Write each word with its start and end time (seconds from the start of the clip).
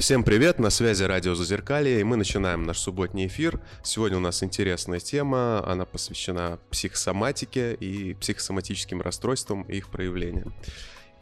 Всем 0.00 0.24
привет, 0.24 0.58
на 0.58 0.70
связи 0.70 1.02
радио 1.02 1.34
Зазеркалье, 1.34 2.00
и 2.00 2.04
мы 2.04 2.16
начинаем 2.16 2.62
наш 2.62 2.78
субботний 2.78 3.26
эфир. 3.26 3.60
Сегодня 3.82 4.16
у 4.16 4.20
нас 4.20 4.42
интересная 4.42 4.98
тема, 4.98 5.62
она 5.70 5.84
посвящена 5.84 6.58
психосоматике 6.70 7.74
и 7.74 8.14
психосоматическим 8.14 9.02
расстройствам 9.02 9.60
и 9.64 9.76
их 9.76 9.90
проявлениям. 9.90 10.54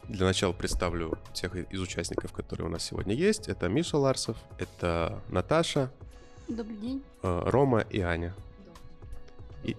Для 0.07 0.25
начала 0.25 0.53
представлю 0.53 1.19
тех 1.33 1.53
из 1.57 1.81
участников, 1.81 2.31
которые 2.31 2.67
у 2.67 2.69
нас 2.69 2.85
сегодня 2.85 3.13
есть. 3.13 3.49
Это 3.49 3.67
Миша 3.67 3.97
Ларсов, 3.97 4.37
это 4.57 5.21
Наташа. 5.27 5.91
Добрый 6.47 6.77
день. 6.77 7.03
Э, 7.21 7.41
Рома 7.47 7.81
и 7.81 7.99
Аня. 7.99 8.33
И, 9.65 9.75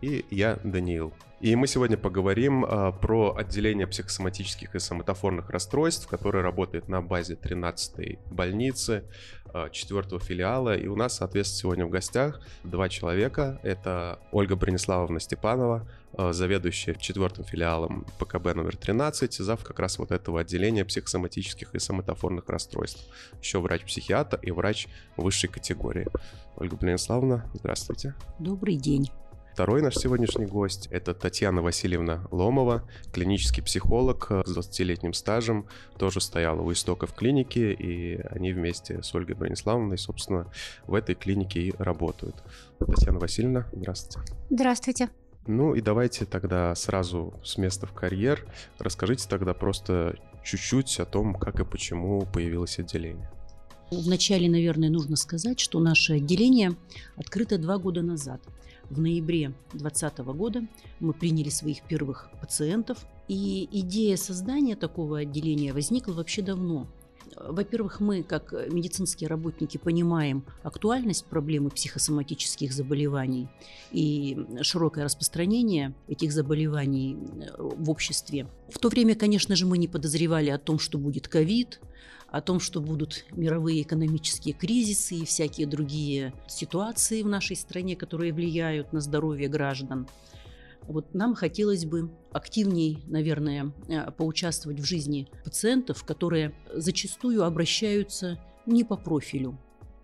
и 0.00 0.24
я, 0.30 0.58
Даниил. 0.64 1.12
И 1.40 1.56
мы 1.56 1.66
сегодня 1.66 1.96
поговорим 1.96 2.64
а, 2.64 2.92
про 2.92 3.34
отделение 3.36 3.86
психосоматических 3.86 4.74
и 4.74 4.78
соматофорных 4.78 5.50
расстройств, 5.50 6.06
которое 6.06 6.42
работает 6.42 6.88
на 6.88 7.02
базе 7.02 7.34
13-й 7.34 8.18
больницы, 8.30 9.04
а, 9.52 9.68
4 9.68 10.18
филиала. 10.20 10.76
И 10.76 10.86
у 10.86 10.96
нас, 10.96 11.16
соответственно, 11.16 11.60
сегодня 11.60 11.86
в 11.86 11.90
гостях 11.90 12.40
два 12.62 12.88
человека. 12.88 13.60
Это 13.62 14.18
Ольга 14.32 14.56
Брониславовна 14.56 15.20
Степанова, 15.20 15.88
а, 16.16 16.32
заведующая 16.32 16.94
четвертым 16.94 17.44
филиалом 17.44 18.06
ПКБ 18.18 18.54
номер 18.54 18.76
13, 18.76 19.34
зав 19.38 19.62
как 19.64 19.80
раз 19.80 19.98
вот 19.98 20.12
этого 20.12 20.40
отделения 20.40 20.84
психосоматических 20.84 21.74
и 21.74 21.78
соматофорных 21.78 22.48
расстройств. 22.48 23.04
Еще 23.42 23.58
врач-психиатр 23.58 24.38
и 24.40 24.50
врач 24.50 24.86
высшей 25.16 25.50
категории. 25.50 26.06
Ольга 26.56 26.76
Брониславовна, 26.76 27.50
здравствуйте. 27.54 28.14
Добрый 28.38 28.76
день. 28.76 29.10
Второй 29.54 29.82
наш 29.82 29.94
сегодняшний 29.94 30.46
гость– 30.46 30.88
это 30.90 31.14
Татьяна 31.14 31.62
Васильевна 31.62 32.26
Ломова, 32.32 32.82
клинический 33.12 33.62
психолог 33.62 34.26
с 34.44 34.56
20-летним 34.56 35.12
стажем, 35.12 35.68
тоже 35.96 36.20
стояла 36.20 36.60
у 36.60 36.72
истоков 36.72 37.14
клиники, 37.14 37.60
и 37.60 38.16
они 38.30 38.52
вместе 38.52 39.00
с 39.04 39.14
Ольгой 39.14 39.36
Брониславовной, 39.36 39.96
собственно, 39.96 40.50
в 40.88 40.94
этой 40.94 41.14
клинике 41.14 41.60
и 41.60 41.74
работают. 41.78 42.34
Татьяна 42.80 43.20
Васильевна, 43.20 43.68
здравствуйте. 43.72 44.32
Здравствуйте. 44.50 45.10
Ну 45.46 45.76
и 45.76 45.80
давайте 45.80 46.24
тогда 46.24 46.74
сразу 46.74 47.32
с 47.44 47.56
места 47.56 47.86
в 47.86 47.92
карьер. 47.92 48.44
Расскажите 48.80 49.28
тогда 49.28 49.54
просто 49.54 50.16
чуть-чуть 50.44 50.98
о 50.98 51.04
том, 51.04 51.36
как 51.36 51.60
и 51.60 51.64
почему 51.64 52.26
появилось 52.26 52.80
отделение. 52.80 53.30
Вначале, 53.92 54.50
наверное, 54.50 54.90
нужно 54.90 55.14
сказать, 55.14 55.60
что 55.60 55.78
наше 55.78 56.14
отделение 56.14 56.74
открыто 57.14 57.56
два 57.56 57.78
года 57.78 58.02
назад– 58.02 58.40
в 58.94 59.00
ноябре 59.00 59.48
2020 59.72 60.18
года 60.18 60.66
мы 61.00 61.12
приняли 61.12 61.48
своих 61.48 61.82
первых 61.82 62.30
пациентов. 62.40 63.04
И 63.28 63.68
идея 63.72 64.16
создания 64.16 64.76
такого 64.76 65.18
отделения 65.20 65.72
возникла 65.72 66.12
вообще 66.12 66.42
давно. 66.42 66.86
Во-первых, 67.36 68.00
мы, 68.00 68.22
как 68.22 68.52
медицинские 68.70 69.28
работники, 69.28 69.78
понимаем 69.78 70.44
актуальность 70.62 71.24
проблемы 71.24 71.70
психосоматических 71.70 72.72
заболеваний 72.72 73.48
и 73.90 74.38
широкое 74.60 75.04
распространение 75.04 75.94
этих 76.06 76.32
заболеваний 76.32 77.16
в 77.58 77.90
обществе. 77.90 78.46
В 78.68 78.78
то 78.78 78.88
время, 78.88 79.14
конечно 79.14 79.56
же, 79.56 79.66
мы 79.66 79.78
не 79.78 79.88
подозревали 79.88 80.50
о 80.50 80.58
том, 80.58 80.78
что 80.78 80.98
будет 80.98 81.26
ковид, 81.26 81.80
о 82.34 82.40
том, 82.40 82.58
что 82.58 82.80
будут 82.80 83.26
мировые 83.30 83.82
экономические 83.82 84.54
кризисы 84.54 85.14
и 85.14 85.24
всякие 85.24 85.68
другие 85.68 86.34
ситуации 86.48 87.22
в 87.22 87.28
нашей 87.28 87.54
стране, 87.54 87.94
которые 87.94 88.32
влияют 88.32 88.92
на 88.92 89.00
здоровье 89.00 89.46
граждан. 89.46 90.08
Вот 90.82 91.14
нам 91.14 91.36
хотелось 91.36 91.84
бы 91.84 92.10
активнее, 92.32 92.98
наверное, 93.06 93.72
э, 93.86 94.10
поучаствовать 94.10 94.80
в 94.80 94.84
жизни 94.84 95.28
пациентов, 95.44 96.02
которые 96.02 96.56
зачастую 96.74 97.44
обращаются 97.44 98.36
не 98.66 98.82
по 98.82 98.96
профилю, 98.96 99.56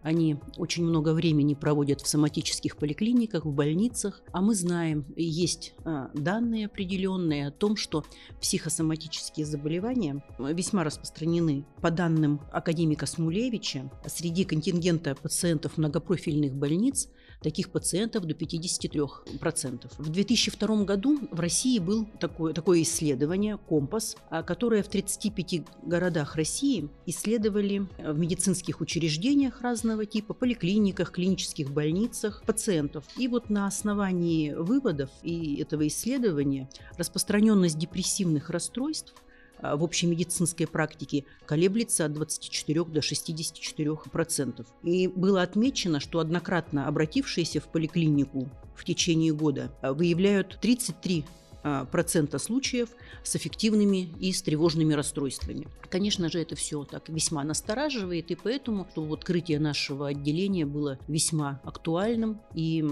они 0.02 0.36
очень 0.56 0.84
много 0.84 1.12
времени 1.12 1.54
проводят 1.54 2.00
в 2.00 2.08
соматических 2.08 2.76
поликлиниках, 2.76 3.44
в 3.44 3.52
больницах, 3.52 4.22
а 4.32 4.40
мы 4.40 4.54
знаем, 4.54 5.04
есть 5.16 5.74
а, 5.84 6.10
данные 6.14 6.66
определенные 6.66 7.48
о 7.48 7.50
том, 7.50 7.76
что 7.76 8.04
психосоматические 8.40 9.44
заболевания 9.44 10.24
весьма 10.38 10.84
распространены. 10.84 11.66
По 11.80 11.90
данным 11.90 12.40
академика 12.52 13.06
Смулевича, 13.06 13.90
среди 14.06 14.44
контингента 14.44 15.14
пациентов 15.14 15.76
многопрофильных 15.76 16.54
больниц 16.54 17.08
таких 17.42 17.70
пациентов 17.70 18.24
до 18.24 18.34
53%. 18.34 19.90
В 19.98 20.08
2002 20.08 20.84
году 20.84 21.18
в 21.30 21.40
России 21.40 21.78
был 21.78 22.06
такое, 22.18 22.52
такое 22.52 22.82
исследование 22.82 23.56
«Компас», 23.56 24.16
а, 24.28 24.42
которое 24.42 24.82
в 24.82 24.88
35 24.88 25.62
городах 25.82 26.36
России 26.36 26.88
исследовали 27.06 27.86
в 27.98 28.18
медицинских 28.18 28.80
учреждениях 28.80 29.62
разного 29.62 30.06
типа, 30.06 30.34
поликлиниках, 30.34 31.12
клинических 31.12 31.70
больницах 31.70 32.42
пациентов. 32.46 33.04
И 33.16 33.28
вот 33.28 33.50
на 33.50 33.66
основании 33.66 34.52
выводов 34.52 35.10
и 35.22 35.56
этого 35.60 35.86
исследования 35.86 36.68
распространенность 36.96 37.78
депрессивных 37.78 38.50
расстройств 38.50 39.14
в 39.62 39.82
общей 39.82 40.06
медицинской 40.06 40.66
практике 40.66 41.24
колеблется 41.46 42.04
от 42.04 42.12
24 42.12 42.84
до 42.84 43.02
64 43.02 43.96
процентов. 44.12 44.66
И 44.82 45.08
было 45.08 45.42
отмечено, 45.42 46.00
что 46.00 46.18
однократно 46.20 46.86
обратившиеся 46.86 47.60
в 47.60 47.68
поликлинику 47.68 48.48
в 48.74 48.84
течение 48.84 49.32
года 49.32 49.70
а, 49.82 49.92
выявляют 49.92 50.58
33 50.60 51.24
а, 51.62 51.84
процента 51.84 52.38
случаев 52.38 52.88
с 53.22 53.36
эффективными 53.36 54.08
и 54.18 54.32
с 54.32 54.40
тревожными 54.40 54.94
расстройствами. 54.94 55.68
Конечно 55.90 56.30
же, 56.30 56.40
это 56.40 56.56
все 56.56 56.84
так 56.84 57.08
весьма 57.10 57.44
настораживает, 57.44 58.30
и 58.30 58.34
поэтому 58.34 58.86
что 58.90 59.12
открытие 59.12 59.58
нашего 59.58 60.08
отделения 60.08 60.64
было 60.64 60.98
весьма 61.06 61.60
актуальным. 61.64 62.40
И, 62.54 62.82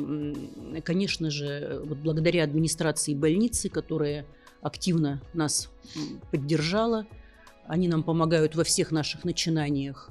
конечно 0.84 1.30
же, 1.30 1.80
вот 1.84 1.98
благодаря 1.98 2.44
администрации 2.44 3.14
больницы, 3.14 3.70
которая 3.70 4.26
активно 4.60 5.20
нас 5.34 5.70
поддержала, 6.30 7.06
они 7.66 7.88
нам 7.88 8.02
помогают 8.02 8.56
во 8.56 8.64
всех 8.64 8.90
наших 8.90 9.24
начинаниях 9.24 10.10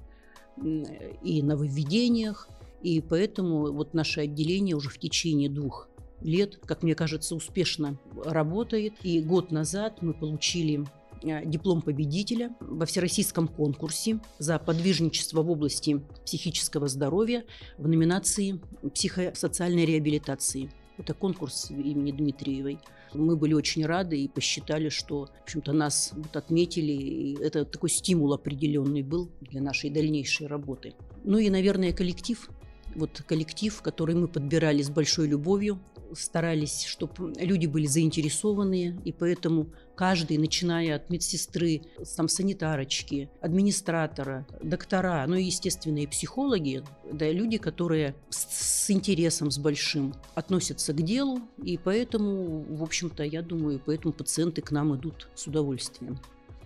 и 1.23 1.41
нововведениях, 1.41 2.47
и 2.81 3.01
поэтому 3.01 3.71
вот 3.71 3.93
наше 3.93 4.21
отделение 4.21 4.75
уже 4.75 4.89
в 4.89 4.99
течение 4.99 5.49
двух 5.49 5.89
лет, 6.21 6.59
как 6.65 6.83
мне 6.83 6.95
кажется, 6.95 7.35
успешно 7.35 7.97
работает. 8.23 8.93
И 9.03 9.21
год 9.21 9.51
назад 9.51 10.01
мы 10.01 10.13
получили 10.13 10.85
э, 11.23 11.45
диплом 11.45 11.81
победителя 11.81 12.55
во 12.59 12.85
всероссийском 12.85 13.47
конкурсе 13.47 14.19
за 14.39 14.59
подвижничество 14.59 15.41
в 15.41 15.49
области 15.49 16.01
психического 16.25 16.87
здоровья 16.87 17.45
в 17.77 17.87
номинации 17.87 18.59
психосоциальной 18.93 19.85
реабилитации. 19.85 20.71
Это 20.97 21.13
конкурс 21.13 21.69
имени 21.69 22.11
Дмитриевой. 22.11 22.79
Мы 23.13 23.35
были 23.35 23.53
очень 23.53 23.85
рады 23.85 24.19
и 24.19 24.27
посчитали, 24.27 24.89
что, 24.89 25.25
в 25.39 25.43
общем-то, 25.43 25.73
нас 25.73 26.11
вот 26.15 26.35
отметили. 26.35 26.91
И 26.91 27.37
это 27.41 27.65
такой 27.65 27.89
стимул 27.89 28.33
определенный 28.33 29.03
был 29.03 29.29
для 29.41 29.61
нашей 29.61 29.89
дальнейшей 29.89 30.47
работы. 30.47 30.93
Ну 31.23 31.37
и, 31.37 31.49
наверное, 31.49 31.93
коллектив 31.93 32.49
вот 32.95 33.21
коллектив, 33.27 33.79
который 33.81 34.15
мы 34.15 34.27
подбирали 34.27 34.81
с 34.81 34.89
большой 34.89 35.27
любовью, 35.27 35.79
старались, 36.13 36.85
чтобы 36.85 37.33
люди 37.39 37.67
были 37.67 37.85
заинтересованные, 37.85 38.99
и 39.05 39.11
поэтому 39.11 39.67
каждый, 39.97 40.37
начиная 40.37 40.95
от 40.95 41.09
медсестры, 41.09 41.81
там, 42.15 42.29
санитарочки, 42.29 43.29
администратора, 43.41 44.45
доктора, 44.61 45.25
ну 45.27 45.35
и, 45.35 45.43
естественно, 45.45 45.97
и 45.97 46.07
психологи, 46.07 46.83
да, 47.11 47.29
люди, 47.31 47.57
которые 47.57 48.15
с, 48.29 48.85
с 48.85 48.91
интересом, 48.91 49.49
с 49.49 49.57
большим 49.57 50.13
относятся 50.35 50.93
к 50.93 51.01
делу, 51.01 51.41
и 51.61 51.77
поэтому, 51.77 52.63
в 52.69 52.83
общем-то, 52.83 53.23
я 53.23 53.41
думаю, 53.41 53.81
поэтому 53.83 54.13
пациенты 54.13 54.61
к 54.61 54.71
нам 54.71 54.95
идут 54.95 55.27
с 55.35 55.47
удовольствием. 55.47 56.19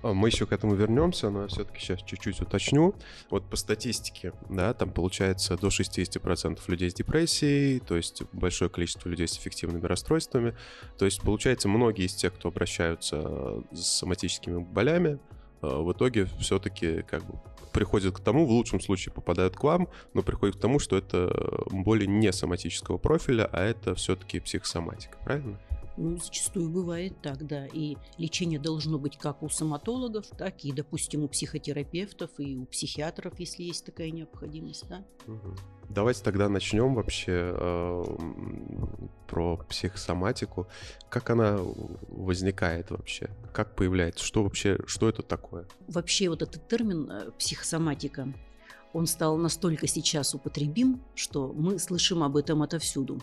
А, 0.03 0.13
мы 0.13 0.29
еще 0.29 0.45
к 0.45 0.51
этому 0.51 0.75
вернемся, 0.75 1.29
но 1.29 1.43
я 1.43 1.47
все-таки 1.47 1.79
сейчас 1.79 2.01
чуть-чуть 2.01 2.41
уточню. 2.41 2.95
Вот 3.29 3.45
по 3.49 3.55
статистике, 3.55 4.33
да, 4.49 4.73
там 4.73 4.91
получается 4.91 5.57
до 5.57 5.67
60% 5.67 6.59
людей 6.67 6.89
с 6.89 6.93
депрессией, 6.93 7.79
то 7.79 7.95
есть 7.95 8.23
большое 8.33 8.69
количество 8.69 9.09
людей 9.09 9.27
с 9.27 9.37
эффективными 9.37 9.85
расстройствами. 9.85 10.55
То 10.97 11.05
есть, 11.05 11.21
получается, 11.21 11.67
многие 11.69 12.05
из 12.05 12.13
тех, 12.13 12.33
кто 12.33 12.49
обращаются 12.49 13.63
с 13.71 13.99
соматическими 13.99 14.59
болями, 14.59 15.19
а, 15.61 15.81
в 15.81 15.91
итоге 15.91 16.25
все-таки 16.39 17.03
как 17.03 17.25
бы 17.25 17.39
приходят 17.71 18.15
к 18.15 18.19
тому, 18.19 18.45
в 18.45 18.51
лучшем 18.51 18.81
случае 18.81 19.13
попадают 19.13 19.55
к 19.55 19.63
вам, 19.63 19.87
но 20.13 20.23
приходят 20.23 20.57
к 20.57 20.59
тому, 20.59 20.79
что 20.79 20.97
это 20.97 21.63
более 21.69 22.07
не 22.07 22.31
соматического 22.33 22.97
профиля, 22.97 23.49
а 23.51 23.63
это 23.63 23.95
все-таки 23.95 24.39
психосоматика, 24.39 25.17
правильно? 25.23 25.57
Ну, 26.01 26.17
зачастую 26.17 26.67
бывает 26.69 27.13
так, 27.21 27.45
да. 27.45 27.67
И 27.67 27.95
лечение 28.17 28.59
должно 28.59 28.97
быть 28.97 29.19
как 29.19 29.43
у 29.43 29.49
соматологов, 29.49 30.25
так 30.35 30.65
и, 30.65 30.71
допустим, 30.71 31.23
у 31.23 31.27
психотерапевтов 31.27 32.31
и 32.39 32.55
у 32.55 32.65
психиатров, 32.65 33.39
если 33.39 33.61
есть 33.61 33.85
такая 33.85 34.09
необходимость, 34.09 34.89
да. 34.89 35.05
Угу. 35.27 35.55
Давайте 35.89 36.23
тогда 36.23 36.49
начнем 36.49 36.95
вообще 36.95 37.53
э, 37.53 38.03
про 39.27 39.57
психосоматику. 39.57 40.67
Как 41.07 41.29
она 41.29 41.59
возникает 42.07 42.89
вообще? 42.89 43.29
Как 43.53 43.75
появляется? 43.75 44.25
Что 44.25 44.41
вообще, 44.41 44.79
что 44.87 45.07
это 45.07 45.21
такое? 45.21 45.67
Вообще 45.87 46.29
вот 46.29 46.41
этот 46.41 46.67
термин 46.67 47.11
э, 47.11 47.31
психосоматика, 47.37 48.33
он 48.93 49.05
стал 49.05 49.37
настолько 49.37 49.85
сейчас 49.85 50.33
употребим, 50.33 51.03
что 51.13 51.53
мы 51.53 51.77
слышим 51.77 52.23
об 52.23 52.37
этом 52.37 52.63
отовсюду. 52.63 53.21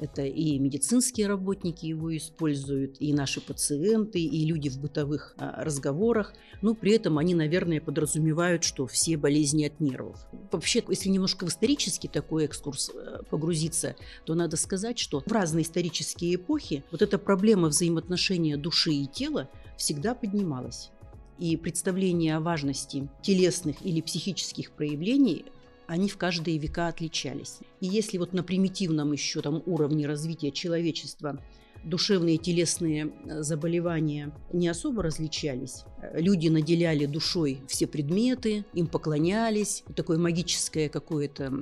Это 0.00 0.22
и 0.22 0.58
медицинские 0.58 1.26
работники 1.26 1.84
его 1.84 2.16
используют, 2.16 2.96
и 3.00 3.12
наши 3.12 3.42
пациенты, 3.42 4.18
и 4.18 4.46
люди 4.46 4.70
в 4.70 4.80
бытовых 4.80 5.34
а, 5.36 5.62
разговорах. 5.62 6.32
Но 6.62 6.74
при 6.74 6.92
этом 6.92 7.18
они, 7.18 7.34
наверное, 7.34 7.82
подразумевают, 7.82 8.64
что 8.64 8.86
все 8.86 9.18
болезни 9.18 9.66
от 9.66 9.78
нервов. 9.78 10.26
Вообще, 10.50 10.82
если 10.88 11.10
немножко 11.10 11.44
в 11.44 11.50
исторический 11.50 12.08
такой 12.08 12.46
экскурс 12.46 12.90
э, 12.94 13.22
погрузиться, 13.28 13.94
то 14.24 14.34
надо 14.34 14.56
сказать, 14.56 14.98
что 14.98 15.20
в 15.20 15.30
разные 15.30 15.64
исторические 15.64 16.36
эпохи 16.36 16.82
вот 16.90 17.02
эта 17.02 17.18
проблема 17.18 17.68
взаимоотношения 17.68 18.56
души 18.56 18.92
и 18.92 19.06
тела 19.06 19.50
всегда 19.76 20.14
поднималась. 20.14 20.90
И 21.38 21.58
представление 21.58 22.36
о 22.36 22.40
важности 22.40 23.08
телесных 23.22 23.76
или 23.84 24.00
психических 24.00 24.72
проявлений 24.72 25.44
они 25.90 26.08
в 26.08 26.16
каждые 26.16 26.56
века 26.56 26.86
отличались. 26.86 27.58
И 27.80 27.86
если 27.86 28.16
вот 28.16 28.32
на 28.32 28.44
примитивном 28.44 29.10
еще 29.10 29.40
там 29.40 29.60
уровне 29.66 30.06
развития 30.06 30.52
человечества 30.52 31.40
душевные 31.82 32.34
и 32.36 32.38
телесные 32.38 33.10
э, 33.24 33.42
заболевания 33.42 34.32
не 34.52 34.68
особо 34.68 35.02
различались. 35.02 35.84
Люди 36.12 36.48
наделяли 36.48 37.06
душой 37.06 37.62
все 37.66 37.86
предметы, 37.86 38.64
им 38.74 38.86
поклонялись, 38.86 39.82
такое 39.96 40.18
магическое 40.18 40.88
какое-то, 40.88 41.52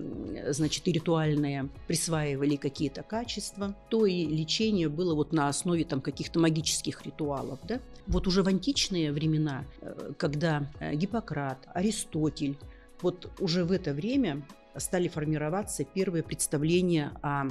значит, 0.48 0.88
и 0.88 0.92
ритуальное, 0.92 1.68
присваивали 1.86 2.56
какие-то 2.56 3.02
качества, 3.02 3.76
то 3.90 4.06
и 4.06 4.26
лечение 4.26 4.88
было 4.88 5.14
вот 5.14 5.32
на 5.32 5.48
основе 5.48 5.84
там 5.84 6.00
каких-то 6.00 6.40
магических 6.40 7.06
ритуалов. 7.06 7.60
Да? 7.66 7.80
Вот 8.06 8.26
уже 8.26 8.42
в 8.42 8.48
античные 8.48 9.12
времена, 9.12 9.64
э, 9.80 10.12
когда 10.16 10.68
э, 10.80 10.94
Гиппократ, 10.96 11.58
Аристотель, 11.74 12.58
вот 13.02 13.30
уже 13.40 13.64
в 13.64 13.72
это 13.72 13.92
время 13.92 14.42
стали 14.76 15.08
формироваться 15.08 15.84
первые 15.84 16.22
представления 16.22 17.12
о 17.22 17.46
э, 17.46 17.50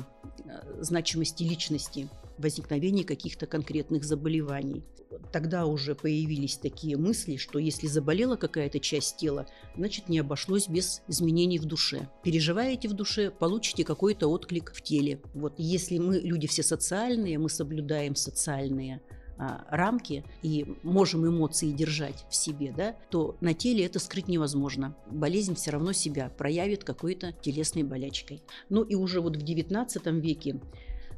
значимости 0.82 1.44
личности, 1.44 2.10
возникновении 2.38 3.04
каких-то 3.04 3.48
конкретных 3.48 4.04
заболеваний. 4.04 4.84
Тогда 5.32 5.66
уже 5.66 5.96
появились 5.96 6.58
такие 6.58 6.98
мысли, 6.98 7.38
что 7.38 7.60
если 7.60 7.88
заболела 7.88 8.36
какая-то 8.36 8.80
часть 8.80 9.18
тела, 9.18 9.48
значит 9.76 10.10
не 10.10 10.20
обошлось 10.20 10.68
без 10.68 11.02
изменений 11.08 11.60
в 11.60 11.66
душе. 11.66 12.10
Переживаете 12.24 12.88
в 12.88 12.94
душе, 12.94 13.32
получите 13.32 13.84
какой-то 13.84 14.28
отклик 14.28 14.74
в 14.74 14.82
теле. 14.82 15.22
Вот 15.34 15.56
если 15.58 15.98
мы 15.98 16.20
люди 16.20 16.48
все 16.48 16.64
социальные, 16.64 17.40
мы 17.40 17.50
соблюдаем 17.50 18.16
социальные 18.16 19.02
а, 19.38 19.66
рамки 19.70 20.24
и 20.42 20.66
можем 20.84 21.28
эмоции 21.28 21.72
держать 21.72 22.26
в 22.30 22.36
себе, 22.36 22.74
да, 22.76 22.96
то 23.10 23.38
на 23.42 23.54
теле 23.54 23.86
это 23.86 24.00
скрыть 24.00 24.28
невозможно. 24.28 24.96
Болезнь 25.12 25.56
все 25.56 25.72
равно 25.72 25.92
себя 25.92 26.30
проявит 26.30 26.84
какой-то 26.84 27.34
телесной 27.34 27.84
болячкой. 27.84 28.42
Ну 28.70 28.84
и 28.84 28.96
уже 28.96 29.22
вот 29.22 29.38
в 29.38 29.44
XIX 29.44 30.20
веке 30.20 30.60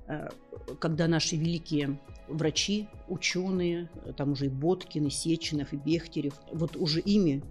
а, 0.08 0.30
когда 0.80 1.08
наши 1.08 1.36
великие 1.36 2.00
врачи, 2.28 2.88
ученые, 3.08 3.90
там 4.18 4.32
уже 4.32 4.48
и 4.48 4.50
Боткин, 4.50 5.08
и 5.08 5.10
Сеченов, 5.10 5.74
и 5.74 5.78
Бехтерев, 5.78 6.34
вот 6.52 6.76
уже 6.76 7.00
ими 7.00 7.44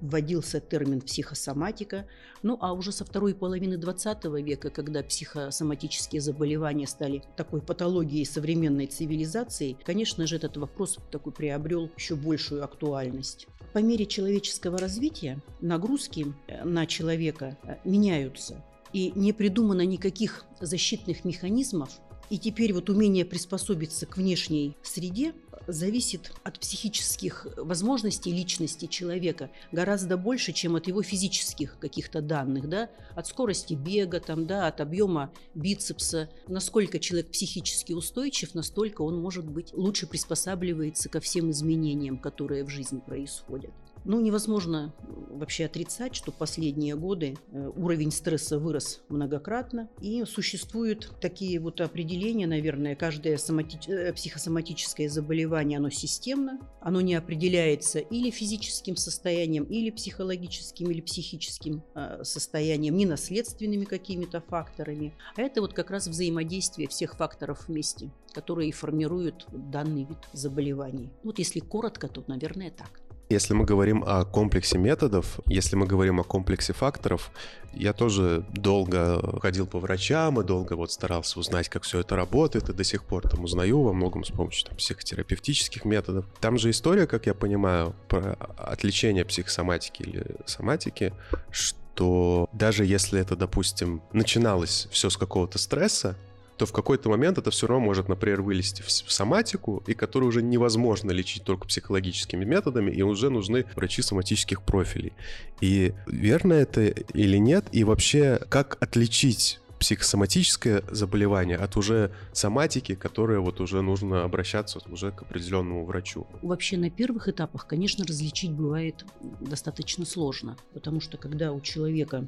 вводился 0.00 0.60
термин 0.60 1.00
психосоматика. 1.00 2.06
Ну 2.42 2.58
а 2.60 2.72
уже 2.72 2.92
со 2.92 3.04
второй 3.04 3.34
половины 3.34 3.76
20 3.76 4.24
века, 4.24 4.70
когда 4.70 5.02
психосоматические 5.02 6.20
заболевания 6.20 6.86
стали 6.86 7.22
такой 7.36 7.62
патологией 7.62 8.26
современной 8.26 8.86
цивилизации, 8.86 9.76
конечно 9.84 10.26
же, 10.26 10.36
этот 10.36 10.56
вопрос 10.56 10.98
такой 11.10 11.32
приобрел 11.32 11.90
еще 11.96 12.14
большую 12.14 12.64
актуальность. 12.64 13.46
По 13.72 13.78
мере 13.78 14.06
человеческого 14.06 14.78
развития 14.78 15.40
нагрузки 15.60 16.34
э, 16.46 16.64
на 16.64 16.86
человека 16.86 17.58
э, 17.62 17.76
меняются. 17.84 18.64
И 18.92 19.12
не 19.16 19.32
придумано 19.32 19.84
никаких 19.84 20.44
защитных 20.60 21.24
механизмов, 21.24 21.90
и 22.30 22.38
теперь 22.38 22.72
вот 22.72 22.90
умение 22.90 23.24
приспособиться 23.24 24.06
к 24.06 24.16
внешней 24.16 24.76
среде 24.82 25.34
зависит 25.66 26.32
от 26.42 26.58
психических 26.58 27.46
возможностей 27.56 28.32
личности 28.32 28.86
человека 28.86 29.50
гораздо 29.72 30.16
больше, 30.16 30.52
чем 30.52 30.76
от 30.76 30.86
его 30.86 31.02
физических 31.02 31.78
каких-то 31.78 32.20
данных, 32.20 32.68
да, 32.68 32.90
от 33.14 33.26
скорости 33.26 33.74
бега, 33.74 34.20
там, 34.20 34.46
да, 34.46 34.66
от 34.66 34.80
объема 34.80 35.32
бицепса. 35.54 36.28
Насколько 36.48 36.98
человек 36.98 37.30
психически 37.30 37.92
устойчив, 37.92 38.54
настолько 38.54 39.02
он, 39.02 39.20
может 39.20 39.48
быть, 39.48 39.72
лучше 39.72 40.06
приспосабливается 40.06 41.08
ко 41.08 41.20
всем 41.20 41.50
изменениям, 41.50 42.18
которые 42.18 42.64
в 42.64 42.68
жизни 42.68 43.00
происходят. 43.00 43.72
Ну, 44.04 44.20
невозможно 44.20 44.94
вообще 45.30 45.64
отрицать, 45.64 46.14
что 46.14 46.30
последние 46.30 46.94
годы 46.94 47.36
э, 47.52 47.70
уровень 47.74 48.12
стресса 48.12 48.58
вырос 48.58 49.02
многократно, 49.08 49.88
и 50.00 50.24
существуют 50.24 51.10
такие 51.20 51.58
вот 51.58 51.80
определения, 51.80 52.46
наверное, 52.46 52.96
каждое 52.96 53.36
сомати... 53.36 53.78
Э, 53.90 54.12
психосоматическое 54.12 55.08
заболевание, 55.08 55.78
оно 55.78 55.90
системно, 55.90 56.60
оно 56.80 57.00
не 57.00 57.14
определяется 57.14 57.98
или 57.98 58.30
физическим 58.30 58.96
состоянием, 58.96 59.64
или 59.64 59.90
психологическим, 59.90 60.90
или 60.90 61.00
психическим 61.00 61.82
э, 61.94 62.22
состоянием, 62.22 62.96
не 62.96 63.06
наследственными 63.06 63.84
какими-то 63.84 64.40
факторами, 64.40 65.14
а 65.36 65.42
это 65.42 65.60
вот 65.60 65.72
как 65.72 65.90
раз 65.90 66.06
взаимодействие 66.06 66.88
всех 66.88 67.16
факторов 67.16 67.68
вместе, 67.68 68.10
которые 68.32 68.70
формируют 68.72 69.46
данный 69.50 70.04
вид 70.04 70.18
заболеваний. 70.32 71.10
Вот 71.22 71.38
если 71.38 71.60
коротко, 71.60 72.08
то, 72.08 72.22
наверное, 72.26 72.70
так. 72.70 73.03
Если 73.34 73.52
мы 73.52 73.64
говорим 73.64 74.04
о 74.06 74.24
комплексе 74.24 74.78
методов, 74.78 75.40
если 75.46 75.74
мы 75.74 75.86
говорим 75.86 76.20
о 76.20 76.22
комплексе 76.22 76.72
факторов, 76.72 77.32
я 77.72 77.92
тоже 77.92 78.46
долго 78.52 79.40
ходил 79.40 79.66
по 79.66 79.80
врачам 79.80 80.40
и 80.40 80.44
долго 80.44 80.74
вот 80.74 80.92
старался 80.92 81.40
узнать, 81.40 81.68
как 81.68 81.82
все 81.82 81.98
это 81.98 82.14
работает, 82.14 82.68
и 82.68 82.72
до 82.72 82.84
сих 82.84 83.02
пор 83.02 83.28
там 83.28 83.42
узнаю 83.42 83.82
во 83.82 83.92
многом 83.92 84.22
с 84.22 84.30
помощью 84.30 84.68
там, 84.68 84.76
психотерапевтических 84.76 85.84
методов. 85.84 86.26
Там 86.38 86.58
же 86.58 86.70
история, 86.70 87.08
как 87.08 87.26
я 87.26 87.34
понимаю, 87.34 87.96
про 88.06 88.34
отличение 88.56 89.24
психосоматики 89.24 90.02
или 90.02 90.24
соматики, 90.46 91.12
что 91.50 92.48
даже 92.52 92.84
если 92.84 93.20
это, 93.20 93.34
допустим, 93.34 94.00
начиналось 94.12 94.86
все 94.92 95.10
с 95.10 95.16
какого-то 95.16 95.58
стресса, 95.58 96.16
то 96.56 96.66
в 96.66 96.72
какой-то 96.72 97.08
момент 97.08 97.38
это 97.38 97.50
все 97.50 97.66
равно 97.66 97.84
может, 97.84 98.08
например, 98.08 98.42
вылезти 98.42 98.82
в, 98.82 98.90
соматику, 98.90 99.82
и 99.86 99.94
которую 99.94 100.28
уже 100.28 100.42
невозможно 100.42 101.10
лечить 101.10 101.44
только 101.44 101.66
психологическими 101.66 102.44
методами, 102.44 102.90
и 102.90 103.02
уже 103.02 103.30
нужны 103.30 103.64
врачи 103.74 104.02
соматических 104.02 104.62
профилей. 104.62 105.12
И 105.60 105.94
верно 106.06 106.52
это 106.54 106.86
или 106.86 107.36
нет? 107.36 107.66
И 107.72 107.84
вообще, 107.84 108.40
как 108.48 108.76
отличить 108.80 109.60
психосоматическое 109.84 110.82
заболевание 110.90 111.58
от 111.58 111.76
уже 111.76 112.10
соматики, 112.32 112.94
которое 112.94 113.40
вот 113.40 113.60
уже 113.60 113.82
нужно 113.82 114.24
обращаться 114.24 114.80
уже 114.88 115.12
к 115.12 115.22
определенному 115.22 115.84
врачу? 115.84 116.26
Вообще 116.40 116.78
на 116.78 116.88
первых 116.88 117.28
этапах, 117.28 117.66
конечно, 117.66 118.04
различить 118.06 118.52
бывает 118.52 119.04
достаточно 119.40 120.06
сложно, 120.06 120.56
потому 120.72 121.00
что 121.00 121.18
когда 121.18 121.52
у 121.52 121.60
человека 121.60 122.26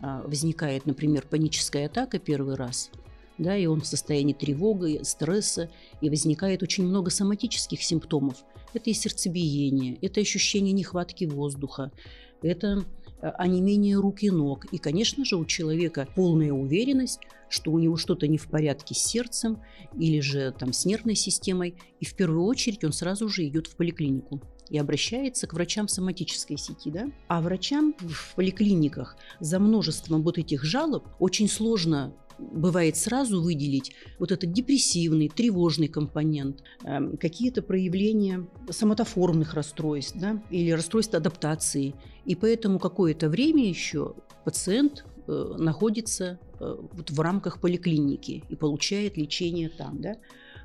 а, 0.00 0.22
возникает, 0.22 0.86
например, 0.86 1.26
паническая 1.30 1.86
атака 1.86 2.18
первый 2.18 2.56
раз, 2.56 2.90
да, 3.38 3.56
и 3.56 3.66
он 3.66 3.80
в 3.80 3.86
состоянии 3.86 4.32
тревоги, 4.32 5.00
стресса, 5.02 5.68
и 6.00 6.10
возникает 6.10 6.62
очень 6.62 6.84
много 6.84 7.10
соматических 7.10 7.82
симптомов. 7.82 8.44
Это 8.74 8.90
и 8.90 8.94
сердцебиение, 8.94 9.98
это 10.02 10.20
ощущение 10.20 10.72
нехватки 10.72 11.24
воздуха, 11.24 11.92
это 12.42 12.84
онемение 13.20 13.96
рук 13.96 14.22
и 14.22 14.30
ног. 14.30 14.66
И, 14.72 14.78
конечно 14.78 15.24
же, 15.24 15.36
у 15.36 15.44
человека 15.44 16.06
полная 16.14 16.52
уверенность, 16.52 17.20
что 17.48 17.72
у 17.72 17.78
него 17.78 17.96
что-то 17.96 18.26
не 18.26 18.38
в 18.38 18.48
порядке 18.48 18.94
с 18.94 18.98
сердцем 18.98 19.62
или 19.98 20.20
же 20.20 20.54
там 20.58 20.72
с 20.72 20.84
нервной 20.84 21.14
системой. 21.14 21.74
И 22.00 22.04
в 22.04 22.14
первую 22.14 22.44
очередь 22.44 22.84
он 22.84 22.92
сразу 22.92 23.28
же 23.28 23.46
идет 23.46 23.68
в 23.68 23.76
поликлинику 23.76 24.40
и 24.68 24.78
обращается 24.78 25.46
к 25.46 25.54
врачам 25.54 25.88
соматической 25.88 26.58
сети. 26.58 26.90
Да? 26.90 27.06
А 27.28 27.40
врачам 27.40 27.94
в 27.98 28.34
поликлиниках 28.34 29.16
за 29.40 29.58
множеством 29.58 30.22
вот 30.22 30.38
этих 30.38 30.64
жалоб 30.64 31.06
очень 31.18 31.48
сложно 31.48 32.12
бывает 32.38 32.96
сразу 32.96 33.42
выделить 33.42 33.92
вот 34.18 34.32
этот 34.32 34.52
депрессивный, 34.52 35.28
тревожный 35.28 35.88
компонент, 35.88 36.62
эм, 36.84 37.16
какие-то 37.16 37.62
проявления 37.62 38.46
соматоформных 38.70 39.54
расстройств 39.54 40.16
да, 40.16 40.42
или 40.50 40.70
расстройств 40.70 41.14
адаптации. 41.14 41.94
И 42.24 42.34
поэтому 42.34 42.78
какое-то 42.78 43.28
время 43.28 43.68
еще 43.68 44.14
пациент 44.44 45.04
э, 45.26 45.54
находится 45.58 46.38
э, 46.60 46.76
вот 46.92 47.10
в 47.10 47.20
рамках 47.20 47.60
поликлиники 47.60 48.44
и 48.48 48.56
получает 48.56 49.16
лечение 49.16 49.68
там. 49.68 50.00
Да? 50.00 50.16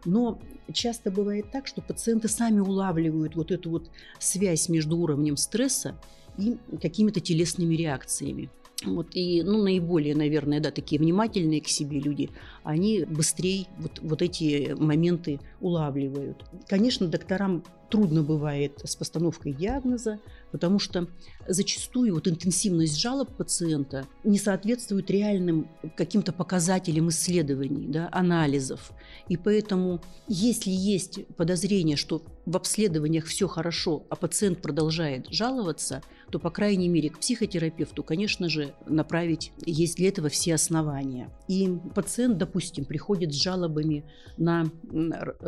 Но 0.05 0.39
часто 0.73 1.11
бывает 1.11 1.51
так, 1.51 1.67
что 1.67 1.81
пациенты 1.81 2.27
сами 2.27 2.59
улавливают 2.59 3.35
вот 3.35 3.51
эту 3.51 3.69
вот 3.69 3.89
связь 4.19 4.69
между 4.69 4.97
уровнем 4.97 5.37
стресса 5.37 5.99
и 6.37 6.57
какими-то 6.81 7.19
телесными 7.19 7.75
реакциями. 7.75 8.49
Вот, 8.85 9.09
и 9.13 9.43
ну, 9.43 9.61
наиболее, 9.61 10.15
наверное, 10.15 10.59
да, 10.59 10.71
такие 10.71 10.99
внимательные 10.99 11.61
к 11.61 11.67
себе 11.67 11.99
люди, 11.99 12.29
они 12.63 13.05
быстрее 13.05 13.67
вот, 13.77 13.99
вот 14.01 14.21
эти 14.21 14.75
моменты 14.77 15.39
улавливают. 15.59 16.45
Конечно, 16.67 17.07
докторам 17.07 17.63
трудно 17.91 18.23
бывает 18.23 18.79
с 18.83 18.95
постановкой 18.95 19.53
диагноза, 19.53 20.19
потому 20.51 20.79
что 20.79 21.07
зачастую 21.47 22.15
вот 22.15 22.27
интенсивность 22.27 22.99
жалоб 22.99 23.35
пациента 23.35 24.07
не 24.23 24.39
соответствует 24.39 25.11
реальным 25.11 25.67
каким-то 25.97 26.31
показателям 26.31 27.09
исследований, 27.09 27.87
да, 27.87 28.09
анализов. 28.11 28.91
И 29.27 29.37
поэтому, 29.37 30.01
если 30.27 30.71
есть 30.71 31.27
подозрение, 31.35 31.97
что 31.97 32.23
в 32.45 32.55
обследованиях 32.55 33.25
все 33.25 33.47
хорошо, 33.47 34.03
а 34.09 34.15
пациент 34.15 34.61
продолжает 34.61 35.27
жаловаться, 35.29 36.01
то, 36.31 36.39
по 36.39 36.49
крайней 36.49 36.87
мере, 36.87 37.09
к 37.09 37.19
психотерапевту, 37.19 38.03
конечно 38.03 38.49
же, 38.49 38.73
направить 38.87 39.51
есть 39.65 39.97
для 39.97 40.07
этого 40.07 40.29
все 40.29 40.55
основания. 40.55 41.29
И 41.47 41.69
пациент, 41.93 42.37
допустим, 42.37 42.85
приходит 42.85 43.33
с 43.33 43.35
жалобами 43.35 44.05
на 44.37 44.71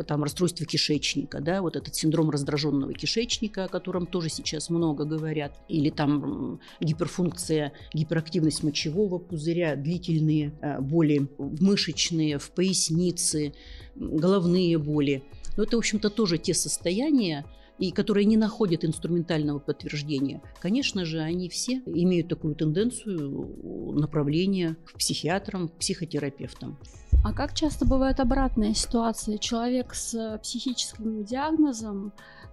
там, 0.06 0.22
расстройство 0.22 0.66
кишечника, 0.66 1.40
да, 1.40 1.62
вот 1.62 1.76
этот 1.76 1.94
синдром 1.94 2.30
раздраженного 2.30 2.92
кишечника, 2.92 3.64
о 3.64 3.68
котором 3.68 4.06
тоже 4.06 4.28
сейчас 4.28 4.68
много 4.68 5.04
говорят, 5.04 5.56
или 5.68 5.88
там 5.90 6.60
гиперфункция, 6.80 7.72
гиперактивность 7.94 8.62
мочевого 8.62 9.18
пузыря, 9.18 9.76
длительные 9.76 10.52
э, 10.60 10.80
боли 10.80 11.28
мышечные, 11.38 12.38
в 12.38 12.50
пояснице, 12.50 13.54
головные 13.96 14.78
боли. 14.78 15.22
Но 15.56 15.62
это, 15.62 15.76
в 15.76 15.78
общем-то, 15.78 16.10
тоже 16.10 16.36
те 16.36 16.52
состояния, 16.52 17.46
и 17.78 17.90
которые 17.90 18.24
не 18.24 18.36
находят 18.36 18.84
инструментального 18.84 19.58
подтверждения, 19.58 20.42
конечно 20.60 21.04
же, 21.04 21.20
они 21.20 21.48
все 21.48 21.82
имеют 21.86 22.28
такую 22.28 22.54
тенденцию 22.54 23.94
направления 23.94 24.76
к 24.84 24.98
психиатрам, 24.98 25.68
к 25.68 25.72
психотерапевтам. 25.78 26.78
А 27.24 27.32
как 27.32 27.54
часто 27.54 27.86
бывает 27.86 28.20
обратная 28.20 28.74
ситуация? 28.74 29.38
Человек 29.38 29.94
с 29.94 30.38
психическим 30.42 31.24
диагнозом 31.24 32.12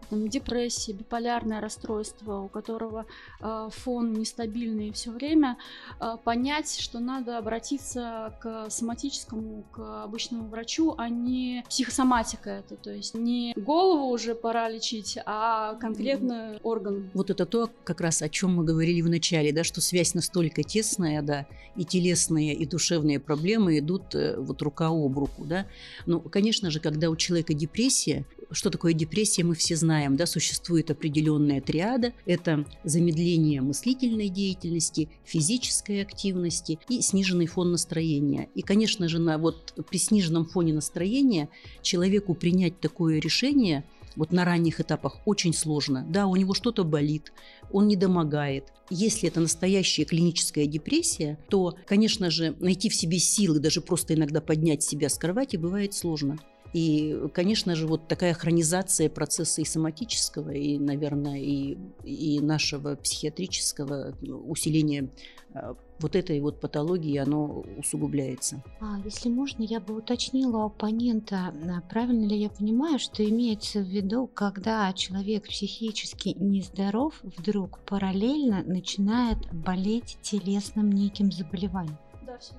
там, 0.10 0.28
депрессия, 0.28 0.94
биполярное 0.94 1.62
расстройство, 1.62 2.40
у 2.40 2.48
которого 2.48 3.06
э, 3.40 3.70
фон 3.72 4.14
нестабильный 4.14 4.92
все 4.92 5.12
время, 5.12 5.58
э, 6.00 6.18
понять, 6.24 6.80
что 6.80 7.00
надо 7.00 7.38
обратиться 7.38 8.34
к 8.42 8.70
соматическому, 8.70 9.64
к 9.72 10.04
обычному 10.04 10.48
врачу, 10.48 10.96
а 10.98 11.10
не 11.10 11.64
психосоматика 11.70 12.50
это, 12.50 12.76
то 12.76 12.92
есть 12.92 13.14
не 13.16 13.54
голову 13.56 14.12
уже 14.12 14.36
пора 14.36 14.70
лечить, 14.70 15.18
а 15.26 15.76
конкретно 15.76 16.60
орган. 16.64 17.10
Вот 17.14 17.30
это 17.30 17.46
то, 17.46 17.70
как 17.84 18.02
раз 18.02 18.22
о 18.22 18.30
чем 18.30 18.56
мы 18.56 18.64
говорили 18.64 19.02
в 19.02 19.10
начале, 19.10 19.52
да, 19.52 19.64
что 19.64 19.82
связь 19.82 20.14
настолько 20.14 20.64
тесная, 20.64 21.22
да, 21.22 21.46
и 21.76 21.86
телесные, 21.86 22.54
и 22.54 22.66
душевные 22.66 23.20
проблемы 23.20 23.80
идут 23.80 24.16
э, 24.16 24.36
вот 24.38 24.62
рука 24.62 24.88
об 24.88 25.18
руку, 25.18 25.46
да. 25.46 25.66
Ну, 26.06 26.20
конечно 26.20 26.70
же, 26.72 26.80
когда 26.80 27.10
у 27.10 27.16
человека 27.16 27.54
депрессия, 27.54 28.26
что 28.52 28.70
такое 28.70 28.94
депрессия, 28.94 29.44
мы 29.44 29.56
все 29.56 29.76
знаем, 29.76 30.16
да, 30.16 30.26
существует 30.26 30.92
определенная 30.92 31.62
триада. 31.62 32.14
Это 32.26 32.66
замедление 32.84 33.62
мыслительной 33.62 34.30
деятельности, 34.30 35.10
физической 35.24 36.02
активности 36.02 36.80
и 36.90 37.02
сниженный 37.02 37.48
фон 37.48 37.72
настроения. 37.72 38.50
И, 38.56 38.62
конечно 38.62 39.08
же, 39.08 39.20
на, 39.20 39.38
вот 39.38 39.74
при 39.90 39.98
сниженном 39.98 40.46
фоне 40.46 40.74
настроения 40.74 41.50
человеку 41.82 42.34
принять 42.34 42.80
такое 42.80 43.20
решение 43.20 43.84
вот 44.16 44.32
на 44.32 44.46
ранних 44.46 44.80
этапах 44.80 45.18
очень 45.26 45.54
сложно. 45.54 46.06
Да, 46.10 46.28
у 46.28 46.36
него 46.36 46.54
что-то 46.54 46.84
болит, 46.84 47.32
он 47.72 47.88
не 47.88 47.96
домогает. 47.96 48.66
Если 48.90 49.30
это 49.30 49.40
настоящая 49.40 50.04
клиническая 50.04 50.66
депрессия, 50.66 51.40
то, 51.50 51.76
конечно 51.86 52.30
же, 52.30 52.56
найти 52.60 52.90
в 52.90 52.96
себе 52.96 53.20
силы, 53.20 53.60
даже 53.60 53.80
просто 53.82 54.14
иногда 54.14 54.42
поднять 54.42 54.84
себя 54.84 55.08
с 55.10 55.18
кровати 55.18 55.56
бывает 55.56 55.94
сложно. 55.94 56.38
И, 56.74 57.20
конечно 57.34 57.76
же, 57.76 57.86
вот 57.88 58.08
такая 58.08 58.34
хронизация 58.34 59.10
процесса 59.10 59.62
и 59.62 59.66
соматического, 59.66 60.52
и, 60.52 60.78
наверное, 60.78 61.40
и, 61.40 61.78
и 62.04 62.40
нашего 62.40 62.96
психиатрического 62.96 64.16
усиления 64.48 65.10
а, 65.54 65.76
вот 66.00 66.16
этой 66.16 66.40
вот 66.40 66.62
патологии, 66.62 67.18
оно 67.18 67.64
усугубляется. 67.78 68.64
А, 68.80 69.00
если 69.04 69.30
можно, 69.30 69.64
я 69.64 69.82
бы 69.82 69.98
уточнила 69.98 70.58
у 70.58 70.66
оппонента, 70.68 71.54
а, 71.70 71.82
правильно 71.90 72.26
ли 72.26 72.38
я 72.38 72.50
понимаю, 72.50 73.00
что 73.00 73.28
имеется 73.28 73.80
в 73.80 73.88
виду, 73.88 74.28
когда 74.28 74.92
человек 74.94 75.48
психически 75.48 76.30
нездоров, 76.40 77.20
вдруг 77.22 77.80
параллельно 77.80 78.64
начинает 78.64 79.38
болеть 79.52 80.18
телесным 80.22 80.92
неким 80.92 81.32
заболеванием? 81.32 81.98
Да, 82.26 82.38
все. 82.38 82.54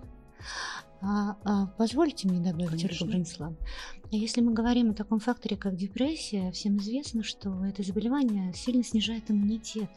А, 1.05 1.37
а, 1.45 1.67
позвольте 1.79 2.29
мне 2.29 2.39
добавить, 2.39 2.85
Ольга 2.85 3.05
Бронислав. 3.07 3.53
Если 4.13 4.41
мы 4.41 4.53
говорим 4.53 4.91
о 4.91 4.95
таком 4.95 5.19
факторе, 5.19 5.57
как 5.57 5.75
депрессия, 5.75 6.53
всем 6.53 6.77
известно, 6.77 7.25
что 7.25 7.65
это 7.65 7.83
заболевание 7.83 8.53
сильно 8.55 8.85
снижает 8.85 9.29
иммунитет. 9.29 9.91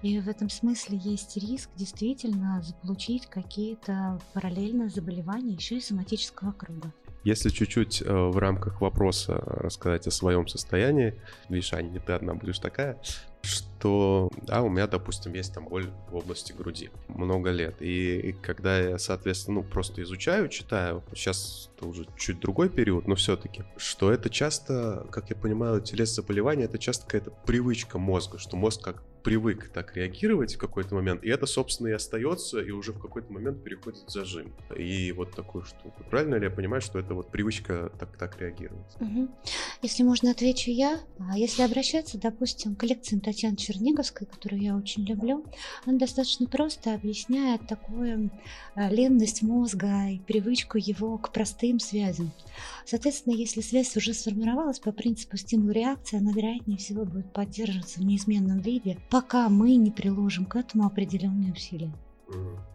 И 0.00 0.18
в 0.18 0.28
этом 0.28 0.48
смысле 0.48 0.98
есть 1.02 1.36
риск 1.36 1.68
действительно 1.76 2.62
заполучить 2.62 3.26
какие-то 3.26 4.18
параллельные 4.32 4.88
заболевания 4.88 5.52
еще 5.52 5.76
и 5.76 5.80
соматического 5.80 6.52
круга. 6.52 6.90
Если 7.24 7.50
чуть-чуть 7.50 8.02
э, 8.02 8.06
в 8.06 8.38
рамках 8.38 8.80
вопроса 8.80 9.34
рассказать 9.34 10.06
о 10.06 10.12
своем 10.12 10.46
состоянии, 10.46 11.20
видишь, 11.48 11.72
Аня, 11.72 11.88
не 11.88 11.98
ты 11.98 12.12
одна 12.12 12.34
будешь 12.34 12.60
такая, 12.60 12.98
что, 13.46 14.30
да, 14.42 14.62
у 14.62 14.68
меня, 14.68 14.86
допустим, 14.86 15.32
есть 15.32 15.54
там 15.54 15.66
боль 15.68 15.90
в 16.10 16.16
области 16.16 16.52
груди 16.52 16.90
много 17.08 17.50
лет. 17.50 17.76
И 17.80 18.34
когда 18.42 18.78
я, 18.78 18.98
соответственно, 18.98 19.60
ну, 19.60 19.62
просто 19.62 20.02
изучаю, 20.02 20.48
читаю, 20.48 21.02
сейчас 21.14 21.70
это 21.76 21.86
уже 21.86 22.06
чуть 22.16 22.40
другой 22.40 22.68
период, 22.68 23.06
но 23.06 23.14
все-таки, 23.14 23.64
что 23.76 24.10
это 24.10 24.28
часто, 24.30 25.06
как 25.10 25.30
я 25.30 25.36
понимаю, 25.36 25.80
телесное 25.80 26.22
заболевание, 26.22 26.66
это 26.66 26.78
часто 26.78 27.04
какая-то 27.04 27.30
привычка 27.46 27.98
мозга, 27.98 28.38
что 28.38 28.56
мозг 28.56 28.82
как 28.82 29.02
привык 29.26 29.70
так 29.74 29.96
реагировать 29.96 30.54
в 30.54 30.58
какой-то 30.58 30.94
момент, 30.94 31.24
и 31.24 31.28
это, 31.28 31.46
собственно, 31.46 31.88
и 31.88 31.92
остается, 31.92 32.60
и 32.60 32.70
уже 32.70 32.92
в 32.92 33.00
какой-то 33.00 33.32
момент 33.32 33.64
переходит 33.64 34.04
в 34.06 34.08
зажим. 34.08 34.54
И 34.78 35.10
вот 35.10 35.32
такую 35.34 35.64
штуку. 35.64 36.04
Правильно 36.08 36.36
ли 36.36 36.44
я 36.44 36.50
понимаю, 36.50 36.80
что 36.80 37.00
это 37.00 37.12
вот 37.12 37.32
привычка 37.32 37.90
так, 37.98 38.16
так 38.16 38.40
реагировать? 38.40 38.86
Угу. 39.00 39.28
Если 39.82 40.04
можно, 40.04 40.30
отвечу 40.30 40.70
я. 40.70 41.00
А 41.18 41.36
если 41.36 41.62
обращаться, 41.62 42.20
допустим, 42.20 42.76
к 42.76 42.84
лекциям 42.84 43.20
Татьяны 43.20 43.56
Черниговской, 43.56 44.28
которую 44.28 44.62
я 44.62 44.76
очень 44.76 45.04
люблю, 45.04 45.44
она 45.84 45.98
достаточно 45.98 46.46
просто 46.46 46.94
объясняет 46.94 47.66
такую 47.66 48.30
а, 48.76 48.88
ленность 48.90 49.42
мозга 49.42 50.08
и 50.08 50.20
привычку 50.20 50.78
его 50.78 51.18
к 51.18 51.32
простым 51.32 51.80
связям. 51.80 52.30
Соответственно, 52.84 53.34
если 53.34 53.60
связь 53.60 53.96
уже 53.96 54.14
сформировалась 54.14 54.78
по 54.78 54.92
принципу 54.92 55.36
стимул-реакции, 55.36 56.18
она, 56.18 56.30
вероятнее 56.30 56.78
всего, 56.78 57.04
будет 57.04 57.32
поддерживаться 57.32 57.98
в 57.98 58.04
неизменном 58.04 58.60
виде, 58.60 58.98
пока 59.16 59.48
мы 59.48 59.76
не 59.76 59.90
приложим 59.90 60.44
к 60.44 60.56
этому 60.56 60.84
определенные 60.84 61.50
усилия. 61.50 61.90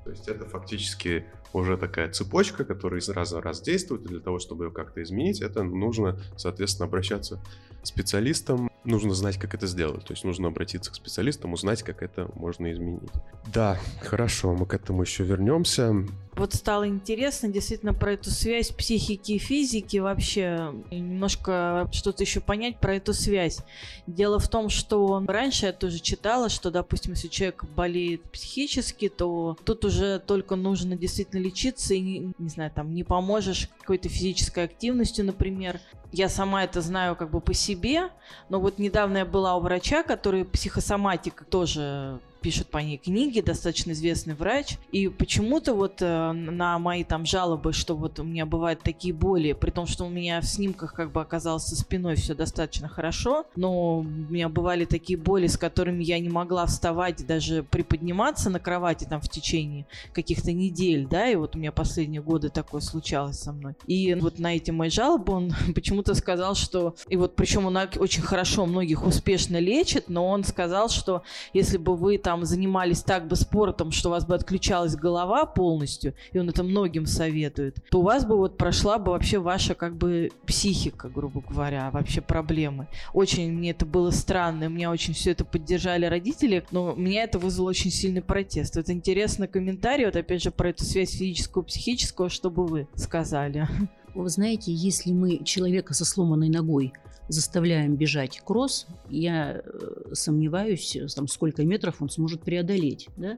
То 0.03 0.09
есть 0.09 0.27
это 0.27 0.45
фактически 0.45 1.25
уже 1.53 1.77
такая 1.77 2.11
цепочка, 2.11 2.65
которая 2.65 2.99
из 2.99 3.09
раза 3.09 3.37
в 3.37 3.41
раз 3.41 3.61
действует, 3.61 4.05
и 4.05 4.07
для 4.07 4.19
того, 4.19 4.39
чтобы 4.39 4.65
ее 4.65 4.71
как-то 4.71 5.03
изменить, 5.03 5.39
это 5.41 5.61
нужно, 5.61 6.19
соответственно, 6.37 6.87
обращаться 6.87 7.39
к 7.83 7.85
специалистам, 7.85 8.71
нужно 8.85 9.13
знать, 9.13 9.37
как 9.37 9.53
это 9.53 9.67
сделать. 9.67 10.03
То 10.05 10.13
есть 10.13 10.23
нужно 10.23 10.47
обратиться 10.47 10.89
к 10.91 10.95
специалистам, 10.95 11.53
узнать, 11.53 11.83
как 11.83 12.01
это 12.01 12.27
можно 12.33 12.71
изменить. 12.71 13.11
Да, 13.53 13.77
хорошо, 13.99 14.55
мы 14.55 14.65
к 14.65 14.73
этому 14.73 15.03
еще 15.03 15.23
вернемся. 15.23 15.93
Вот 16.33 16.53
стало 16.53 16.87
интересно 16.87 17.49
действительно 17.49 17.93
про 17.93 18.13
эту 18.13 18.29
связь 18.29 18.69
психики 18.69 19.33
и 19.33 19.37
физики 19.37 19.97
вообще, 19.97 20.73
немножко 20.89 21.89
что-то 21.91 22.23
еще 22.23 22.39
понять 22.39 22.77
про 22.79 22.95
эту 22.95 23.13
связь. 23.13 23.59
Дело 24.07 24.39
в 24.39 24.47
том, 24.47 24.69
что 24.69 25.23
раньше 25.27 25.65
я 25.67 25.73
тоже 25.73 25.99
читала, 25.99 26.47
что, 26.49 26.71
допустим, 26.71 27.13
если 27.13 27.27
человек 27.27 27.65
болеет 27.75 28.23
психически, 28.31 29.09
то 29.09 29.57
тут 29.65 29.83
уже 29.83 30.19
только 30.19 30.55
нужно 30.55 30.95
действительно 30.95 31.41
лечиться 31.41 31.93
и, 31.93 32.31
не 32.37 32.49
знаю, 32.49 32.71
там 32.71 32.93
не 32.95 33.03
поможешь 33.03 33.67
какой-то 33.81 34.07
физической 34.07 34.63
активностью, 34.63 35.25
например. 35.25 35.81
Я 36.13 36.29
сама 36.29 36.63
это 36.63 36.81
знаю 36.81 37.15
как 37.15 37.29
бы 37.29 37.41
по 37.41 37.53
себе, 37.53 38.09
но 38.49 38.59
вот 38.59 38.79
недавно 38.79 39.19
я 39.19 39.25
была 39.25 39.55
у 39.57 39.59
врача, 39.59 40.03
который 40.03 40.45
психосоматик 40.45 41.45
тоже 41.49 42.19
пишет 42.41 42.67
по 42.67 42.79
ней 42.79 42.97
книги, 42.97 43.39
достаточно 43.41 43.91
известный 43.91 44.33
врач. 44.33 44.77
И 44.91 45.07
почему-то 45.07 45.73
вот 45.73 46.01
э, 46.01 46.31
на 46.31 46.79
мои 46.79 47.03
там 47.03 47.25
жалобы, 47.25 47.73
что 47.73 47.95
вот 47.95 48.19
у 48.19 48.23
меня 48.23 48.45
бывают 48.45 48.81
такие 48.81 49.13
боли, 49.13 49.53
при 49.53 49.69
том, 49.69 49.85
что 49.87 50.05
у 50.05 50.09
меня 50.09 50.41
в 50.41 50.45
снимках 50.45 50.93
как 50.93 51.11
бы 51.11 51.21
оказалось 51.21 51.65
со 51.65 51.75
спиной 51.75 52.15
все 52.15 52.33
достаточно 52.33 52.87
хорошо, 52.87 53.45
но 53.55 53.99
у 53.99 54.03
меня 54.03 54.49
бывали 54.49 54.85
такие 54.85 55.17
боли, 55.17 55.47
с 55.47 55.57
которыми 55.57 56.03
я 56.03 56.19
не 56.19 56.29
могла 56.29 56.65
вставать, 56.65 57.25
даже 57.25 57.63
приподниматься 57.63 58.49
на 58.49 58.59
кровати 58.59 59.05
там 59.05 59.21
в 59.21 59.29
течение 59.29 59.85
каких-то 60.13 60.51
недель, 60.51 61.07
да, 61.07 61.29
и 61.29 61.35
вот 61.35 61.55
у 61.55 61.59
меня 61.59 61.71
последние 61.71 62.21
годы 62.21 62.49
такое 62.49 62.81
случалось 62.81 63.39
со 63.39 63.51
мной. 63.51 63.73
И 63.87 64.13
вот 64.15 64.39
на 64.39 64.55
эти 64.55 64.71
мои 64.71 64.89
жалобы 64.89 65.33
он 65.33 65.53
почему-то 65.75 66.15
сказал, 66.15 66.55
что... 66.55 66.95
И 67.07 67.15
вот 67.15 67.35
причем 67.35 67.65
он 67.65 67.77
очень 67.77 68.21
хорошо 68.21 68.65
многих 68.65 69.05
успешно 69.05 69.57
лечит, 69.59 70.09
но 70.09 70.27
он 70.27 70.43
сказал, 70.43 70.89
что 70.89 71.23
если 71.53 71.77
бы 71.77 71.95
вы 71.95 72.17
там 72.17 72.30
занимались 72.43 73.01
так 73.03 73.27
бы 73.27 73.35
спортом, 73.35 73.91
что 73.91 74.09
у 74.09 74.11
вас 74.11 74.25
бы 74.25 74.35
отключалась 74.35 74.95
голова 74.95 75.45
полностью, 75.45 76.13
и 76.31 76.39
он 76.39 76.49
это 76.49 76.63
многим 76.63 77.05
советует, 77.05 77.77
то 77.89 77.99
у 77.99 78.03
вас 78.03 78.25
бы 78.25 78.37
вот 78.37 78.57
прошла 78.57 78.97
бы 78.97 79.11
вообще 79.11 79.39
ваша 79.39 79.75
как 79.75 79.95
бы 79.95 80.31
психика, 80.45 81.09
грубо 81.09 81.41
говоря, 81.41 81.89
вообще 81.91 82.21
проблемы. 82.21 82.87
Очень 83.13 83.51
мне 83.51 83.71
это 83.71 83.85
было 83.85 84.11
странно, 84.11 84.67
меня 84.69 84.91
очень 84.91 85.13
все 85.13 85.31
это 85.31 85.45
поддержали 85.45 86.05
родители, 86.05 86.65
но 86.71 86.93
меня 86.93 87.23
это 87.23 87.39
вызвало 87.39 87.69
очень 87.69 87.91
сильный 87.91 88.21
протест. 88.21 88.77
Это 88.77 88.91
интересный 88.91 89.47
комментарий, 89.47 90.05
вот 90.05 90.15
опять 90.15 90.41
же 90.41 90.51
про 90.51 90.69
эту 90.69 90.83
связь 90.83 91.11
физическую, 91.11 91.63
психическую, 91.63 92.29
что 92.29 92.49
бы 92.49 92.65
вы 92.65 92.87
сказали? 92.95 93.67
Вы 94.13 94.29
знаете, 94.29 94.73
если 94.73 95.11
мы 95.11 95.43
человека 95.43 95.93
со 95.93 96.05
сломанной 96.05 96.49
ногой 96.49 96.93
заставляем 97.29 97.95
бежать 97.95 98.41
кросс, 98.43 98.87
я 99.09 99.61
э, 99.63 100.13
сомневаюсь, 100.13 100.97
там, 101.15 101.27
сколько 101.27 101.63
метров 101.63 102.01
он 102.01 102.09
сможет 102.09 102.41
преодолеть. 102.41 103.07
Да? 103.15 103.37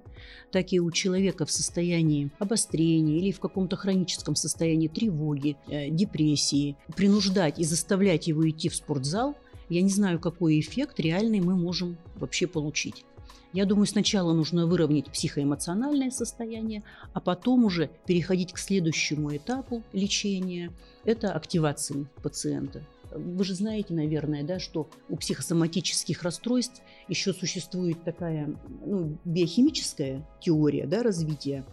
Так 0.52 0.74
и 0.74 0.80
у 0.80 0.90
человека 0.92 1.46
в 1.46 1.52
состоянии 1.52 2.32
обострения 2.40 3.20
или 3.20 3.32
в 3.32 3.40
каком-то 3.40 3.76
хроническом 3.76 4.36
состоянии 4.36 4.88
тревоги, 4.88 5.58
э, 5.68 5.90
депрессии, 5.90 6.76
принуждать 6.96 7.60
и 7.60 7.64
заставлять 7.64 8.28
его 8.28 8.50
идти 8.50 8.70
в 8.70 8.76
спортзал, 8.76 9.36
я 9.70 9.82
не 9.82 9.90
знаю, 9.90 10.20
какой 10.20 10.60
эффект 10.60 11.00
реальный 11.00 11.40
мы 11.40 11.56
можем 11.56 11.98
вообще 12.16 12.48
получить. 12.48 13.06
Я 13.54 13.66
думаю, 13.66 13.86
сначала 13.86 14.34
нужно 14.34 14.66
выровнять 14.66 15.12
психоэмоциональное 15.12 16.10
состояние, 16.10 16.84
а 17.14 17.22
потом 17.22 17.66
уже 17.66 17.92
переходить 18.08 18.52
к 18.52 18.58
следующему 18.58 19.36
этапу 19.36 19.84
лечения– 19.94 20.72
это 21.06 21.32
активации 21.34 22.08
пациента. 22.24 22.84
Вы 23.16 23.44
же 23.44 23.54
знаете, 23.54 23.94
наверное, 23.94 24.44
да, 24.44 24.58
что 24.58 24.90
у 25.08 25.18
психосоматических 25.18 26.24
расстройств 26.24 26.82
еще 27.08 27.32
существует 27.32 28.04
такая 28.04 28.56
ну, 28.84 29.20
биохимическая 29.24 30.28
теория 30.42 30.88
да, 30.88 31.04
развития, 31.04 31.64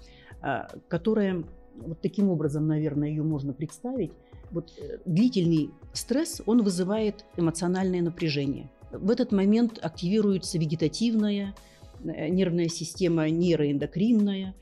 а, 0.42 0.68
которая 0.88 1.44
вот 1.76 2.02
таким 2.02 2.28
образом, 2.28 2.66
наверное, 2.66 3.08
ее 3.08 3.22
можно 3.22 3.54
представить. 3.54 4.12
Вот 4.50 4.70
э, 4.76 4.98
длительный 5.06 5.70
стресс, 5.94 6.42
он 6.44 6.62
вызывает 6.62 7.24
эмоциональное 7.38 8.02
напряжение. 8.02 8.68
В 8.92 9.10
этот 9.10 9.32
момент 9.32 9.78
активируется 9.82 10.58
вегетативная 10.58 11.54
Э, 12.04 12.28
нервная 12.28 12.68
система 12.68 13.28
нейроэндокринная, 13.28 14.54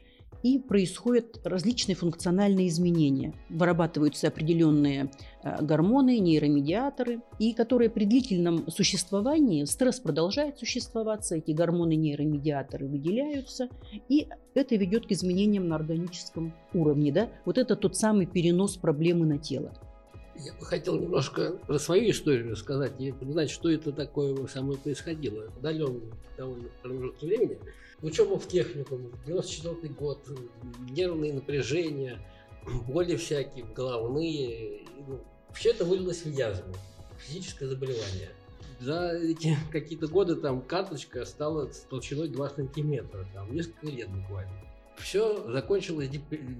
и 0.44 0.58
происходят 0.60 1.40
различные 1.44 1.96
функциональные 1.96 2.68
изменения. 2.68 3.34
Вырабатываются 3.48 4.28
определенные 4.28 5.10
э, 5.42 5.64
гормоны, 5.64 6.18
нейромедиаторы, 6.20 7.20
и 7.40 7.52
которые 7.52 7.90
при 7.90 8.04
длительном 8.04 8.70
существовании, 8.70 9.64
стресс 9.64 9.98
продолжает 9.98 10.58
существоваться, 10.58 11.36
эти 11.36 11.50
гормоны, 11.50 11.96
нейромедиаторы 11.96 12.86
выделяются, 12.86 13.68
и 14.08 14.28
это 14.54 14.76
ведет 14.76 15.06
к 15.06 15.12
изменениям 15.12 15.68
на 15.68 15.76
органическом 15.76 16.54
уровне. 16.72 17.12
Да? 17.12 17.28
Вот 17.44 17.58
это 17.58 17.74
тот 17.74 17.96
самый 17.96 18.26
перенос 18.26 18.76
проблемы 18.76 19.26
на 19.26 19.38
тело. 19.38 19.72
Я 20.38 20.52
бы 20.54 20.64
хотел 20.64 20.98
немножко 20.98 21.52
про 21.66 21.78
свою 21.78 22.10
историю 22.10 22.52
рассказать 22.52 22.92
и 23.00 23.12
узнать, 23.12 23.50
что 23.50 23.70
это 23.70 23.90
такое 23.92 24.46
самое 24.46 24.78
происходило. 24.78 25.50
Удаленный 25.58 26.12
довольно 26.36 26.68
промежуток 26.82 27.22
времени. 27.22 27.58
Учеба 28.02 28.38
в 28.38 28.46
техникум, 28.46 29.10
94 29.26 29.92
год, 29.94 30.24
нервные 30.90 31.32
напряжения, 31.32 32.20
боли 32.86 33.16
всякие, 33.16 33.64
головные. 33.64 34.82
Ну, 35.08 35.20
все 35.52 35.70
это 35.70 35.84
вылилось 35.84 36.24
в 36.24 36.30
язву, 36.30 36.72
физическое 37.18 37.66
заболевание. 37.66 38.30
За 38.78 39.10
эти 39.10 39.56
какие-то 39.72 40.06
годы 40.06 40.36
там 40.36 40.62
карточка 40.62 41.24
стала 41.24 41.68
толщиной 41.90 42.28
2 42.28 42.50
сантиметра, 42.50 43.26
там 43.34 43.52
несколько 43.52 43.88
лет 43.88 44.08
буквально. 44.08 44.67
Все 45.00 45.50
закончилось 45.50 46.10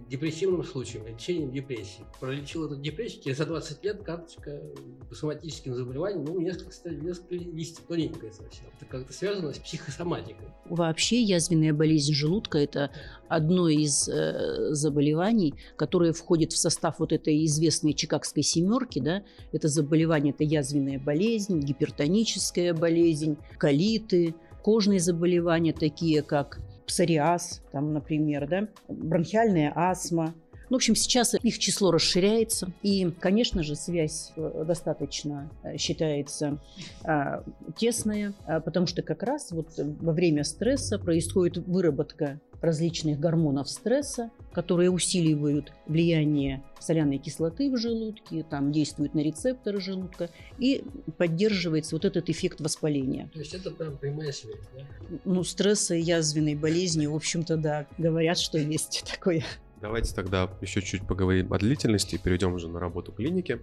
депрессивным 0.08 0.64
случаем, 0.64 1.06
лечением 1.06 1.50
депрессии. 1.50 2.04
Пролечил 2.20 2.66
эту 2.66 2.76
депрессию, 2.76 3.22
через 3.22 3.38
20 3.38 3.84
лет 3.84 4.02
карточка 4.02 4.62
по 5.08 5.14
соматическим 5.14 5.74
заболеваниям, 5.74 6.24
ну, 6.24 6.40
несколько, 6.40 6.90
несколько 6.90 7.34
листьев, 7.34 7.84
тоненькая 7.86 8.30
совсем. 8.30 8.66
Это 8.76 8.86
как-то 8.86 9.12
связано 9.12 9.52
с 9.52 9.58
психосоматикой. 9.58 10.48
Вообще 10.66 11.22
язвенная 11.22 11.72
болезнь 11.72 12.12
желудка– 12.14 12.58
это 12.58 12.90
одно 13.28 13.68
из 13.68 14.08
э, 14.08 14.72
заболеваний, 14.72 15.54
которое 15.76 16.12
входит 16.12 16.52
в 16.52 16.58
состав 16.58 16.98
вот 16.98 17.12
этой 17.12 17.44
известной 17.44 17.92
чикагской 17.92 18.42
семерки. 18.42 18.98
Да? 19.00 19.22
Это 19.52 19.68
заболевание– 19.68 20.32
это 20.38 20.44
язвенная 20.44 20.98
болезнь, 20.98 21.60
гипертоническая 21.60 22.72
болезнь, 22.74 23.36
колиты, 23.58 24.34
кожные 24.62 25.00
заболевания, 25.00 25.72
такие 25.72 26.22
как 26.22 26.60
псориаз, 26.88 27.62
там, 27.70 27.92
например, 27.92 28.48
да, 28.48 28.68
бронхиальная 28.88 29.72
астма. 29.74 30.34
Ну, 30.70 30.76
в 30.76 30.78
общем, 30.78 30.94
сейчас 30.94 31.34
их 31.34 31.58
число 31.58 31.90
расширяется, 31.90 32.70
и, 32.82 33.10
конечно 33.18 33.62
же, 33.62 33.74
связь 33.74 34.32
э, 34.36 34.64
достаточно 34.66 35.50
э, 35.62 35.78
считается 35.78 36.58
а, 37.04 37.42
тесная, 37.76 38.34
а, 38.46 38.60
потому 38.60 38.86
что 38.86 39.02
как 39.02 39.22
раз 39.22 39.50
вот 39.50 39.68
во 39.76 40.12
время 40.12 40.44
стресса 40.44 40.98
происходит 40.98 41.58
выработка 41.66 42.40
различных 42.60 43.20
гормонов 43.20 43.68
стресса, 43.68 44.30
которые 44.52 44.90
усиливают 44.90 45.72
влияние 45.86 46.62
соляной 46.80 47.18
кислоты 47.18 47.70
в 47.70 47.76
желудке, 47.76 48.44
там 48.48 48.72
действуют 48.72 49.14
на 49.14 49.20
рецепторы 49.20 49.80
желудка 49.80 50.30
и 50.58 50.84
поддерживается 51.16 51.94
вот 51.94 52.04
этот 52.04 52.28
эффект 52.30 52.60
воспаления. 52.60 53.30
То 53.32 53.38
есть 53.38 53.54
это 53.54 53.70
прям 53.70 53.96
прямая 53.96 54.32
связь, 54.32 54.56
да? 54.74 54.84
Ну, 55.24 55.44
стресса 55.44 55.94
и 55.94 56.02
язвенной 56.02 56.54
болезни, 56.54 57.06
в 57.06 57.14
общем-то, 57.14 57.56
да, 57.56 57.86
говорят, 57.96 58.38
что 58.38 58.58
есть 58.58 59.04
такое. 59.12 59.44
Давайте 59.80 60.14
тогда 60.14 60.50
еще 60.60 60.82
чуть 60.82 61.06
поговорим 61.06 61.52
о 61.52 61.58
длительности 61.58 62.16
и 62.16 62.18
перейдем 62.18 62.54
уже 62.54 62.68
на 62.68 62.80
работу 62.80 63.12
клиники 63.12 63.60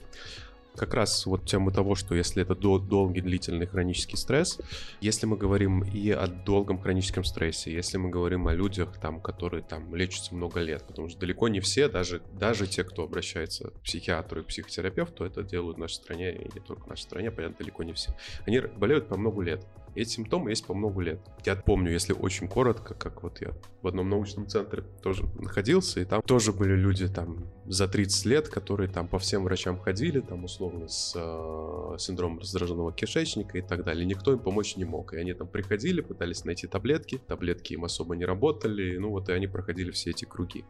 как 0.76 0.94
раз 0.94 1.26
вот 1.26 1.46
тему 1.46 1.72
того, 1.72 1.96
что 1.96 2.16
если 2.16 2.44
это 2.44 2.56
дол- 2.56 2.80
долгий, 2.80 3.22
длительный 3.22 3.66
хронический 3.66 4.18
стресс, 4.18 4.60
если 5.02 5.26
мы 5.26 5.38
говорим 5.38 5.84
и 5.84 6.12
о 6.12 6.28
долгом 6.28 6.80
хроническом 6.80 7.24
стрессе, 7.24 7.74
если 7.74 7.98
мы 7.98 8.10
говорим 8.10 8.48
о 8.48 8.54
людях, 8.54 8.98
там, 9.00 9.22
которые 9.22 9.64
там 9.64 9.94
лечатся 9.96 10.36
много 10.36 10.60
лет, 10.60 10.84
потому 10.86 11.10
что 11.10 11.20
далеко 11.20 11.48
не 11.48 11.60
все, 11.60 11.88
даже, 11.88 12.22
даже 12.34 12.68
те, 12.68 12.84
кто 12.84 13.04
обращается 13.04 13.70
к 13.70 13.82
психиатру 13.82 14.42
и 14.42 14.44
психотерапевту, 14.44 15.24
это 15.24 15.44
делают 15.44 15.78
в 15.78 15.80
нашей 15.80 15.96
стране, 15.96 16.34
и 16.34 16.44
не 16.54 16.60
только 16.60 16.84
в 16.84 16.88
нашей 16.88 17.04
стране, 17.04 17.32
понятно, 17.32 17.58
далеко 17.60 17.84
не 17.84 17.94
все. 17.94 18.12
Они 18.46 18.60
болеют 18.60 19.08
по 19.08 19.18
много 19.18 19.42
лет. 19.42 19.66
Эти 19.96 20.10
симптомы 20.10 20.50
есть 20.50 20.66
по 20.66 20.74
много 20.74 21.02
лет. 21.02 21.20
Я 21.46 21.56
помню, 21.56 21.92
если 21.92 22.14
очень 22.14 22.48
коротко, 22.48 22.94
как 22.94 23.24
вот 23.24 23.42
я 23.42 23.54
в 23.82 23.88
одном 23.88 24.10
научном 24.10 24.48
центре 24.48 24.84
тоже 25.02 25.24
находился, 25.40 26.02
и 26.02 26.06
там 26.06 26.22
тоже 26.22 26.52
были 26.52 26.76
люди 26.76 27.08
там 27.08 27.46
за 27.66 27.88
30 27.88 28.26
лет, 28.26 28.50
которые 28.50 28.90
там 28.90 29.08
по 29.08 29.20
всем 29.20 29.46
врачам 29.46 29.80
ходили, 29.80 30.20
там 30.20 30.44
условно 30.44 30.90
с 30.90 31.14
э, 31.16 31.98
синдромом 31.98 32.40
раздраженного 32.40 32.92
кишечника 32.92 33.58
и 33.58 33.62
так 33.62 33.86
далее. 33.86 34.06
Никто 34.06 34.34
им 34.34 34.40
помочь 34.40 34.76
не 34.76 34.86
мог. 34.86 35.14
И 35.14 35.18
они 35.18 35.34
там 35.34 35.48
приходили, 35.48 36.02
пытались 36.02 36.44
найти 36.44 36.68
таблетки, 36.68 37.18
таблетки 37.18 37.74
им 37.74 37.86
особо 37.86 38.16
не 38.16 38.26
работали, 38.26 38.98
ну 38.98 39.12
вот 39.12 39.30
и 39.30 39.32
они 39.32 39.48
проходили 39.48 39.92
все 39.92 40.10
эти 40.12 40.26
круги. 40.26 40.66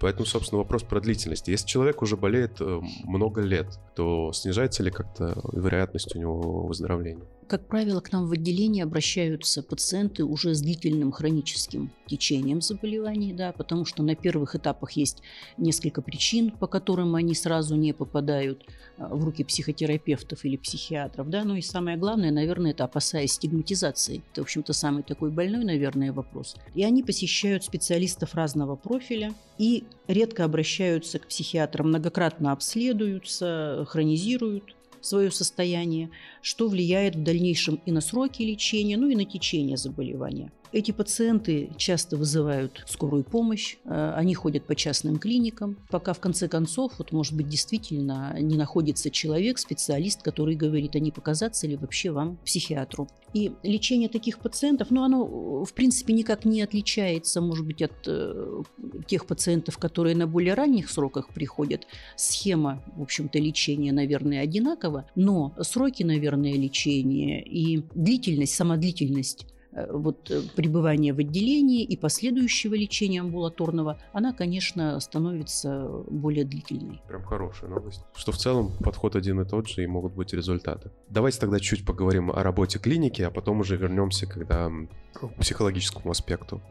Поэтому, 0.00 0.26
собственно, 0.26 0.58
вопрос 0.58 0.82
про 0.82 1.00
длительность. 1.00 1.48
Если 1.48 1.66
человек 1.66 2.02
уже 2.02 2.16
болеет 2.16 2.60
э, 2.60 2.80
много 3.04 3.40
лет, 3.40 3.78
то 3.94 4.32
снижается 4.32 4.82
ли 4.82 4.90
как-то 4.90 5.40
вероятность 5.52 6.14
у 6.16 6.18
него 6.18 6.66
выздоровления? 6.66 7.24
Как 7.54 7.68
правило, 7.68 8.00
к 8.00 8.10
нам 8.10 8.26
в 8.26 8.32
отделение 8.32 8.82
обращаются 8.82 9.62
пациенты 9.62 10.24
уже 10.24 10.56
с 10.56 10.60
длительным 10.60 11.12
хроническим 11.12 11.92
течением 12.08 12.60
заболеваний, 12.60 13.32
да, 13.32 13.52
потому 13.52 13.84
что 13.84 14.02
на 14.02 14.16
первых 14.16 14.56
этапах 14.56 14.90
есть 14.92 15.22
несколько 15.56 16.02
причин, 16.02 16.50
по 16.50 16.66
которым 16.66 17.14
они 17.14 17.32
сразу 17.32 17.76
не 17.76 17.92
попадают 17.92 18.66
а, 18.98 19.14
в 19.14 19.22
руки 19.22 19.44
психотерапевтов 19.44 20.44
или 20.44 20.56
психиатров. 20.56 21.30
Да. 21.30 21.44
Ну 21.44 21.54
и 21.54 21.62
самое 21.62 21.96
главное, 21.96 22.32
наверное, 22.32 22.72
это 22.72 22.82
опасаясь 22.82 23.34
стигматизации. 23.34 24.24
Это, 24.32 24.40
в 24.40 24.46
общем-то, 24.46 24.72
самый 24.72 25.04
такой 25.04 25.30
больной, 25.30 25.62
наверное, 25.62 26.12
вопрос. 26.12 26.56
И 26.74 26.82
они 26.82 27.04
посещают 27.04 27.62
специалистов 27.62 28.34
разного 28.34 28.74
профиля 28.74 29.32
и 29.58 29.84
редко 30.08 30.44
обращаются 30.44 31.20
к 31.20 31.28
психиатрам, 31.28 31.86
многократно 31.86 32.50
обследуются, 32.50 33.86
хронизируют 33.88 34.74
свое 35.06 35.30
состояние, 35.30 36.10
что 36.42 36.68
влияет 36.68 37.16
в 37.16 37.22
дальнейшем 37.22 37.80
и 37.86 37.92
на 37.92 38.00
сроки 38.00 38.42
лечения, 38.42 38.96
ну 38.96 39.08
и 39.08 39.14
на 39.14 39.24
течение 39.24 39.76
заболевания. 39.76 40.52
Эти 40.74 40.90
пациенты 40.90 41.70
часто 41.76 42.16
вызывают 42.16 42.82
скорую 42.88 43.22
помощь, 43.22 43.76
э, 43.84 44.12
они 44.16 44.34
ходят 44.34 44.64
по 44.64 44.74
частным 44.74 45.20
клиникам, 45.20 45.76
пока 45.88 46.12
в 46.14 46.18
конце 46.18 46.48
концов, 46.48 46.94
вот 46.98 47.12
может 47.12 47.34
быть 47.34 47.48
действительно 47.48 48.36
не 48.40 48.56
находится 48.56 49.08
человек, 49.08 49.58
специалист, 49.58 50.20
который 50.20 50.56
говорит, 50.56 50.96
а 50.96 50.98
не 50.98 51.12
показаться 51.12 51.68
ли 51.68 51.76
вообще 51.76 52.10
вам 52.10 52.38
психиатру. 52.44 53.06
И 53.34 53.52
лечение 53.62 54.08
таких 54.08 54.40
пациентов, 54.40 54.90
ну 54.90 55.04
оно 55.04 55.64
в 55.64 55.72
принципе 55.74 56.12
никак 56.12 56.44
не 56.44 56.60
отличается, 56.60 57.40
может 57.40 57.64
быть, 57.64 57.80
от 57.80 57.92
э, 58.08 58.62
тех 59.06 59.26
пациентов, 59.26 59.78
которые 59.78 60.16
на 60.16 60.26
более 60.26 60.54
ранних 60.54 60.90
сроках 60.90 61.28
приходят. 61.28 61.86
Схема, 62.16 62.82
в 62.96 63.02
общем-то, 63.02 63.38
лечения, 63.38 63.92
наверное, 63.92 64.40
одинакова, 64.40 65.08
но 65.14 65.54
сроки, 65.60 66.02
наверное, 66.02 66.54
лечения 66.54 67.44
и 67.44 67.84
длительность, 67.94 68.56
самодлительность 68.56 69.46
Э, 69.46 69.53
вот 69.90 70.30
э, 70.30 70.42
пребывания 70.54 71.12
в 71.12 71.18
отделении 71.18 71.82
и 71.82 71.96
последующего 71.96 72.74
лечения 72.74 73.20
амбулаторного, 73.20 73.98
она, 74.12 74.32
конечно, 74.32 74.98
становится 75.00 75.88
более 76.08 76.44
длительной. 76.44 77.00
Прям 77.08 77.24
хорошая 77.24 77.70
новость. 77.70 78.04
Что 78.14 78.32
в 78.32 78.38
целом 78.38 78.72
подход 78.82 79.16
один 79.16 79.40
и 79.40 79.44
тот 79.44 79.68
же 79.68 79.82
и 79.82 79.86
могут 79.86 80.14
быть 80.14 80.32
результаты. 80.32 80.90
Давайте 81.08 81.40
тогда 81.40 81.58
чуть 81.60 81.84
поговорим 81.84 82.30
о 82.30 82.42
работе 82.42 82.78
клиники, 82.78 83.22
а 83.22 83.30
потом 83.30 83.60
уже 83.60 83.76
вернемся 83.76 84.26
когда 84.26 84.70
к 85.12 85.28
психологическому 85.40 86.10
аспекту. 86.10 86.62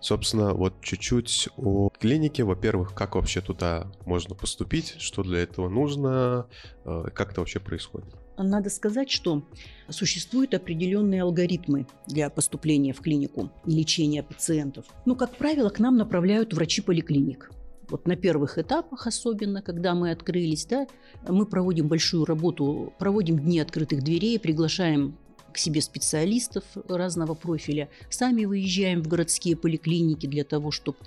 Собственно, 0.00 0.54
вот 0.54 0.80
чуть-чуть 0.80 1.48
о 1.56 1.90
клинике. 1.98 2.44
Во-первых, 2.44 2.94
как 2.94 3.16
вообще 3.16 3.40
туда 3.40 3.90
можно 4.04 4.34
поступить, 4.34 4.94
что 5.00 5.22
для 5.22 5.40
этого 5.40 5.68
нужно, 5.68 6.46
э, 6.84 7.04
как 7.12 7.32
это 7.32 7.40
вообще 7.40 7.58
происходит. 7.58 8.14
Надо 8.38 8.70
сказать, 8.70 9.10
что 9.10 9.42
существуют 9.88 10.54
определенные 10.54 11.22
алгоритмы 11.22 11.86
для 12.06 12.30
поступления 12.30 12.92
в 12.92 13.00
клинику 13.00 13.50
и 13.66 13.72
лечения 13.72 14.22
пациентов. 14.22 14.86
Ну, 15.06 15.16
как 15.16 15.36
правило, 15.36 15.70
к 15.70 15.80
нам 15.80 15.96
направляют 15.96 16.54
врачи 16.54 16.80
поликлиник. 16.80 17.50
Вот 17.90 18.06
на 18.06 18.16
первых 18.16 18.58
этапах 18.58 19.06
особенно, 19.06 19.62
когда 19.62 19.94
мы 19.94 20.10
открылись, 20.10 20.66
да, 20.66 20.86
мы 21.26 21.46
проводим 21.46 21.88
большую 21.88 22.26
работу, 22.26 22.92
проводим 22.98 23.38
дни 23.38 23.60
открытых 23.60 24.02
дверей, 24.04 24.38
приглашаем 24.38 25.16
к 25.52 25.58
себе 25.58 25.80
специалистов 25.80 26.64
разного 26.88 27.34
профиля. 27.34 27.88
Сами 28.10 28.44
выезжаем 28.44 29.02
в 29.02 29.08
городские 29.08 29.56
поликлиники 29.56 30.26
для 30.26 30.44
того, 30.44 30.70
чтобы 30.70 30.98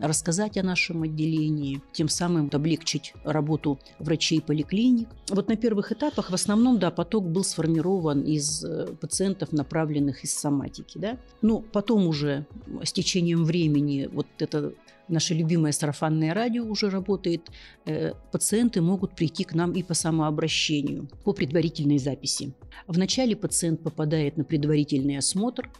рассказать 0.00 0.56
о 0.56 0.62
нашем 0.62 1.02
отделении, 1.02 1.80
тем 1.92 2.08
самым 2.08 2.50
облегчить 2.52 3.12
работу 3.24 3.78
врачей 3.98 4.40
поликлиник. 4.40 5.08
Вот 5.28 5.48
на 5.48 5.56
первых 5.56 5.92
этапах 5.92 6.30
в 6.30 6.34
основном, 6.34 6.78
да, 6.78 6.90
поток 6.90 7.28
был 7.28 7.44
сформирован 7.44 8.22
из 8.22 8.64
э, 8.64 8.86
пациентов, 9.00 9.52
направленных 9.52 10.24
из 10.24 10.34
соматики, 10.34 10.98
да. 10.98 11.18
Но 11.42 11.60
потом 11.60 12.06
уже 12.06 12.46
с 12.82 12.92
течением 12.92 13.44
времени 13.44 14.08
вот 14.12 14.26
это 14.38 14.72
наше 15.08 15.34
любимое 15.34 15.72
сарафанное 15.72 16.34
радио 16.34 16.64
уже 16.64 16.90
работает, 16.90 17.50
э, 17.86 18.12
пациенты 18.32 18.80
могут 18.80 19.14
прийти 19.14 19.44
к 19.44 19.54
нам 19.54 19.72
и 19.72 19.82
по 19.82 19.94
самообращению, 19.94 21.08
по 21.24 21.32
предварительной 21.32 21.98
записи. 21.98 22.52
Вначале 22.86 23.36
пациент 23.36 23.82
попадает 23.82 24.36
на 24.36 24.44
предварительный 24.44 25.18
осмотр, 25.18 25.70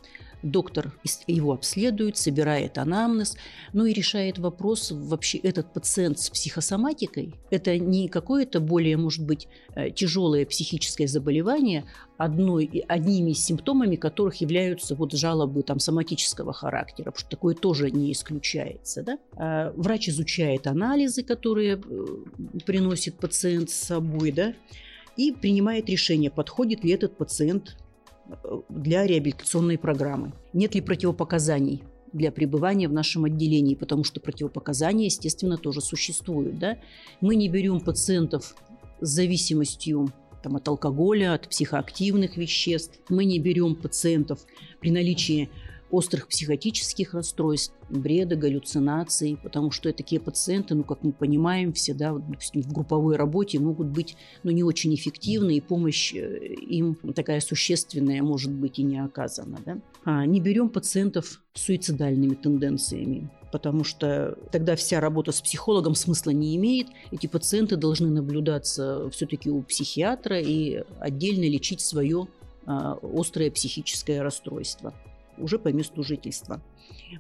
доктор 0.50 0.92
его 1.26 1.52
обследует, 1.52 2.16
собирает 2.16 2.78
анамнез, 2.78 3.37
ну 3.72 3.85
и 3.85 3.92
решает 3.92 4.38
вопрос, 4.38 4.90
вообще 4.90 5.38
этот 5.38 5.72
пациент 5.72 6.18
с 6.18 6.30
психосоматикой, 6.30 7.35
это 7.50 7.78
не 7.78 8.09
какое-то 8.09 8.61
более, 8.61 8.96
может 8.96 9.24
быть, 9.24 9.48
э, 9.74 9.90
тяжелое 9.90 10.46
психическое 10.46 11.06
заболевание, 11.06 11.85
одной, 12.16 12.85
одними 12.88 13.32
из 13.32 13.44
симптомами 13.44 13.96
которых 13.96 14.37
являются 14.37 14.94
вот 14.94 15.12
жалобы 15.12 15.62
там, 15.62 15.78
соматического 15.78 16.52
характера, 16.52 17.11
потому 17.11 17.20
что 17.20 17.30
такое 17.30 17.54
тоже 17.54 17.90
не 17.90 18.12
исключается. 18.12 19.02
Да? 19.02 19.18
А 19.37 19.72
врач 19.76 20.09
изучает 20.09 20.66
анализы, 20.66 21.22
которые 21.22 21.76
э, 21.76 22.06
приносит 22.64 23.16
пациент 23.16 23.70
с 23.70 23.74
собой, 23.74 24.32
да, 24.32 24.54
и 25.16 25.32
принимает 25.32 25.88
решение, 25.88 26.30
подходит 26.30 26.85
ли 26.85 26.92
этот 26.92 27.16
пациент 27.16 27.76
для 28.68 29.06
реабилитационной 29.06 29.78
программы. 29.78 30.32
Нет 30.52 30.74
ли 30.74 30.80
противопоказаний 30.80 31.82
для 32.12 32.32
пребывания 32.32 32.88
в 32.88 32.92
нашем 32.92 33.24
отделении, 33.24 33.74
потому 33.74 34.04
что 34.04 34.20
противопоказания, 34.20 35.06
естественно, 35.06 35.56
тоже 35.58 35.80
существуют. 35.80 36.58
Да? 36.58 36.78
Мы 37.20 37.36
не 37.36 37.48
берем 37.48 37.80
пациентов 37.80 38.54
с 39.00 39.08
зависимостью 39.08 40.12
там, 40.42 40.56
от 40.56 40.66
алкоголя, 40.68 41.34
от 41.34 41.48
психоактивных 41.48 42.36
веществ. 42.36 43.00
Мы 43.08 43.24
не 43.24 43.38
берем 43.38 43.74
пациентов 43.74 44.46
при 44.80 44.90
наличии 44.90 45.50
острых 45.90 46.29
психотических 46.29 47.14
расстройств, 47.14 47.75
бреда, 47.88 48.35
галлюцинаций, 48.35 49.38
потому 49.42 49.70
что 49.70 49.92
такие 49.92 50.20
пациенты, 50.20 50.75
ну, 50.75 50.83
как 50.83 51.05
мы 51.05 51.12
понимаем, 51.12 51.72
всегда, 51.72 52.12
допустим, 52.12 52.62
в 52.62 52.72
групповой 52.72 53.16
работе 53.16 53.59
могут 53.61 53.88
быть, 53.88 54.16
ну, 54.42 54.51
не 54.51 54.64
очень 54.64 54.94
эффективны, 54.94 55.57
и 55.57 55.61
помощь 55.61 56.12
э, 56.14 56.44
им 56.46 56.96
такая 57.14 57.40
существенная 57.40 58.22
может 58.22 58.53
быть 58.53 58.79
и 58.79 58.83
не 58.83 58.99
оказана, 58.99 59.59
да. 59.64 59.79
А 60.05 60.27
не 60.27 60.40
берем 60.40 60.68
пациентов 60.68 61.42
с 61.55 61.62
суицидальными 61.62 62.35
тенденциями, 62.35 63.31
потому 63.53 63.85
что 63.85 64.37
тогда 64.51 64.75
вся 64.75 65.01
работа 65.01 65.31
с 65.31 65.40
психологом 65.40 65.94
смысла 65.94 66.31
не 66.31 66.57
имеет. 66.57 66.88
Эти 67.12 67.29
пациенты 67.29 67.77
должны 67.77 68.09
наблюдаться 68.09 69.09
все-таки 69.11 69.51
у 69.51 69.62
психиатра 69.62 70.40
и 70.40 70.83
отдельно 70.99 71.44
лечить 71.44 71.81
свое 71.81 72.27
а, 72.66 72.99
острое 73.03 73.51
психическое 73.51 74.22
расстройство 74.22 74.92
уже 75.38 75.59
по 75.59 75.68
месту 75.68 76.03
жительства. 76.03 76.61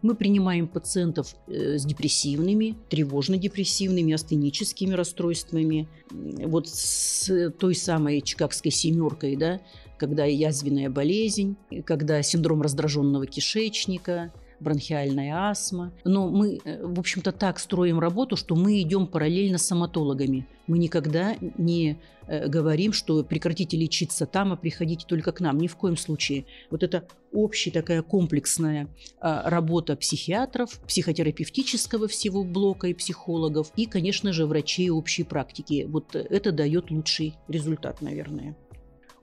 Мы 0.02 0.14
принимаем 0.14 0.68
пациентов 0.68 1.34
э, 1.46 1.78
с 1.78 1.84
депрессивными, 1.84 2.76
тревожно-депрессивными, 2.88 4.12
астеническими 4.12 4.94
расстройствами. 4.94 5.88
Вот 6.10 6.68
с 6.68 7.50
той 7.58 7.74
самой 7.74 8.20
чикагской 8.20 8.70
семеркой, 8.70 9.36
да, 9.36 9.60
когда 9.98 10.24
язвенная 10.24 10.90
болезнь, 10.90 11.56
когда 11.84 12.22
синдром 12.22 12.62
раздраженного 12.62 13.26
кишечника– 13.26 14.32
бронхиальная 14.60 15.50
астма. 15.50 15.92
Но 16.04 16.28
мы, 16.28 16.58
э, 16.64 16.84
в 16.84 16.98
общем-то, 16.98 17.32
так 17.32 17.58
строим 17.58 17.98
работу, 17.98 18.36
что 18.36 18.54
мы 18.56 18.80
идем 18.80 19.06
параллельно 19.06 19.58
с 19.58 19.64
стоматологами. 19.64 20.46
Мы 20.66 20.78
никогда 20.78 21.36
не 21.58 21.98
э, 22.26 22.48
говорим, 22.48 22.92
что 22.92 23.22
прекратите 23.22 23.76
лечиться 23.76 24.26
там, 24.26 24.52
а 24.52 24.56
приходите 24.56 25.06
только 25.06 25.32
к 25.32 25.40
нам. 25.40 25.58
Ни 25.58 25.66
в 25.66 25.76
коем 25.76 25.96
случае. 25.96 26.44
Вот 26.70 26.82
это 26.82 27.06
общая 27.32 27.70
такая 27.70 28.02
комплексная 28.02 28.88
а, 29.20 29.48
работа 29.48 29.94
психиатров, 29.96 30.80
психотерапевтического 30.86 32.08
всего 32.08 32.44
блока 32.44 32.88
и 32.88 32.94
психологов, 32.94 33.72
и, 33.76 33.86
конечно 33.86 34.32
же, 34.32 34.46
врачей 34.46 34.88
общей 34.90 35.24
практики. 35.24 35.86
Вот 35.88 36.16
это 36.16 36.52
дает 36.52 36.90
лучший 36.90 37.34
результат, 37.48 38.00
наверное 38.00 38.56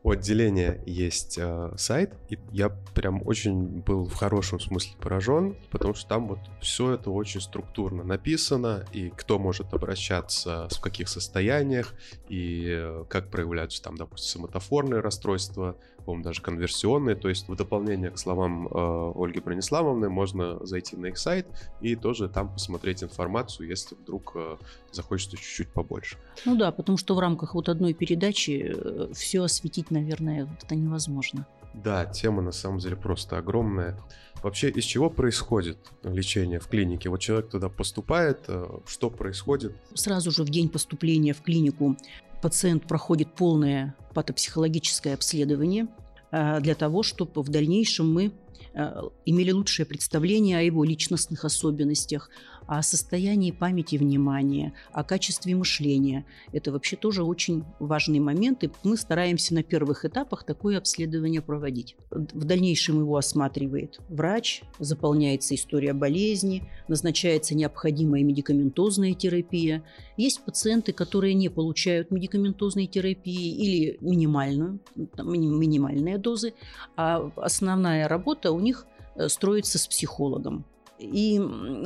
у 0.04 0.12
отделения 0.12 0.82
есть 0.86 1.38
э, 1.38 1.72
сайт, 1.78 2.14
и 2.30 2.38
я 2.52 2.70
прям 2.70 3.26
очень 3.26 3.80
был 3.82 4.06
в 4.06 4.14
хорошем 4.14 4.60
смысле 4.60 4.96
поражен, 5.00 5.56
потому 5.72 5.94
что 5.94 6.10
там 6.10 6.28
вот 6.28 6.40
все 6.62 6.92
это 6.92 7.10
очень 7.10 7.40
структурно 7.40 8.04
написано, 8.04 8.86
и 8.92 9.10
кто 9.10 9.40
может 9.40 9.74
обращаться, 9.74 10.68
в 10.70 10.82
каких 10.82 11.08
состояниях, 11.08 11.94
и 12.28 12.66
э, 12.68 13.06
как 13.08 13.32
проявляются 13.32 13.82
там, 13.82 13.96
допустим, 13.96 14.42
соматофорные 14.42 15.00
расстройства, 15.00 15.78
по-моему, 16.04 16.24
даже 16.24 16.42
конверсионные. 16.42 17.16
То 17.16 17.30
есть 17.30 17.48
в 17.48 17.56
дополнение 17.56 18.12
к 18.12 18.18
словам 18.18 18.68
э, 18.68 19.12
Ольги 19.16 19.40
Брониславовны 19.40 20.10
можно 20.10 20.64
зайти 20.66 20.96
на 20.96 21.08
их 21.08 21.18
сайт 21.18 21.48
и 21.82 21.96
тоже 21.96 22.30
там 22.30 22.54
посмотреть 22.54 23.04
информацию, 23.04 23.68
если 23.68 23.96
вдруг 23.96 24.34
э, 24.36 24.58
захочется 24.92 25.38
чуть-чуть 25.38 25.70
побольше. 25.70 26.18
Ну 26.46 26.56
да, 26.56 26.72
потому 26.72 26.98
что 26.98 27.16
в 27.16 27.20
рамках 27.20 27.56
вот 27.56 27.70
одной 27.70 27.94
передачи 27.94 28.74
э, 28.76 29.14
все 29.14 29.44
осветить, 29.44 29.92
наверное, 29.92 30.48
это 30.62 30.76
невозможно. 30.76 31.46
Да, 31.74 32.06
тема 32.06 32.42
на 32.42 32.52
самом 32.52 32.78
деле 32.80 32.96
просто 32.96 33.38
огромная. 33.38 34.00
Вообще, 34.44 34.70
из 34.70 34.84
чего 34.84 35.10
происходит 35.10 35.78
лечение 36.04 36.60
в 36.60 36.68
клинике? 36.68 37.10
Вот 37.10 37.20
человек 37.20 37.50
туда 37.50 37.70
поступает, 37.70 38.42
э, 38.48 38.68
что 38.86 39.10
происходит? 39.10 39.76
Сразу 39.94 40.32
же 40.32 40.44
в 40.44 40.50
день 40.50 40.70
поступления 40.70 41.34
в 41.34 41.42
клинику 41.42 41.96
пациент 42.42 42.86
проходит 42.88 43.34
полное 43.34 43.96
патопсихологическое 44.14 45.14
обследование 45.14 45.88
э, 46.32 46.60
для 46.62 46.76
того, 46.76 47.04
чтобы 47.04 47.42
в 47.42 47.50
дальнейшем 47.50 48.14
мы 48.14 48.32
э, 48.74 49.02
имели 49.26 49.52
лучшее 49.52 49.86
представление 49.86 50.60
о 50.60 50.62
его 50.62 50.84
личностных 50.84 51.46
особенностях, 51.46 52.30
о 52.68 52.82
состоянии 52.82 53.52
памяти 53.52 53.96
внимания, 53.98 54.74
о 54.92 55.04
качестве 55.04 55.56
мышления. 55.56 56.26
Это 56.52 56.72
вообще 56.72 56.96
тоже 56.96 57.24
очень 57.24 57.64
важный 57.80 58.20
момент, 58.20 58.64
и 58.64 58.72
мы 58.84 58.98
стараемся 58.98 59.54
на 59.54 59.64
первых 59.64 60.06
этапах 60.06 60.44
такое 60.44 60.78
обследование 60.78 61.42
проводить. 61.42 61.96
В 62.10 62.44
дальнейшем 62.46 63.00
его 63.00 63.18
осматривает 63.18 64.00
врач, 64.10 64.64
заполняется 64.80 65.56
история 65.56 65.94
болезни, 65.94 66.70
назначается 66.88 67.56
необходимая 67.56 68.24
медикаментозная 68.24 69.14
терапия. 69.14 69.84
Есть 70.18 70.44
пациенты, 70.44 70.94
которые 70.94 71.34
не 71.34 71.50
получают 71.50 72.12
медикаментозной 72.12 72.88
терапии 72.88 73.56
или 73.56 73.98
минимальную, 74.02 74.80
минимальные 74.96 76.18
дозы, 76.18 76.54
а 76.96 77.32
основная 77.38 78.08
работа 78.08 78.52
у 78.52 78.60
них 78.60 78.86
строится 79.28 79.78
с 79.78 79.88
психологом. 79.88 80.66
И, 81.00 81.42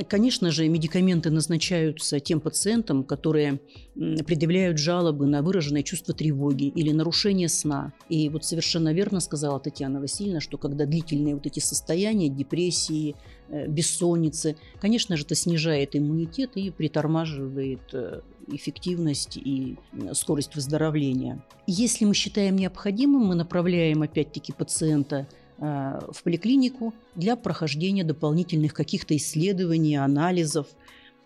конечно 0.09 0.51
же, 0.51 0.67
медикаменты 0.67 1.31
назначаются 1.31 2.19
тем 2.19 2.39
пациентам, 2.39 3.03
которые 3.03 3.59
предъявляют 3.95 4.77
жалобы 4.77 5.25
на 5.25 5.41
выраженное 5.41 5.81
чувство 5.81 6.13
тревоги 6.13 6.65
или 6.65 6.91
нарушение 6.91 7.47
сна. 7.47 7.93
И 8.09 8.29
вот 8.29 8.45
совершенно 8.45 8.93
верно 8.93 9.19
сказала 9.19 9.59
Татьяна 9.59 9.99
Васильевна, 10.01 10.39
что 10.41 10.57
когда 10.57 10.85
длительные 10.85 11.35
вот 11.35 11.45
эти 11.45 11.59
состояния, 11.59 12.29
депрессии, 12.29 13.15
э, 13.49 13.67
бессонницы, 13.67 14.57
конечно 14.81 15.15
же, 15.15 15.23
это 15.23 15.35
снижает 15.35 15.95
иммунитет 15.95 16.51
и 16.55 16.69
притормаживает 16.69 17.81
э, 17.93 18.21
эффективность 18.49 19.37
и 19.37 19.77
скорость 20.13 20.55
выздоровления. 20.55 21.43
Если 21.65 22.05
мы 22.05 22.13
считаем 22.13 22.55
необходимым, 22.55 23.25
мы 23.25 23.35
направляем 23.35 24.03
опять-таки 24.03 24.53
пациента 24.53 25.27
в 25.57 26.23
поликлинику 26.23 26.93
для 27.15 27.35
прохождения 27.35 28.03
дополнительных 28.03 28.73
каких-то 28.73 29.15
исследований, 29.15 29.95
анализов. 29.95 30.67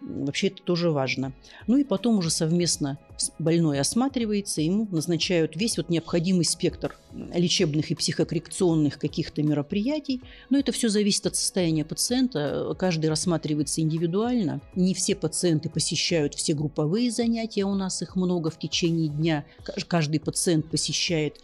Вообще 0.01 0.47
это 0.47 0.63
тоже 0.63 0.89
важно. 0.89 1.31
Ну 1.67 1.77
и 1.77 1.83
потом 1.83 2.17
уже 2.17 2.31
совместно 2.31 2.97
больной 3.37 3.79
осматривается, 3.79 4.61
ему 4.61 4.87
назначают 4.89 5.55
весь 5.55 5.77
вот 5.77 5.89
необходимый 5.89 6.43
спектр 6.43 6.97
лечебных 7.13 7.91
и 7.91 7.95
психокоррекционных 7.95 8.97
каких-то 8.97 9.43
мероприятий. 9.43 10.21
Но 10.49 10.57
это 10.57 10.71
все 10.71 10.89
зависит 10.89 11.27
от 11.27 11.35
состояния 11.35 11.85
пациента. 11.85 12.75
Каждый 12.79 13.11
рассматривается 13.11 13.81
индивидуально. 13.81 14.59
Не 14.75 14.95
все 14.95 15.13
пациенты 15.13 15.69
посещают 15.69 16.33
все 16.33 16.55
групповые 16.55 17.11
занятия, 17.11 17.65
у 17.65 17.75
нас 17.75 18.01
их 18.01 18.15
много 18.15 18.49
в 18.49 18.57
течение 18.57 19.07
дня. 19.07 19.45
Каждый 19.87 20.19
пациент 20.19 20.67
посещает 20.67 21.41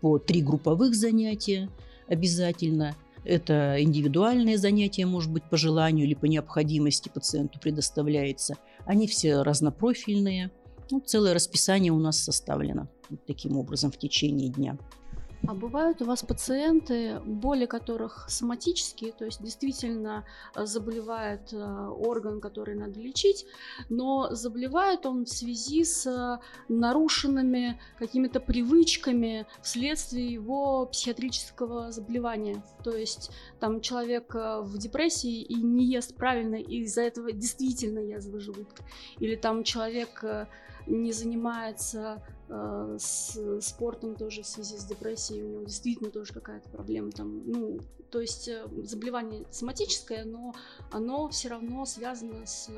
по 0.00 0.18
три 0.18 0.40
групповых 0.40 0.94
занятия 0.94 1.68
обязательно. 2.08 2.96
Это 3.24 3.76
индивидуальные 3.78 4.58
занятия, 4.58 5.04
может 5.04 5.30
быть, 5.30 5.44
по 5.44 5.56
желанию 5.56 6.06
или 6.06 6.14
по 6.14 6.24
необходимости 6.26 7.08
пациенту 7.08 7.60
предоставляется. 7.60 8.56
Они 8.86 9.06
все 9.06 9.42
разнопрофильные. 9.42 10.50
Ну, 10.90 11.00
целое 11.00 11.34
расписание 11.34 11.92
у 11.92 11.98
нас 11.98 12.18
составлено 12.18 12.88
вот 13.10 13.26
таким 13.26 13.56
образом 13.56 13.90
в 13.90 13.98
течение 13.98 14.48
дня. 14.48 14.78
А 15.46 15.54
бывают 15.54 16.02
у 16.02 16.04
вас 16.04 16.22
пациенты, 16.22 17.20
боли 17.24 17.66
которых 17.66 18.26
соматические, 18.28 19.12
то 19.12 19.24
есть 19.24 19.42
действительно 19.42 20.24
э, 20.54 20.66
заболевает 20.66 21.52
э, 21.52 21.56
орган, 21.56 22.40
который 22.40 22.74
надо 22.74 22.98
лечить, 22.98 23.46
но 23.88 24.34
заболевает 24.34 25.06
он 25.06 25.24
в 25.24 25.28
связи 25.28 25.84
с 25.84 26.06
э, 26.06 26.38
нарушенными 26.68 27.80
какими-то 27.98 28.40
привычками 28.40 29.46
вследствие 29.62 30.32
его 30.32 30.86
психиатрического 30.86 31.92
заболевания. 31.92 32.62
То 32.82 32.96
есть 32.96 33.30
там 33.60 33.80
человек 33.80 34.34
в 34.34 34.76
депрессии 34.76 35.40
и 35.42 35.54
не 35.54 35.84
ест 35.84 36.16
правильно, 36.16 36.56
и 36.56 36.82
из-за 36.82 37.02
этого 37.02 37.30
действительно 37.30 38.00
язвы 38.00 38.40
желудка. 38.40 38.82
Или 39.20 39.36
там 39.36 39.62
человек 39.62 40.24
не 40.88 41.12
занимается 41.12 42.22
э, 42.48 42.96
с 42.98 43.60
спортом 43.60 44.16
тоже 44.16 44.42
в 44.42 44.46
связи 44.46 44.76
с 44.76 44.84
депрессией, 44.84 45.42
у 45.42 45.48
него 45.48 45.62
действительно 45.64 46.10
тоже 46.10 46.32
какая-то 46.32 46.68
проблема 46.70 47.10
там, 47.12 47.42
ну, 47.46 47.78
то 48.10 48.20
есть 48.20 48.48
э, 48.48 48.66
заболевание 48.84 49.44
соматическое, 49.50 50.24
но 50.24 50.54
оно 50.90 51.28
все 51.28 51.48
равно 51.48 51.84
связано 51.84 52.46
с 52.46 52.70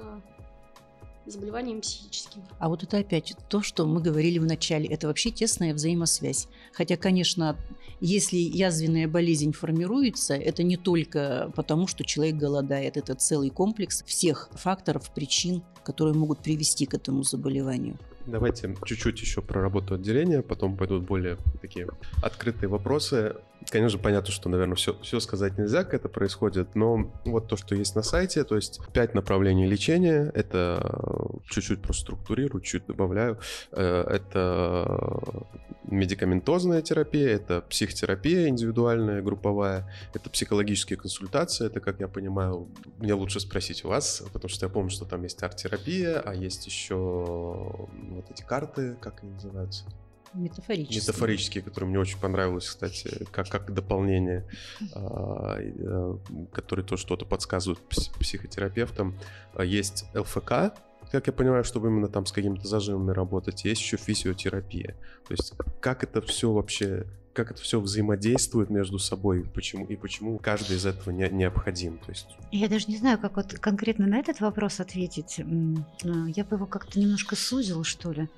заболеванием 1.26 1.80
психическим. 1.80 2.42
А 2.58 2.68
вот 2.68 2.82
это 2.82 2.98
опять 2.98 3.34
то, 3.48 3.62
что 3.62 3.86
мы 3.86 4.00
говорили 4.00 4.38
в 4.38 4.44
начале, 4.44 4.86
это 4.86 5.06
вообще 5.06 5.30
тесная 5.30 5.74
взаимосвязь. 5.74 6.48
Хотя, 6.72 6.96
конечно, 6.96 7.56
если 8.00 8.36
язвенная 8.36 9.08
болезнь 9.08 9.52
формируется, 9.52 10.34
это 10.34 10.62
не 10.62 10.76
только 10.76 11.52
потому, 11.54 11.86
что 11.86 12.04
человек 12.04 12.36
голодает, 12.36 12.96
это 12.96 13.14
целый 13.14 13.50
комплекс 13.50 14.02
всех 14.04 14.48
факторов, 14.52 15.12
причин, 15.14 15.62
которые 15.84 16.14
могут 16.14 16.40
привести 16.40 16.86
к 16.86 16.94
этому 16.94 17.22
заболеванию. 17.22 17.98
Давайте 18.26 18.76
чуть-чуть 18.84 19.20
еще 19.20 19.42
про 19.42 19.60
работу 19.60 19.94
отделения, 19.94 20.42
потом 20.42 20.76
пойдут 20.76 21.04
более 21.04 21.38
такие 21.60 21.88
открытые 22.22 22.68
вопросы. 22.68 23.36
Конечно, 23.68 23.98
понятно, 23.98 24.32
что, 24.32 24.48
наверное, 24.48 24.74
все, 24.74 24.98
все 25.02 25.20
сказать 25.20 25.58
нельзя, 25.58 25.84
как 25.84 25.94
это 25.94 26.08
происходит, 26.08 26.74
но 26.74 27.12
вот 27.24 27.48
то, 27.48 27.56
что 27.56 27.74
есть 27.74 27.94
на 27.94 28.02
сайте, 28.02 28.42
то 28.44 28.56
есть 28.56 28.80
пять 28.92 29.14
направлений 29.14 29.66
лечения, 29.66 30.30
это 30.34 31.30
чуть-чуть 31.50 31.82
просто 31.82 32.02
структурирую, 32.02 32.62
чуть 32.62 32.86
добавляю, 32.86 33.38
э, 33.72 34.04
это 34.08 35.46
медикаментозная 35.84 36.80
терапия, 36.80 37.28
это 37.28 37.60
психотерапия 37.62 38.48
индивидуальная, 38.48 39.20
групповая, 39.22 39.92
это 40.14 40.30
психологические 40.30 40.96
консультации, 40.96 41.66
это, 41.66 41.80
как 41.80 42.00
я 42.00 42.08
понимаю, 42.08 42.68
мне 42.98 43.12
лучше 43.12 43.40
спросить 43.40 43.84
у 43.84 43.88
вас, 43.88 44.22
потому 44.32 44.48
что 44.48 44.66
я 44.66 44.70
помню, 44.70 44.90
что 44.90 45.04
там 45.04 45.22
есть 45.22 45.42
арт-терапия, 45.42 46.20
а 46.20 46.34
есть 46.34 46.66
еще 46.66 46.96
вот 46.96 48.30
эти 48.30 48.42
карты, 48.42 48.96
как 49.00 49.22
они 49.22 49.32
называются? 49.32 49.84
Метафорические. 50.32 51.00
Метафорические, 51.00 51.62
которые 51.64 51.90
мне 51.90 51.98
очень 51.98 52.18
понравилось, 52.18 52.68
кстати, 52.68 53.26
как, 53.32 53.48
как 53.48 53.72
дополнение, 53.74 54.46
а, 54.94 55.58
э, 55.58 56.16
которые 56.52 56.86
то 56.86 56.96
что-то 56.96 57.24
подсказывают 57.24 57.80
психотерапевтам. 57.88 59.18
А, 59.54 59.64
есть 59.64 60.04
ЛФК, 60.14 60.72
как 61.10 61.26
я 61.26 61.32
понимаю, 61.32 61.64
чтобы 61.64 61.88
именно 61.88 62.08
там 62.08 62.26
с 62.26 62.32
какими-то 62.32 62.68
зажимами 62.68 63.10
работать, 63.10 63.64
есть 63.64 63.80
еще 63.80 63.96
физиотерапия. 63.96 64.94
То 65.26 65.32
есть 65.34 65.52
как 65.80 66.04
это 66.04 66.20
все 66.22 66.52
вообще 66.52 67.06
как 67.32 67.52
это 67.52 67.62
все 67.62 67.80
взаимодействует 67.80 68.70
между 68.70 68.98
собой, 68.98 69.44
почему 69.54 69.86
и 69.86 69.96
почему 69.96 70.38
каждый 70.38 70.76
из 70.76 70.84
этого 70.84 71.10
не, 71.10 71.28
необходим. 71.28 71.98
То 71.98 72.10
есть... 72.10 72.26
Я 72.50 72.68
даже 72.68 72.86
не 72.88 72.96
знаю, 72.96 73.18
как 73.18 73.36
вот 73.36 73.54
конкретно 73.54 74.06
на 74.06 74.18
этот 74.18 74.40
вопрос 74.40 74.80
ответить. 74.80 75.40
А, 75.40 76.26
я 76.28 76.44
бы 76.44 76.56
его 76.56 76.66
как-то 76.66 76.98
немножко 76.98 77.36
сузил, 77.36 77.84
что 77.84 78.12
ли. 78.12 78.28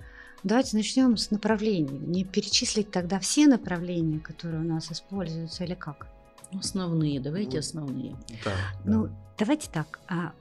Давайте 0.44 0.76
начнем 0.76 1.16
с 1.16 1.31
направлений. 1.31 1.98
Не 1.98 2.24
перечислить 2.24 2.90
тогда 2.90 3.18
все 3.20 3.46
направления, 3.46 4.18
которые 4.18 4.61
у 4.61 4.64
нас 4.64 4.90
используются, 4.90 5.64
или 5.64 5.74
как? 5.74 6.09
Основные, 6.52 7.20
давайте 7.20 7.61
основные. 7.61 8.16
Да, 8.44 8.52
ну, 8.85 9.07
да. 9.07 9.12
давайте 9.38 9.70
так. 9.70 10.00
А, 10.09 10.33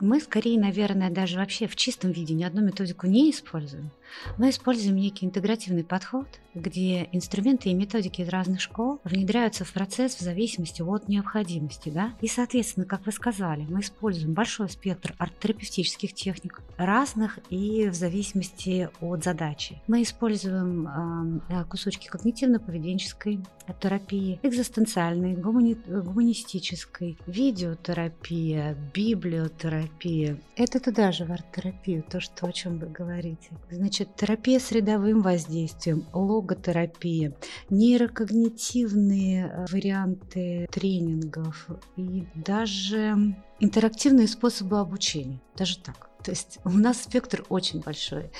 мы 0.00 0.20
скорее, 0.20 0.60
наверное, 0.60 1.10
даже 1.10 1.38
вообще 1.38 1.66
в 1.66 1.76
чистом 1.76 2.12
виде 2.12 2.34
ни 2.34 2.44
одну 2.44 2.62
методику 2.62 3.06
не 3.06 3.30
используем. 3.30 3.90
Мы 4.38 4.50
используем 4.50 4.96
некий 4.96 5.26
интегративный 5.26 5.84
подход, 5.84 6.26
где 6.54 7.08
инструменты 7.12 7.68
и 7.68 7.74
методики 7.74 8.22
из 8.22 8.28
разных 8.28 8.60
школ 8.60 9.00
внедряются 9.04 9.64
в 9.64 9.72
процесс 9.72 10.16
в 10.16 10.20
зависимости 10.20 10.82
от 10.82 11.08
необходимости. 11.08 11.90
Да? 11.90 12.14
И, 12.20 12.28
соответственно, 12.28 12.86
как 12.86 13.04
вы 13.06 13.12
сказали, 13.12 13.66
мы 13.68 13.80
используем 13.80 14.32
большой 14.32 14.70
спектр 14.70 15.14
арт-терапевтических 15.18 16.14
техник, 16.14 16.62
разных 16.76 17.38
и 17.50 17.88
в 17.88 17.94
зависимости 17.94 18.88
от 19.00 19.24
задачи. 19.24 19.82
Мы 19.86 20.02
используем 20.02 21.42
э, 21.48 21.64
кусочки 21.64 22.08
когнитивно-поведенческой 22.08 23.44
терапии, 23.80 24.38
экзистенциальной, 24.42 25.34
гумани- 25.34 25.76
гуманистической, 25.86 27.18
видеотерапия, 27.26 28.76
библиотерапия. 28.94 30.38
Это 30.56 30.80
туда 30.80 31.12
же 31.12 31.24
в 31.24 31.32
арт-терапию, 31.32 32.02
то, 32.02 32.20
что, 32.20 32.46
о 32.46 32.52
чем 32.52 32.78
вы 32.78 32.86
говорите. 32.86 33.50
Значит, 33.70 33.95
Значит, 33.96 34.16
терапия 34.16 34.58
с 34.58 34.72
рядовым 34.72 35.22
воздействием, 35.22 36.04
логотерапия, 36.12 37.34
нейрокогнитивные 37.70 39.46
э, 39.46 39.66
варианты 39.72 40.68
тренингов 40.70 41.66
и 41.96 42.26
даже 42.34 43.34
интерактивные 43.58 44.28
способы 44.28 44.80
обучения. 44.80 45.40
Даже 45.56 45.78
так. 45.78 46.10
То 46.22 46.30
есть 46.30 46.58
у 46.66 46.70
нас 46.70 47.04
спектр 47.04 47.46
очень 47.48 47.80
большой. 47.80 48.30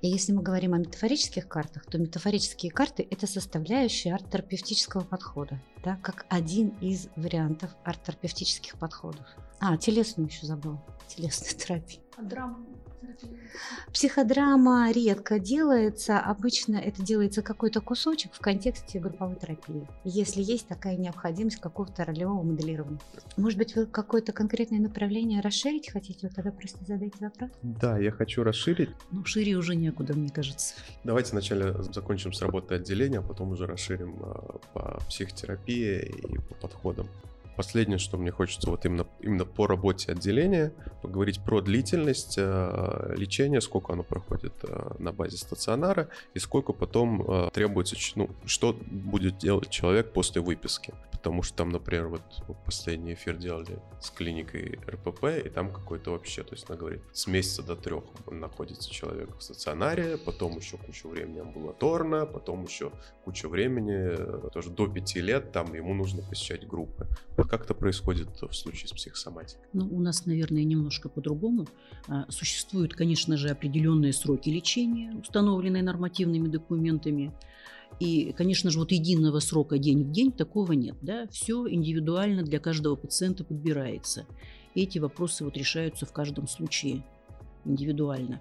И 0.00 0.08
если 0.08 0.32
мы 0.32 0.42
говорим 0.42 0.74
о 0.74 0.78
метафорических 0.78 1.46
картах, 1.46 1.84
то 1.86 1.96
метафорические 1.96 2.72
карты– 2.72 3.06
это 3.10 3.28
составляющая 3.28 4.14
арт-терапевтического 4.14 5.02
подхода, 5.02 5.62
да, 5.84 5.96
как 6.02 6.26
один 6.28 6.70
из 6.80 7.06
вариантов 7.14 7.70
арт-терапевтических 7.84 8.76
подходов. 8.80 9.26
А, 9.60 9.76
телесную 9.76 10.28
еще 10.28 10.44
забыл, 10.44 10.80
телесную 11.06 11.54
терапию. 11.54 12.02
А 12.16 12.22
драма 12.22 12.58
Психодрама 13.92 14.90
редко 14.90 15.38
делается, 15.38 16.18
обычно 16.18 16.76
это 16.76 17.02
делается 17.02 17.42
какой-то 17.42 17.80
кусочек 17.80 18.32
в 18.34 18.40
контексте 18.40 18.98
групповой 18.98 19.36
терапии, 19.36 19.86
если 20.04 20.42
есть 20.42 20.66
такая 20.66 20.96
необходимость 20.96 21.60
какого-то 21.60 22.04
ролевого 22.04 22.42
моделирования. 22.42 22.98
Может 23.36 23.58
быть, 23.58 23.76
вы 23.76 23.86
какое-то 23.86 24.32
конкретное 24.32 24.80
направление 24.80 25.40
расширить 25.40 25.90
хотите? 25.90 26.26
Вот 26.26 26.34
тогда 26.34 26.50
просто 26.50 26.78
задайте 26.84 27.16
вопрос. 27.20 27.50
Да, 27.62 27.98
я 27.98 28.10
хочу 28.10 28.42
расширить. 28.42 28.90
Ну, 29.10 29.24
шире 29.24 29.56
уже 29.56 29.76
некуда, 29.76 30.14
мне 30.14 30.30
кажется. 30.30 30.74
Давайте 31.04 31.32
вначале 31.32 31.82
закончим 31.92 32.32
с 32.32 32.42
работой 32.42 32.78
отделения, 32.78 33.18
а 33.18 33.22
потом 33.22 33.52
уже 33.52 33.66
расширим 33.66 34.16
а, 34.22 34.58
по 34.72 35.00
психотерапии 35.08 36.00
и 36.02 36.38
по 36.38 36.54
подходам. 36.54 37.08
Последнее, 37.56 37.98
что 37.98 38.16
мне 38.16 38.30
хочется 38.30 38.68
вот 38.68 38.84
именно, 38.84 39.06
именно 39.20 39.44
по 39.44 39.66
работе 39.66 40.10
отделения 40.10 40.72
поговорить 41.02 41.40
про 41.42 41.60
длительность 41.60 42.34
э, 42.36 43.14
лечения, 43.16 43.60
сколько 43.60 43.92
оно 43.92 44.02
проходит 44.02 44.54
э, 44.62 44.94
на 44.98 45.12
базе 45.12 45.36
стационара 45.36 46.08
и 46.34 46.38
сколько 46.38 46.72
потом 46.72 47.22
э, 47.22 47.50
требуется, 47.52 47.96
ну, 48.16 48.30
что 48.44 48.72
будет 48.72 49.38
делать 49.38 49.70
человек 49.70 50.12
после 50.12 50.40
выписки. 50.40 50.94
Потому 51.12 51.42
что 51.42 51.56
там, 51.56 51.70
например, 51.70 52.08
вот 52.08 52.22
последний 52.66 53.14
эфир 53.14 53.36
делали 53.36 53.78
с 53.98 54.10
клиникой 54.10 54.78
РПП, 54.86 55.24
и 55.46 55.48
там 55.48 55.72
какой-то 55.72 56.10
вообще, 56.10 56.42
то 56.42 56.54
есть 56.54 56.68
она 56.68 56.78
говорит, 56.78 57.00
с 57.14 57.26
месяца 57.26 57.62
до 57.62 57.76
трех 57.76 58.04
находится 58.30 58.90
человек 58.90 59.34
в 59.34 59.42
стационаре, 59.42 60.18
потом 60.18 60.58
еще 60.58 60.76
кучу 60.76 61.08
времени 61.08 61.38
амбулаторно, 61.38 62.26
потом 62.26 62.64
еще 62.64 62.92
куча 63.24 63.48
времени, 63.48 64.50
тоже 64.50 64.68
до 64.68 64.86
пяти 64.86 65.22
лет, 65.22 65.50
там 65.52 65.72
ему 65.72 65.94
нужно 65.94 66.22
посещать 66.22 66.68
группы. 66.68 67.06
Как 67.48 67.64
это 67.64 67.74
происходит 67.74 68.28
в 68.40 68.52
случае 68.52 68.88
с 68.88 68.92
психосоматикой? 68.92 69.64
Ну, 69.72 69.86
у 69.90 70.00
нас, 70.00 70.26
наверное, 70.26 70.64
немножко 70.64 71.08
по-другому. 71.08 71.66
А, 72.08 72.26
существуют, 72.30 72.94
конечно 72.94 73.36
же, 73.36 73.48
определенные 73.48 74.12
сроки 74.12 74.50
лечения, 74.50 75.12
установленные 75.14 75.82
нормативными 75.82 76.48
документами. 76.48 77.32
И, 78.00 78.32
конечно 78.32 78.70
же, 78.70 78.78
вот 78.78 78.92
единого 78.92 79.38
срока 79.40 79.78
день 79.78 80.04
в 80.04 80.10
день 80.10 80.32
такого 80.32 80.72
нет. 80.72 80.96
Да? 81.00 81.26
Все 81.30 81.68
индивидуально 81.68 82.42
для 82.42 82.58
каждого 82.58 82.96
пациента 82.96 83.44
подбирается. 83.44 84.26
Эти 84.74 84.98
вопросы 84.98 85.44
вот 85.44 85.56
решаются 85.56 86.06
в 86.06 86.12
каждом 86.12 86.48
случае 86.48 87.04
индивидуально. 87.64 88.40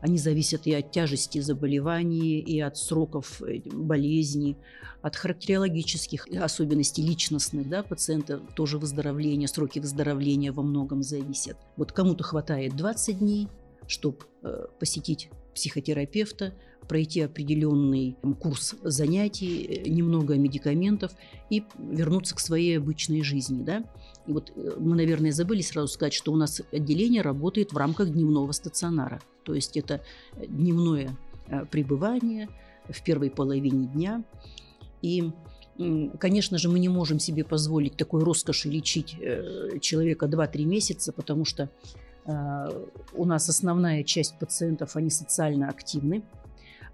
Они 0.00 0.18
зависят 0.18 0.66
и 0.66 0.74
от 0.74 0.90
тяжести 0.92 1.40
заболеваний, 1.40 2.38
и 2.38 2.60
от 2.60 2.76
сроков 2.76 3.42
э, 3.42 3.60
болезни, 3.72 4.56
от 5.02 5.16
характерологических 5.16 6.26
особенностей 6.40 7.02
личностных 7.02 7.68
да, 7.68 7.82
пациента, 7.82 8.38
тоже 8.54 8.78
выздоровления, 8.78 9.48
сроки 9.48 9.78
выздоровления 9.78 10.52
во 10.52 10.62
многом 10.62 11.02
зависят. 11.02 11.56
Вот 11.76 11.92
кому-то 11.92 12.24
хватает 12.24 12.76
20 12.76 13.18
дней, 13.18 13.48
чтобы 13.86 14.18
э, 14.42 14.66
посетить 14.78 15.30
психотерапевта, 15.54 16.54
пройти 16.88 17.20
определенный 17.20 18.16
курс 18.40 18.74
занятий, 18.82 19.64
э, 19.64 19.88
немного 19.88 20.36
медикаментов 20.36 21.12
и 21.50 21.64
вернуться 21.78 22.34
к 22.34 22.40
своей 22.40 22.78
обычной 22.78 23.22
жизни. 23.22 23.62
Да? 23.62 23.84
И 24.28 24.32
вот 24.32 24.52
э, 24.54 24.74
мы, 24.78 24.94
наверное, 24.94 25.32
забыли 25.32 25.62
сразу 25.62 25.88
сказать, 25.88 26.12
что 26.12 26.32
у 26.32 26.36
нас 26.36 26.60
отделение 26.70 27.22
работает 27.22 27.72
в 27.72 27.76
рамках 27.76 28.10
дневного 28.10 28.52
стационара. 28.52 29.20
То 29.42 29.54
есть 29.54 29.76
это 29.76 30.02
дневное 30.36 31.16
э, 31.46 31.64
пребывание 31.64 32.48
в 32.88 33.02
первой 33.02 33.30
половине 33.30 33.86
дня. 33.88 34.22
И 35.02 35.32
Конечно 36.18 36.58
же, 36.58 36.68
мы 36.68 36.80
не 36.80 36.88
можем 36.88 37.20
себе 37.20 37.44
позволить 37.44 37.96
такой 37.96 38.24
роскоши 38.24 38.68
лечить 38.68 39.14
человека 39.80 40.26
2-3 40.26 40.64
месяца, 40.64 41.12
потому 41.12 41.44
что 41.44 41.70
у 42.26 43.24
нас 43.24 43.48
основная 43.48 44.02
часть 44.02 44.36
пациентов, 44.40 44.96
они 44.96 45.08
социально 45.08 45.68
активны, 45.68 46.24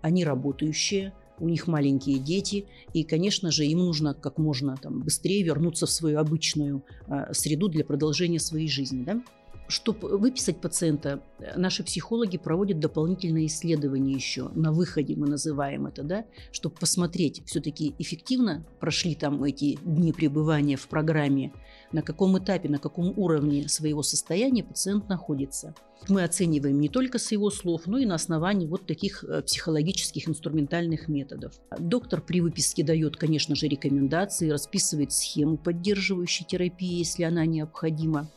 они 0.03 0.23
работающие, 0.23 1.15
у 1.39 1.49
них 1.49 1.67
маленькие 1.67 2.19
дети, 2.19 2.67
и, 2.93 3.05
конечно 3.05 3.51
же, 3.51 3.65
им 3.67 3.79
нужно 3.79 4.15
как 4.15 4.39
можно 4.39 4.77
там, 4.77 5.01
быстрее 5.01 5.43
вернуться 5.43 5.87
в 5.87 5.91
свою 5.91 6.19
обычную 6.19 6.85
э, 7.07 7.33
среду 7.33 7.69
для 7.69 7.85
продолжения 7.85 8.41
своей 8.41 8.69
жизни. 8.69 9.05
Да? 9.05 9.21
Чтобы 9.67 10.19
выписать 10.19 10.61
пациента, 10.61 11.23
наши 11.57 11.83
психологи 11.85 12.37
проводят 12.37 12.81
дополнительные 12.81 13.47
исследования 13.47 14.13
еще 14.13 14.51
на 14.51 14.73
выходе, 14.73 15.17
мы 15.17 15.27
называем 15.27 15.87
это, 15.87 16.03
да, 16.03 16.25
чтобы 16.53 16.77
посмотреть, 16.77 17.43
все-таки 17.47 17.95
эффективно 17.99 18.67
прошли 18.79 19.15
там 19.15 19.43
эти 19.43 19.79
дни 19.83 20.13
пребывания 20.13 20.77
в 20.77 20.87
программе, 20.89 21.53
на 21.93 22.03
каком 22.03 22.37
этапе, 22.39 22.69
на 22.69 22.79
каком 22.79 23.19
уровне 23.19 23.69
своего 23.69 24.03
состояния 24.03 24.63
пациент 24.63 25.09
находится. 25.09 25.75
Мы 26.09 26.23
оцениваем 26.23 26.79
не 26.79 26.91
только 26.91 27.19
с 27.19 27.33
его 27.33 27.51
слов, 27.51 27.87
но 27.87 27.97
и 27.99 28.05
на 28.05 28.17
основании 28.17 28.67
вот 28.67 28.87
таких 28.87 29.25
э, 29.25 29.41
психологических 29.41 30.29
инструментальных 30.29 31.09
методов. 31.09 31.55
Доктор 31.79 32.21
при 32.21 32.43
выписке 32.43 32.85
дает, 32.85 33.17
конечно 33.17 33.55
же, 33.55 33.69
рекомендации, 33.69 34.51
расписывает 34.51 35.13
схему 35.13 35.57
поддерживающей 35.57 36.45
терапии, 36.45 36.99
если 36.99 37.23
она 37.23 37.47
необходима. 37.47 38.29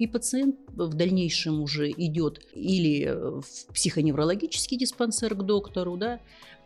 И 0.00 0.06
пациент 0.06 0.56
в 0.68 0.94
дальнейшем 0.94 1.60
уже 1.60 1.90
идет 1.90 2.40
или 2.54 3.04
в 3.14 3.72
психоневрологический 3.74 4.78
диспансер 4.78 5.34
к 5.34 5.42
доктору, 5.42 5.98
да, 5.98 6.20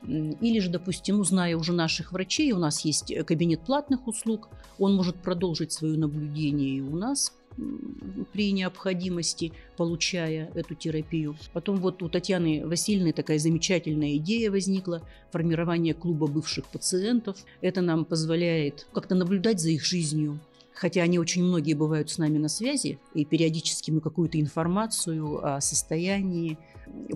или 0.07 0.61
же, 0.61 0.71
допустим, 0.71 1.17
ну, 1.17 1.25
зная 1.25 1.57
уже 1.57 1.73
наших 1.73 2.13
врачей, 2.13 2.53
у 2.53 2.59
нас 2.59 2.85
есть 2.85 3.13
кабинет 3.27 3.63
платных 3.63 4.07
услуг, 4.07 4.51
он 4.79 4.95
может 4.95 5.17
продолжить 5.17 5.73
свое 5.73 5.99
наблюдение 5.99 6.77
и 6.77 6.81
у 6.81 6.95
нас 6.95 7.37
при 8.33 8.53
необходимости, 8.53 9.53
получая 9.77 10.53
эту 10.55 10.77
терапию. 10.77 11.37
Потом 11.53 11.79
вот 11.79 12.05
у 12.05 12.09
Татьяны 12.09 12.65
Васильевны 12.65 13.13
такая 13.13 13.41
замечательная 13.41 14.17
идея 14.17 14.53
возникла, 14.53 15.03
формирование 15.33 15.95
клуба 15.95 16.29
бывших 16.29 16.67
пациентов. 16.67 17.37
Это 17.63 17.81
нам 17.81 18.05
позволяет 18.05 18.87
как-то 18.93 19.17
наблюдать 19.17 19.61
за 19.61 19.71
их 19.71 19.85
жизнью, 19.85 20.39
хотя 20.75 21.03
они 21.03 21.19
очень 21.19 21.45
многие 21.45 21.75
бывают 21.75 22.11
с 22.11 22.19
нами 22.19 22.39
на 22.39 22.49
связи, 22.49 22.99
и 23.15 23.25
периодически 23.25 23.91
мы 23.91 24.01
какую-то 24.01 24.41
информацию 24.41 25.45
о 25.45 25.61
состоянии 25.61 26.59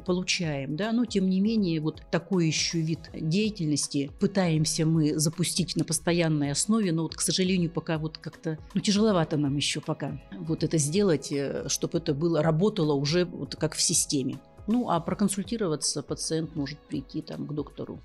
получаем, 0.06 0.76
да, 0.76 0.92
но 0.92 1.04
тем 1.04 1.28
не 1.28 1.40
менее 1.40 1.80
вот 1.80 2.02
такой 2.10 2.46
еще 2.46 2.80
вид 2.80 3.10
деятельности 3.12 4.10
пытаемся 4.18 4.86
мы 4.86 5.18
запустить 5.18 5.76
на 5.76 5.84
постоянной 5.84 6.52
основе, 6.52 6.92
но 6.92 7.02
вот, 7.02 7.14
к 7.14 7.20
сожалению, 7.20 7.70
пока 7.70 7.98
вот 7.98 8.18
как-то, 8.18 8.58
ну, 8.74 8.80
тяжеловато 8.80 9.36
нам 9.36 9.56
еще 9.56 9.80
пока 9.80 10.20
вот 10.32 10.64
это 10.64 10.78
сделать, 10.78 11.30
э, 11.30 11.68
чтобы 11.68 11.98
это 11.98 12.14
было, 12.14 12.42
работало 12.42 12.94
уже 12.94 13.24
вот 13.24 13.56
как 13.56 13.74
в 13.74 13.82
системе. 13.82 14.38
Ну, 14.66 14.90
а 14.90 15.00
проконсультироваться 15.00 16.02
пациент 16.02 16.54
может 16.54 16.78
прийти 16.78 17.22
там 17.22 17.46
к 17.46 17.54
доктору 17.54 18.00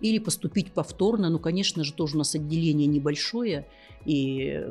или 0.00 0.18
поступить 0.18 0.72
повторно. 0.72 1.28
Ну, 1.28 1.38
конечно 1.38 1.84
же, 1.84 1.92
тоже 1.92 2.16
у 2.16 2.18
нас 2.18 2.34
отделение 2.34 2.86
небольшое, 2.86 3.66
и, 4.04 4.66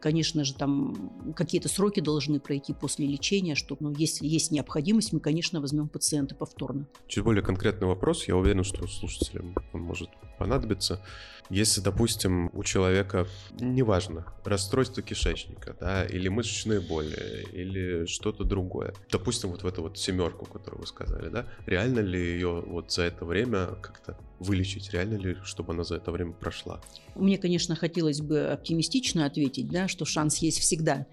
конечно 0.00 0.44
же, 0.44 0.54
там 0.54 1.34
какие-то 1.36 1.68
сроки 1.68 2.00
должны 2.00 2.40
пройти 2.40 2.72
после 2.72 3.06
лечения, 3.06 3.54
что, 3.54 3.76
ну, 3.80 3.92
если 3.96 4.26
есть 4.26 4.50
необходимость, 4.50 5.12
мы, 5.12 5.20
конечно, 5.20 5.60
возьмем 5.60 5.88
пациента 5.88 6.34
повторно. 6.34 6.86
Чуть 7.08 7.24
более 7.24 7.42
конкретный 7.42 7.88
вопрос, 7.88 8.28
я 8.28 8.36
уверен, 8.36 8.64
что 8.64 8.86
слушателям 8.86 9.54
он 9.72 9.82
может 9.82 10.10
понадобиться. 10.38 11.02
Если, 11.50 11.80
допустим, 11.80 12.48
у 12.52 12.62
человека, 12.62 13.26
неважно, 13.58 14.24
расстройство 14.44 15.02
кишечника, 15.02 15.76
да, 15.80 16.04
или 16.04 16.28
мышечные 16.28 16.80
боли, 16.80 17.44
или 17.52 18.06
что-то 18.06 18.44
другое, 18.44 18.94
допустим, 19.10 19.50
вот 19.50 19.64
в 19.64 19.66
эту 19.66 19.82
вот 19.82 19.98
семерку, 19.98 20.46
которую 20.46 20.82
вы 20.82 20.86
сказали, 20.86 21.28
да, 21.28 21.46
реально 21.66 22.00
ли 22.00 22.20
ее 22.20 22.62
вот 22.64 22.92
за 22.92 23.02
это 23.02 23.24
время 23.24 23.66
как-то 23.82 24.16
вылечить, 24.38 24.92
реально 24.92 25.16
ли, 25.16 25.36
чтобы 25.42 25.72
она 25.72 25.82
за 25.82 25.96
это 25.96 26.12
время 26.12 26.32
прошла? 26.32 26.80
Мне, 27.14 27.38
конечно, 27.38 27.74
хотелось 27.74 28.20
бы 28.20 28.46
оптимистично 28.46 29.26
ответить, 29.26 29.68
да, 29.68 29.88
что 29.88 30.04
шанс 30.04 30.38
есть 30.38 30.60
всегда, 30.60 31.06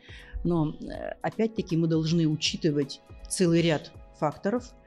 но 0.44 0.76
э, 0.80 1.14
опять-таки 1.22 1.76
мы 1.78 1.88
должны 1.88 2.28
учитывать 2.28 3.02
целый 3.30 3.62
ряд 3.62 3.92
факторов– 4.20 4.74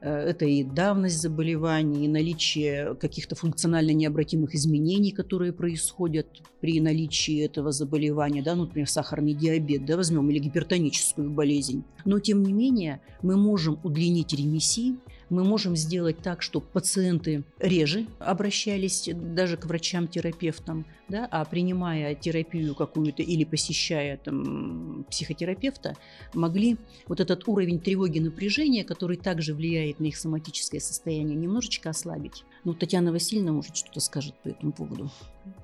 Э, 0.00 0.30
это 0.30 0.44
и 0.44 0.64
давность 0.64 1.20
заболеваний, 1.20 2.06
и 2.06 2.08
наличие 2.08 2.94
каких-то 2.94 3.34
функционально 3.34 3.90
необратимых 3.90 4.54
изменений, 4.54 5.12
которые 5.12 5.52
происходят 5.52 6.26
при 6.60 6.80
наличии 6.80 7.44
этого 7.44 7.72
заболевания, 7.72 8.42
да, 8.42 8.54
ну, 8.54 8.64
например, 8.64 8.88
сахарный 8.88 9.34
диабет, 9.34 9.84
да, 9.84 9.96
возьмем, 9.96 10.30
или 10.30 10.38
гипертоническую 10.38 11.30
болезнь. 11.30 11.84
Но, 12.04 12.18
тем 12.18 12.42
не 12.42 12.52
менее, 12.52 13.00
мы 13.22 13.36
можем 13.36 13.78
удлинить 13.82 14.32
ремиссии, 14.32 14.96
мы 15.30 15.44
можем 15.44 15.76
сделать 15.76 16.18
так, 16.18 16.42
чтобы 16.42 16.66
пациенты 16.66 17.44
реже 17.58 18.06
обращались 18.18 19.08
даже 19.14 19.56
к 19.56 19.64
врачам-терапевтам, 19.64 20.84
да, 21.08 21.26
а 21.30 21.44
принимая 21.44 22.14
терапию 22.14 22.74
какую-то 22.74 23.22
или 23.22 23.44
посещая 23.44 24.16
там, 24.16 25.04
психотерапевта, 25.08 25.96
могли 26.34 26.76
вот 27.06 27.20
этот 27.20 27.46
уровень 27.48 27.80
тревоги 27.80 28.18
напряжения, 28.18 28.84
который 28.84 29.16
также 29.16 29.54
влияет 29.54 30.00
на 30.00 30.06
их 30.06 30.16
соматическое 30.16 30.80
состояние, 30.80 31.36
немножечко 31.36 31.90
ослабить. 31.90 32.44
Ну, 32.64 32.74
Татьяна 32.74 33.10
Васильевна, 33.10 33.52
может, 33.52 33.74
что-то 33.74 34.00
скажет 34.00 34.34
по 34.42 34.48
этому 34.48 34.72
поводу. 34.72 35.10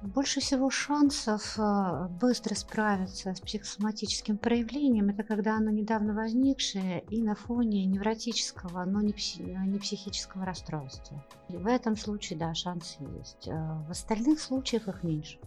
Больше 0.02 0.40
всего 0.40 0.70
шансов 0.70 1.58
э, 1.58 2.08
быстро 2.20 2.54
справиться 2.54 3.34
с 3.34 3.40
психосоматическим 3.40 4.38
проявлением, 4.38 5.10
это 5.10 5.22
когда 5.22 5.56
оно 5.56 5.70
недавно 5.70 6.14
возникшее 6.14 7.04
и 7.10 7.22
на 7.22 7.34
фоне 7.34 7.84
невротического, 7.84 8.84
но 8.84 9.02
не, 9.02 9.12
пси- 9.12 9.66
не 9.66 9.78
психического 9.78 10.46
расстройства. 10.46 11.22
В 11.48 11.66
этом 11.66 11.96
случае, 11.96 12.38
да, 12.38 12.54
шансы 12.54 12.96
есть. 13.18 13.46
Э, 13.48 13.52
в 13.86 13.90
остальных 13.90 14.40
случаях 14.40 14.88
их 14.88 15.02
меньше. 15.02 15.38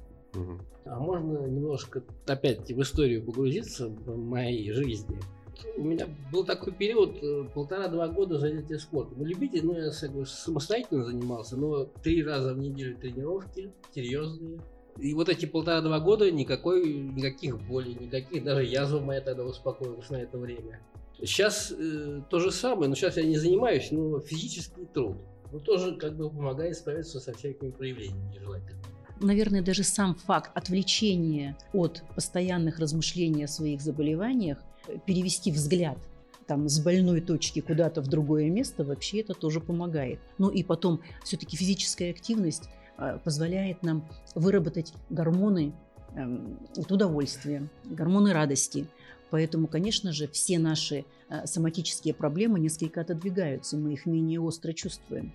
А 0.85 0.99
можно 0.99 1.47
немножко 1.47 2.03
опять 2.27 2.71
в 2.71 2.81
историю 2.81 3.25
погрузиться 3.25 3.87
в 3.87 4.17
моей 4.17 4.71
жизни? 4.71 5.19
У 5.77 5.83
меня 5.83 6.07
был 6.31 6.45
такой 6.45 6.73
период, 6.73 7.21
э, 7.21 7.45
полтора-два 7.53 8.07
года 8.07 8.39
занятия 8.39 8.79
спортом. 8.79 9.19
Вы 9.19 9.29
любите, 9.29 9.61
ну, 9.63 9.73
я 9.73 9.91
самостоятельно 9.91 11.05
занимался, 11.05 11.57
но 11.57 11.85
три 11.85 12.23
раза 12.23 12.53
в 12.53 12.59
неделю 12.59 12.97
тренировки, 12.97 13.71
серьезные. 13.93 14.59
И 14.97 15.13
вот 15.13 15.29
эти 15.29 15.45
полтора-два 15.45 15.99
года 15.99 16.29
никакой, 16.29 16.93
никаких 16.93 17.59
болей, 17.61 17.95
никаких, 17.95 18.43
даже 18.43 18.63
язва 18.65 18.99
моя 18.99 19.21
тогда 19.21 19.43
успокоилась 19.43 20.09
на 20.09 20.17
это 20.17 20.37
время. 20.37 20.81
Сейчас 21.19 21.71
э, 21.71 22.21
то 22.29 22.39
же 22.39 22.51
самое, 22.51 22.89
но 22.89 22.95
сейчас 22.95 23.17
я 23.17 23.23
не 23.23 23.37
занимаюсь, 23.37 23.91
но 23.91 24.19
физический 24.19 24.85
труд. 24.85 25.17
Ну, 25.51 25.59
тоже 25.59 25.95
как 25.95 26.15
бы 26.15 26.29
помогает 26.29 26.75
справиться 26.75 27.19
со 27.19 27.33
всякими 27.33 27.71
проявлениями 27.71 28.33
нежелательными. 28.33 28.85
Наверное, 29.21 29.61
даже 29.61 29.83
сам 29.83 30.15
факт 30.15 30.51
отвлечения 30.55 31.57
от 31.73 32.03
постоянных 32.15 32.79
размышлений 32.79 33.43
о 33.43 33.47
своих 33.47 33.81
заболеваниях, 33.81 34.59
перевести 35.05 35.51
взгляд 35.51 35.97
там, 36.49 36.67
с 36.67 36.79
больной 36.79 37.21
точки 37.21 37.61
куда-то 37.61 38.01
в 38.01 38.07
другое 38.07 38.49
место, 38.49 38.83
вообще 38.83 39.21
это 39.21 39.35
тоже 39.35 39.61
помогает. 39.61 40.19
Ну 40.39 40.49
и 40.49 40.63
потом 40.63 40.99
все-таки 41.23 41.55
физическая 41.55 42.09
активность 42.09 42.63
э, 42.97 43.19
позволяет 43.23 43.83
нам 43.83 44.09
выработать 44.33 44.93
гормоны 45.11 45.73
э, 46.15 46.37
удовольствия, 46.89 47.69
гормоны 47.85 48.33
радости. 48.33 48.87
Поэтому, 49.29 49.67
конечно 49.67 50.11
же, 50.11 50.27
все 50.27 50.57
наши 50.57 51.05
э, 51.29 51.45
соматические 51.45 52.15
проблемы 52.15 52.59
несколько 52.59 53.01
отодвигаются, 53.01 53.77
мы 53.77 53.93
их 53.93 54.07
менее 54.07 54.41
остро 54.41 54.73
чувствуем. 54.73 55.31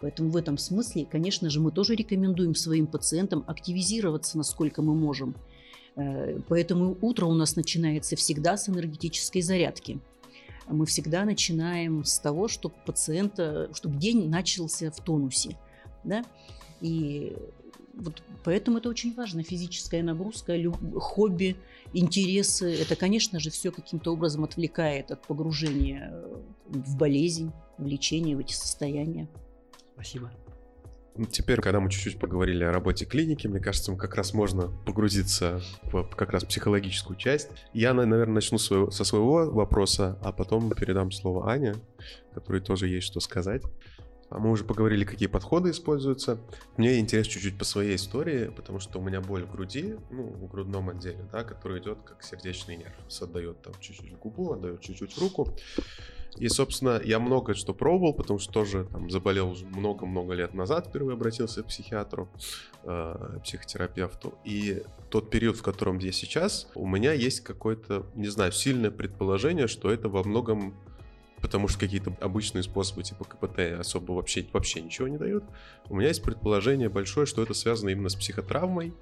Поэтому 0.00 0.30
в 0.30 0.36
этом 0.36 0.58
смысле, 0.58 1.06
конечно 1.10 1.48
же, 1.48 1.60
мы 1.60 1.70
тоже 1.70 1.94
рекомендуем 1.94 2.56
своим 2.56 2.88
пациентам 2.88 3.44
активизироваться, 3.46 4.36
насколько 4.36 4.82
мы 4.82 4.94
можем. 4.94 5.36
Э, 5.96 6.38
поэтому 6.48 6.96
утро 7.00 7.26
у 7.26 7.34
нас 7.34 7.56
начинается 7.56 8.16
всегда 8.16 8.56
с 8.56 8.68
энергетической 8.68 9.40
зарядки 9.40 10.00
мы 10.68 10.86
всегда 10.86 11.24
начинаем 11.24 12.04
с 12.04 12.18
того, 12.18 12.48
чтобы 12.48 12.74
пациента, 12.84 13.70
чтобы 13.74 13.96
день 13.96 14.28
начался 14.28 14.90
в 14.90 14.96
тонусе. 15.00 15.56
Да? 16.04 16.24
И 16.80 17.36
вот 17.94 18.22
поэтому 18.44 18.78
это 18.78 18.88
очень 18.88 19.14
важно. 19.14 19.42
Физическая 19.42 20.02
нагрузка, 20.02 20.54
хобби, 20.96 21.56
интересы. 21.92 22.74
Это, 22.74 22.96
конечно 22.96 23.40
же, 23.40 23.50
все 23.50 23.70
каким-то 23.70 24.12
образом 24.12 24.44
отвлекает 24.44 25.10
от 25.10 25.26
погружения 25.26 26.12
в 26.66 26.96
болезнь, 26.96 27.52
в 27.78 27.86
лечение, 27.86 28.36
в 28.36 28.40
эти 28.40 28.52
состояния. 28.52 29.28
Спасибо. 29.94 30.30
Теперь, 31.30 31.60
когда 31.60 31.80
мы 31.80 31.90
чуть-чуть 31.90 32.18
поговорили 32.18 32.64
о 32.64 32.72
работе 32.72 33.04
клиники, 33.04 33.46
мне 33.46 33.60
кажется, 33.60 33.94
как 33.96 34.14
раз 34.14 34.34
можно 34.34 34.68
погрузиться 34.84 35.62
в 35.84 36.04
как 36.04 36.30
раз 36.30 36.44
психологическую 36.44 37.16
часть. 37.16 37.48
Я, 37.72 37.94
наверное, 37.94 38.34
начну 38.34 38.58
со 38.58 39.04
своего 39.04 39.50
вопроса, 39.50 40.18
а 40.22 40.32
потом 40.32 40.70
передам 40.70 41.10
слово 41.10 41.50
Ане, 41.50 41.76
которой 42.34 42.60
тоже 42.60 42.88
есть 42.88 43.06
что 43.06 43.20
сказать. 43.20 43.62
А 44.28 44.40
мы 44.40 44.50
уже 44.50 44.64
поговорили, 44.64 45.04
какие 45.04 45.28
подходы 45.28 45.70
используются. 45.70 46.38
Мне 46.76 46.98
интересно 46.98 47.32
чуть-чуть 47.32 47.56
по 47.56 47.64
своей 47.64 47.94
истории, 47.94 48.48
потому 48.48 48.80
что 48.80 48.98
у 48.98 49.02
меня 49.02 49.20
боль 49.20 49.44
в 49.44 49.52
груди, 49.52 49.94
ну, 50.10 50.24
в 50.24 50.48
грудном 50.48 50.88
отделе, 50.88 51.24
да, 51.30 51.44
который 51.44 51.80
идет 51.80 51.98
как 52.04 52.24
сердечный 52.24 52.76
нерв. 52.76 52.92
Отдает 53.20 53.62
там 53.62 53.74
чуть-чуть 53.78 54.18
губу, 54.18 54.52
отдает 54.52 54.80
чуть-чуть 54.80 55.16
руку. 55.18 55.56
И, 56.38 56.48
собственно, 56.48 57.00
я 57.02 57.18
много 57.18 57.54
что 57.54 57.74
пробовал, 57.74 58.12
потому 58.12 58.38
что 58.38 58.52
тоже 58.52 58.84
там 58.92 59.10
заболел 59.10 59.50
уже 59.50 59.66
много-много 59.66 60.34
лет 60.34 60.54
назад, 60.54 60.88
впервые 60.88 61.14
обратился 61.14 61.62
к 61.62 61.66
психиатру, 61.66 62.28
э, 62.84 63.38
психотерапевту. 63.42 64.34
И 64.44 64.82
тот 65.10 65.30
период, 65.30 65.56
в 65.56 65.62
котором 65.62 65.98
я 65.98 66.12
сейчас, 66.12 66.68
у 66.74 66.86
меня 66.86 67.12
есть 67.12 67.40
какое-то, 67.40 68.06
не 68.14 68.28
знаю, 68.28 68.52
сильное 68.52 68.90
предположение, 68.90 69.66
что 69.66 69.90
это 69.90 70.08
во 70.08 70.22
многом 70.22 70.74
потому 71.40 71.68
что 71.68 71.78
какие-то 71.78 72.16
обычные 72.20 72.62
способы 72.62 73.02
типа 73.02 73.24
КПТ 73.24 73.78
особо 73.78 74.12
вообще, 74.12 74.46
вообще 74.52 74.80
ничего 74.80 75.06
не 75.06 75.18
дают. 75.18 75.44
У 75.88 75.94
меня 75.94 76.08
есть 76.08 76.22
предположение 76.22 76.88
большое, 76.88 77.26
что 77.26 77.42
это 77.42 77.54
связано 77.54 77.90
именно 77.90 78.08
с 78.08 78.16
психотравмой, 78.16 78.94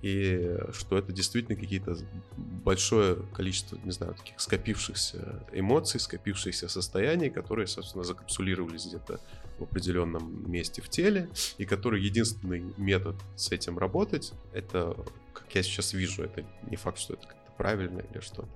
и 0.00 0.56
что 0.72 0.98
это 0.98 1.12
действительно 1.12 1.58
какие-то 1.58 1.96
большое 2.36 3.16
количество, 3.34 3.78
не 3.84 3.90
знаю, 3.90 4.14
таких 4.14 4.40
скопившихся 4.40 5.46
эмоций, 5.52 6.00
скопившихся 6.00 6.68
состояний, 6.68 7.30
которые, 7.30 7.66
собственно, 7.66 8.04
закапсулировались 8.04 8.86
где-то 8.86 9.20
в 9.58 9.62
определенном 9.62 10.50
месте 10.50 10.82
в 10.82 10.88
теле, 10.88 11.28
и 11.58 11.64
который 11.64 12.02
единственный 12.02 12.64
метод 12.76 13.16
с 13.36 13.52
этим 13.52 13.78
работать, 13.78 14.32
это, 14.52 14.96
как 15.32 15.54
я 15.54 15.62
сейчас 15.62 15.92
вижу, 15.92 16.22
это 16.22 16.44
не 16.68 16.76
факт, 16.76 16.98
что 16.98 17.14
это 17.14 17.26
правильно 17.62 18.00
или 18.00 18.18
что-то. 18.20 18.48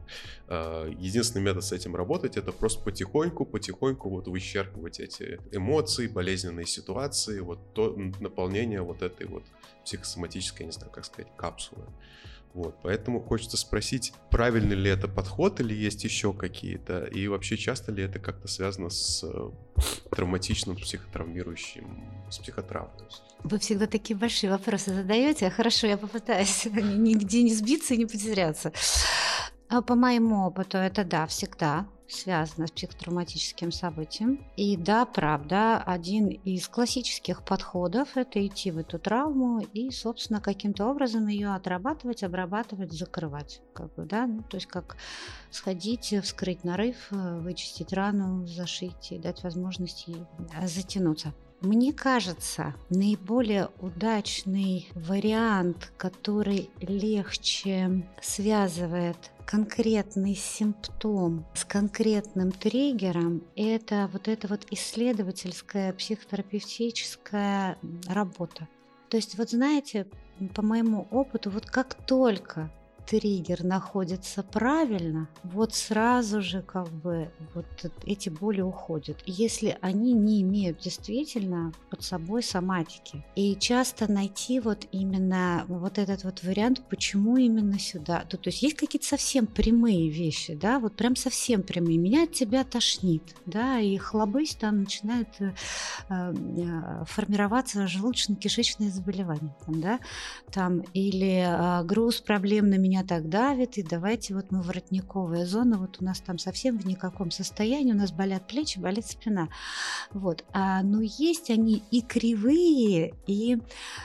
А, 0.48 0.88
единственный 0.88 1.42
метод 1.42 1.62
с 1.62 1.70
этим 1.70 1.94
работать 1.94 2.36
это 2.36 2.50
просто 2.50 2.82
потихоньку, 2.82 3.46
потихоньку 3.46 4.10
вот 4.10 4.26
вычерпывать 4.26 4.98
эти 4.98 5.38
эмоции, 5.52 6.08
болезненные 6.08 6.66
ситуации, 6.66 7.38
вот 7.38 7.60
то 7.72 7.96
наполнение 8.18 8.82
вот 8.82 9.02
этой 9.02 9.28
вот 9.28 9.44
психосоматической, 9.84 10.66
не 10.66 10.72
знаю, 10.72 10.90
как 10.90 11.04
сказать, 11.04 11.30
капсулы. 11.36 11.84
Вот, 12.52 12.74
поэтому 12.82 13.20
хочется 13.20 13.56
спросить, 13.56 14.12
правильный 14.30 14.74
ли 14.74 14.90
это 14.90 15.06
подход 15.06 15.60
или 15.60 15.74
есть 15.74 16.02
еще 16.02 16.32
какие-то, 16.32 17.04
и 17.04 17.28
вообще 17.28 17.56
часто 17.56 17.92
ли 17.92 18.02
это 18.02 18.18
как-то 18.18 18.48
связано 18.48 18.90
с 18.90 19.22
э, 19.22 19.50
травматичным, 20.10 20.74
психотравмирующим, 20.76 21.86
с 22.28 22.38
психотравмой? 22.38 23.06
Вы 23.44 23.58
всегда 23.58 23.86
такие 23.86 24.16
большие 24.16 24.50
вопросы 24.50 24.94
задаете. 24.94 25.50
Хорошо, 25.50 25.86
я 25.86 25.96
попытаюсь 25.96 26.66
нигде 26.72 27.42
не 27.42 27.54
сбиться 27.54 27.94
и 27.94 27.98
не 27.98 28.06
потеряться. 28.06 28.72
А 29.68 29.82
по 29.82 29.94
моему 29.94 30.46
опыту 30.46 30.78
это 30.78 31.04
да, 31.04 31.26
всегда 31.26 31.86
связано 32.08 32.66
с 32.66 32.70
психотравматическим 32.70 33.72
событием. 33.72 34.44
И 34.56 34.76
да, 34.76 35.06
правда, 35.06 35.78
один 35.78 36.28
из 36.28 36.68
классических 36.68 37.44
подходов– 37.44 38.10
это 38.16 38.44
идти 38.46 38.70
в 38.70 38.78
эту 38.78 38.98
травму 38.98 39.60
и, 39.72 39.90
собственно, 39.90 40.40
каким-то 40.40 40.86
образом 40.86 41.26
ее 41.26 41.54
отрабатывать, 41.54 42.22
обрабатывать, 42.22 42.92
закрывать. 42.92 43.60
Как 43.74 43.92
бы, 43.94 44.04
да? 44.04 44.26
ну, 44.26 44.42
то 44.42 44.56
есть 44.56 44.66
как 44.66 44.96
сходить, 45.50 46.14
вскрыть 46.22 46.64
нарыв, 46.64 46.96
вычистить 47.10 47.92
рану, 47.92 48.46
зашить 48.46 49.10
и 49.10 49.18
дать 49.18 49.42
возможность 49.42 50.06
ей 50.06 50.24
затянуться. 50.64 51.34
Мне 51.62 51.92
кажется, 51.92 52.74
наиболее 52.90 53.70
удачный 53.80 54.88
вариант, 54.94 55.92
который 55.96 56.70
легче 56.80 58.06
связывает 58.20 59.16
конкретный 59.46 60.34
симптом 60.34 61.46
с 61.54 61.64
конкретным 61.64 62.52
триггером, 62.52 63.42
это 63.54 64.10
вот 64.12 64.28
эта 64.28 64.48
вот 64.48 64.66
исследовательская 64.70 65.92
психотерапевтическая 65.92 67.78
работа. 68.06 68.68
То 69.08 69.16
есть, 69.16 69.38
вот 69.38 69.50
знаете, 69.50 70.06
по 70.54 70.62
моему 70.62 71.06
опыту, 71.10 71.50
вот 71.50 71.64
как 71.66 71.94
только 72.06 72.70
триггер 73.06 73.64
находится 73.64 74.42
правильно, 74.42 75.28
вот 75.44 75.74
сразу 75.74 76.42
же 76.42 76.62
как 76.62 76.88
бы 76.88 77.30
вот 77.54 77.66
эти 78.04 78.28
боли 78.28 78.60
уходят. 78.60 79.18
Если 79.26 79.78
они 79.80 80.12
не 80.12 80.42
имеют 80.42 80.80
действительно 80.80 81.72
под 81.90 82.02
собой 82.02 82.42
соматики. 82.42 83.24
И 83.34 83.56
часто 83.56 84.10
найти 84.10 84.60
вот 84.60 84.86
именно 84.92 85.64
вот 85.68 85.98
этот 85.98 86.24
вот 86.24 86.42
вариант, 86.42 86.82
почему 86.90 87.36
именно 87.36 87.78
сюда. 87.78 88.24
То, 88.28 88.36
то 88.36 88.48
есть 88.48 88.62
есть 88.62 88.76
какие-то 88.76 89.06
совсем 89.06 89.46
прямые 89.46 90.10
вещи, 90.10 90.54
да, 90.54 90.78
вот 90.78 90.96
прям 90.96 91.16
совсем 91.16 91.62
прямые. 91.62 91.98
Меня 91.98 92.24
от 92.24 92.32
тебя 92.32 92.64
тошнит, 92.64 93.22
да, 93.46 93.78
и 93.78 93.96
хлобысь 93.96 94.54
там 94.56 94.80
начинает 94.80 95.28
э, 95.40 95.52
э, 96.08 97.04
формироваться 97.06 97.86
желудочно-кишечное 97.86 98.90
заболевание, 98.90 99.54
там, 99.64 99.80
да, 99.80 100.00
там, 100.50 100.80
или 100.92 101.46
э, 101.46 101.84
груз 101.84 102.20
проблем 102.20 102.68
на 102.68 102.78
меня 102.78 102.95
меня 102.96 103.04
так 103.04 103.28
давит, 103.28 103.76
и 103.76 103.82
давайте 103.82 104.34
вот 104.34 104.50
мы 104.50 104.62
воротниковая 104.62 105.44
зона, 105.44 105.78
вот 105.78 105.98
у 106.00 106.04
нас 106.04 106.20
там 106.20 106.38
совсем 106.38 106.78
в 106.78 106.86
никаком 106.86 107.30
состоянии, 107.30 107.92
у 107.92 107.96
нас 107.96 108.10
болят 108.10 108.46
плечи, 108.46 108.78
болит 108.78 109.06
спина. 109.06 109.48
Вот. 110.12 110.44
А, 110.52 110.82
но 110.82 111.00
есть 111.02 111.50
они 111.50 111.82
и 111.90 112.00
кривые, 112.00 113.14
и 113.26 113.58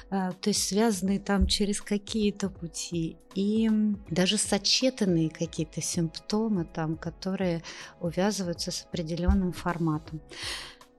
а, 0.09 0.33
то 0.33 0.49
есть 0.49 0.67
связанные 0.67 1.19
там 1.19 1.47
через 1.47 1.81
какие-то 1.81 2.49
пути, 2.49 3.17
и 3.33 3.69
даже 4.09 4.37
сочетанные 4.37 5.29
какие-то 5.29 5.81
симптомы 5.81 6.65
там, 6.65 6.97
которые 6.97 7.63
увязываются 8.01 8.71
с 8.71 8.83
определенным 8.83 9.53
форматом. 9.53 10.21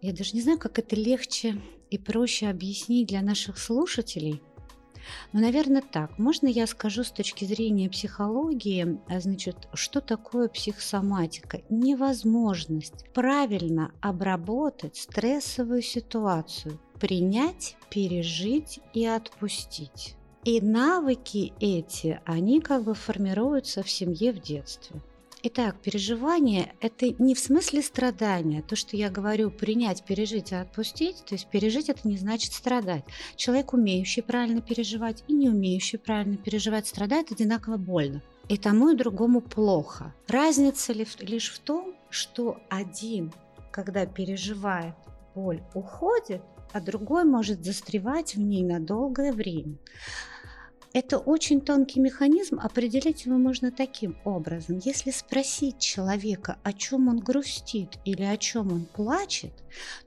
Я 0.00 0.12
даже 0.12 0.32
не 0.32 0.40
знаю, 0.40 0.58
как 0.58 0.78
это 0.78 0.96
легче 0.96 1.60
и 1.90 1.98
проще 1.98 2.48
объяснить 2.48 3.08
для 3.08 3.20
наших 3.20 3.58
слушателей– 3.58 4.42
ну, 5.32 5.40
наверное, 5.40 5.82
так. 5.82 6.18
Можно 6.18 6.46
я 6.46 6.66
скажу 6.66 7.04
с 7.04 7.10
точки 7.10 7.44
зрения 7.44 7.88
психологии, 7.88 8.98
а, 9.08 9.20
значит, 9.20 9.68
что 9.74 10.00
такое 10.00 10.48
психосоматика? 10.48 11.60
Невозможность 11.68 13.06
правильно 13.12 13.92
обработать 14.00 14.96
стрессовую 14.96 15.82
ситуацию, 15.82 16.78
принять, 17.00 17.76
пережить 17.90 18.80
и 18.94 19.06
отпустить. 19.06 20.16
И 20.44 20.60
навыки 20.60 21.52
эти, 21.60 22.20
они 22.24 22.60
как 22.60 22.82
бы 22.84 22.94
формируются 22.94 23.82
в 23.82 23.90
семье 23.90 24.32
в 24.32 24.40
детстве. 24.40 25.00
Итак, 25.44 25.74
переживание– 25.82 26.72
это 26.80 27.06
не 27.20 27.34
в 27.34 27.38
смысле 27.40 27.82
страдания. 27.82 28.62
То, 28.62 28.76
что 28.76 28.96
я 28.96 29.10
говорю, 29.10 29.50
принять, 29.50 30.04
пережить 30.04 30.52
и 30.52 30.54
отпустить, 30.54 31.24
то 31.24 31.34
есть 31.34 31.48
пережить– 31.48 31.88
это 31.88 32.06
не 32.06 32.16
значит 32.16 32.52
страдать. 32.52 33.02
Человек, 33.34 33.72
умеющий 33.72 34.22
правильно 34.22 34.60
переживать 34.60 35.24
и 35.26 35.32
не 35.32 35.48
умеющий 35.48 35.98
правильно 35.98 36.36
переживать, 36.36 36.86
страдает 36.86 37.32
одинаково 37.32 37.76
больно. 37.76 38.22
И 38.48 38.56
тому 38.56 38.90
и 38.90 38.96
другому 38.96 39.40
плохо. 39.40 40.14
Разница 40.28 40.92
лишь 40.92 41.50
в 41.50 41.58
том, 41.58 41.96
что 42.08 42.60
один, 42.68 43.32
когда 43.72 44.06
переживает 44.06 44.94
боль, 45.34 45.60
уходит, 45.74 46.42
а 46.72 46.80
другой 46.80 47.24
может 47.24 47.64
застревать 47.64 48.36
в 48.36 48.40
ней 48.40 48.62
на 48.62 48.78
долгое 48.78 49.32
время. 49.32 49.76
Это 50.94 51.16
очень 51.16 51.62
тонкий 51.62 52.00
механизм, 52.00 52.60
определить 52.60 53.24
его 53.24 53.38
можно 53.38 53.70
таким 53.70 54.18
образом. 54.24 54.78
Если 54.84 55.10
спросить 55.10 55.78
человека, 55.78 56.58
о 56.62 56.74
чем 56.74 57.08
он 57.08 57.18
грустит 57.18 57.96
или 58.04 58.22
о 58.22 58.36
чем 58.36 58.72
он 58.72 58.84
плачет, 58.84 59.52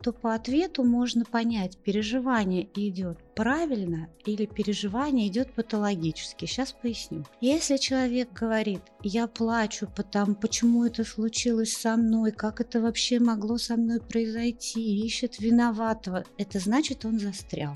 то 0.02 0.14
по 0.14 0.36
ответу 0.36 0.84
можно 0.84 1.26
понять, 1.26 1.78
переживание 1.78 2.70
идет 2.76 3.18
правильно 3.34 4.10
или 4.26 4.46
переживание 4.46 5.28
идет 5.28 5.54
патологически. 5.54 6.46
Сейчас 6.46 6.72
поясню. 6.72 7.26
Если 7.42 7.78
человек 7.78 8.32
говорит, 8.32 8.82
я 9.02 9.26
плачу, 9.28 9.90
потому 9.96 10.36
почему 10.36 10.86
это 10.86 11.04
случилось 11.04 11.74
со 11.74 11.98
мной, 11.98 12.32
как 12.32 12.62
это 12.62 12.80
вообще 12.80 13.20
могло 13.20 13.58
со 13.58 13.76
мной 13.76 14.00
произойти, 14.02 15.04
ищет 15.04 15.40
виноватого, 15.40 16.26
это 16.38 16.60
значит, 16.60 17.06
он 17.06 17.20
застрял. 17.20 17.76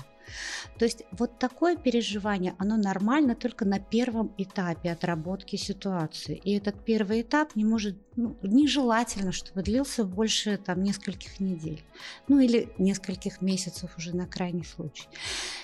То 0.78 0.84
есть 0.84 1.02
вот 1.12 1.38
такое 1.38 1.76
переживание, 1.76 2.54
оно 2.58 2.76
нормально 2.76 3.34
только 3.34 3.64
на 3.64 3.78
первом 3.78 4.32
этапе 4.38 4.92
отработки 4.92 5.56
ситуации. 5.56 6.40
И 6.44 6.56
этот 6.56 6.84
первый 6.84 7.22
этап 7.22 7.56
не 7.56 7.64
может, 7.64 7.96
ну, 8.16 8.36
нежелательно, 8.42 9.32
чтобы 9.32 9.62
длился 9.62 10.04
больше 10.04 10.56
там 10.56 10.82
нескольких 10.82 11.40
недель. 11.40 11.82
Ну 12.28 12.40
или 12.40 12.68
нескольких 12.78 13.40
месяцев 13.40 13.90
уже 13.96 14.16
на 14.16 14.26
крайний 14.26 14.64
случай. 14.64 15.08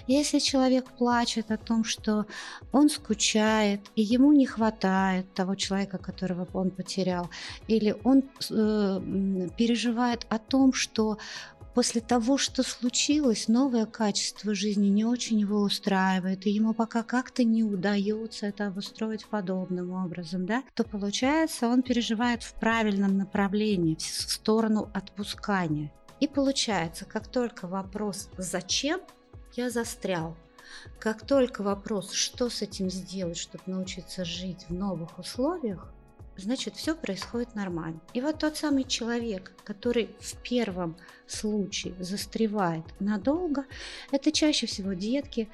Если 0.06 0.38
человек 0.38 0.90
плачет 0.92 1.50
о 1.50 1.56
том, 1.56 1.84
что 1.84 2.26
он 2.72 2.88
скучает, 2.88 3.80
и 3.96 4.02
ему 4.02 4.32
не 4.32 4.46
хватает 4.46 5.32
того 5.34 5.54
человека, 5.54 5.98
которого 5.98 6.46
он 6.52 6.70
потерял, 6.70 7.30
или 7.68 7.96
он 8.04 8.22
э, 8.50 9.48
переживает 9.56 10.26
о 10.28 10.38
том, 10.38 10.72
что 10.72 11.18
после 11.76 12.00
того, 12.00 12.38
что 12.38 12.62
случилось, 12.62 13.48
новое 13.48 13.84
качество 13.84 14.54
жизни 14.54 14.86
не 14.86 15.04
очень 15.04 15.38
его 15.38 15.60
устраивает, 15.60 16.46
и 16.46 16.50
ему 16.50 16.72
пока 16.72 17.02
как-то 17.02 17.44
не 17.44 17.64
удается 17.64 18.46
это 18.46 18.68
обустроить 18.68 19.26
подобным 19.26 19.90
образом, 19.90 20.46
да, 20.46 20.62
то 20.72 20.84
получается, 20.84 21.68
он 21.68 21.82
переживает 21.82 22.42
в 22.42 22.54
правильном 22.54 23.18
направлении, 23.18 23.94
в 23.96 24.00
сторону 24.00 24.88
отпускания. 24.94 25.92
И 26.18 26.26
получается, 26.26 27.04
как 27.04 27.28
только 27.28 27.68
вопрос 27.68 28.30
«зачем?» 28.38 29.02
я 29.52 29.68
застрял, 29.68 30.34
как 30.98 31.26
только 31.26 31.62
вопрос 31.62 32.12
«что 32.12 32.48
с 32.48 32.62
этим 32.62 32.88
сделать, 32.88 33.36
чтобы 33.36 33.64
научиться 33.66 34.24
жить 34.24 34.64
в 34.70 34.72
новых 34.72 35.18
условиях?», 35.18 35.92
значит, 36.36 36.76
все 36.76 36.94
происходит 36.94 37.54
нормально. 37.54 38.00
И 38.14 38.20
вот 38.20 38.38
тот 38.38 38.56
самый 38.56 38.84
человек, 38.84 39.52
который 39.64 40.10
в 40.20 40.36
первом 40.42 40.96
случае 41.26 41.94
застревает 41.98 42.84
надолго, 43.00 43.64
это 44.10 44.32
чаще 44.32 44.66
всего 44.66 44.92
детки, 44.92 45.48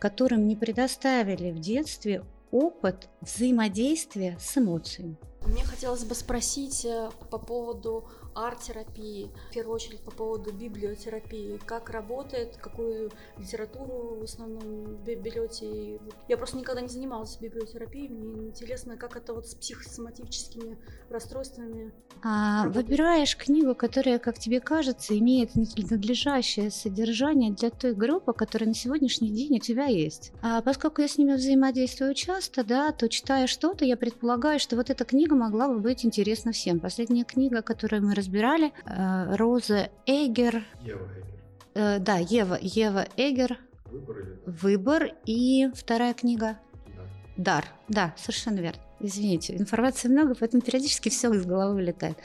которым 0.00 0.46
не 0.46 0.56
предоставили 0.56 1.50
в 1.50 1.60
детстве 1.60 2.24
опыт 2.50 3.08
взаимодействия 3.20 4.38
с 4.40 4.56
эмоциями. 4.56 5.16
Мне 5.46 5.64
хотелось 5.64 6.04
бы 6.04 6.14
спросить 6.14 6.84
э, 6.84 7.10
по 7.30 7.38
поводу 7.38 8.08
арт-терапии, 8.34 9.30
в 9.50 9.54
первую 9.54 9.74
очередь 9.74 10.00
по 10.00 10.10
поводу 10.10 10.52
библиотерапии, 10.52 11.58
как 11.66 11.90
работает, 11.90 12.56
какую 12.56 13.10
литературу 13.38 14.18
в 14.20 14.24
основном 14.24 14.96
берете. 15.04 16.00
Я 16.28 16.36
просто 16.36 16.56
никогда 16.56 16.80
не 16.80 16.88
занималась 16.88 17.36
библиотерапией, 17.38 18.08
мне 18.08 18.48
интересно, 18.48 18.96
как 18.96 19.16
это 19.16 19.34
вот 19.34 19.46
с 19.46 19.54
психосоматическими 19.54 20.78
расстройствами. 21.10 21.92
А, 22.22 22.68
выбираешь 22.68 23.36
книгу, 23.36 23.74
которая, 23.74 24.18
как 24.18 24.38
тебе 24.38 24.60
кажется, 24.60 25.16
имеет 25.18 25.54
надлежащее 25.54 26.70
содержание 26.70 27.52
для 27.52 27.70
той 27.70 27.94
группы, 27.94 28.32
которая 28.32 28.68
на 28.68 28.74
сегодняшний 28.74 29.30
день 29.30 29.56
у 29.56 29.60
тебя 29.60 29.86
есть. 29.86 30.32
А 30.42 30.60
поскольку 30.62 31.02
я 31.02 31.08
с 31.08 31.18
ними 31.18 31.34
взаимодействую 31.34 32.14
часто, 32.14 32.64
да, 32.64 32.92
то 32.92 33.08
читая 33.08 33.46
что-то, 33.46 33.84
я 33.84 33.96
предполагаю, 33.96 34.58
что 34.58 34.76
вот 34.76 34.90
эта 34.90 35.04
книга 35.04 35.34
могла 35.36 35.68
бы 35.68 35.78
быть 35.78 36.04
интересна 36.04 36.52
всем. 36.52 36.80
Последняя 36.80 37.24
книга, 37.24 37.62
которую 37.62 38.02
мы 38.02 38.14
разбирали, 38.18 38.72
э, 38.84 39.36
Роза 39.36 39.90
Эгер. 40.06 40.64
Ева 40.82 41.04
Эгер. 41.04 41.24
Э, 41.74 41.98
да, 41.98 42.16
Ева, 42.18 42.58
Ева 42.60 43.06
Эгер. 43.16 43.58
Выбор 43.86 44.18
или... 44.18 44.38
Выбор. 44.46 45.10
И 45.24 45.70
вторая 45.74 46.12
книга. 46.12 46.58
Да. 46.86 47.02
Дар. 47.36 47.64
Да, 47.88 48.14
совершенно 48.16 48.58
верно. 48.58 48.82
Извините, 49.00 49.56
информации 49.56 50.08
много, 50.08 50.34
поэтому 50.34 50.60
периодически 50.60 51.08
все 51.08 51.32
из 51.32 51.46
головы 51.46 51.74
вылетает. 51.74 52.18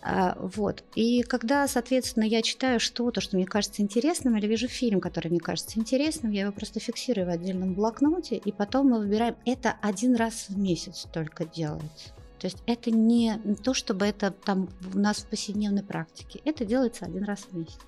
А, 0.00 0.36
вот. 0.38 0.84
И 0.94 1.22
когда, 1.22 1.66
соответственно, 1.66 2.22
я 2.22 2.40
читаю 2.40 2.78
что-то, 2.78 3.20
что 3.20 3.36
мне 3.36 3.46
кажется 3.46 3.82
интересным, 3.82 4.36
или 4.36 4.46
вижу 4.46 4.68
фильм, 4.68 5.00
который 5.00 5.28
мне 5.28 5.40
кажется 5.40 5.80
интересным, 5.80 6.30
я 6.30 6.42
его 6.42 6.52
просто 6.52 6.78
фиксирую 6.78 7.26
в 7.26 7.30
отдельном 7.30 7.74
блокноте, 7.74 8.36
и 8.36 8.52
потом 8.52 8.90
мы 8.90 9.00
выбираем. 9.00 9.34
Это 9.44 9.74
один 9.82 10.14
раз 10.14 10.46
в 10.48 10.56
месяц 10.56 11.08
только 11.12 11.44
делается. 11.46 12.10
То 12.40 12.46
есть 12.46 12.62
это 12.66 12.90
не 12.90 13.38
то, 13.62 13.74
чтобы 13.74 14.06
это 14.06 14.30
там 14.30 14.68
у 14.94 14.98
нас 14.98 15.18
в 15.18 15.26
повседневной 15.26 15.82
практике. 15.82 16.40
Это 16.44 16.64
делается 16.64 17.04
один 17.04 17.24
раз 17.24 17.40
в 17.40 17.56
месяц. 17.56 17.78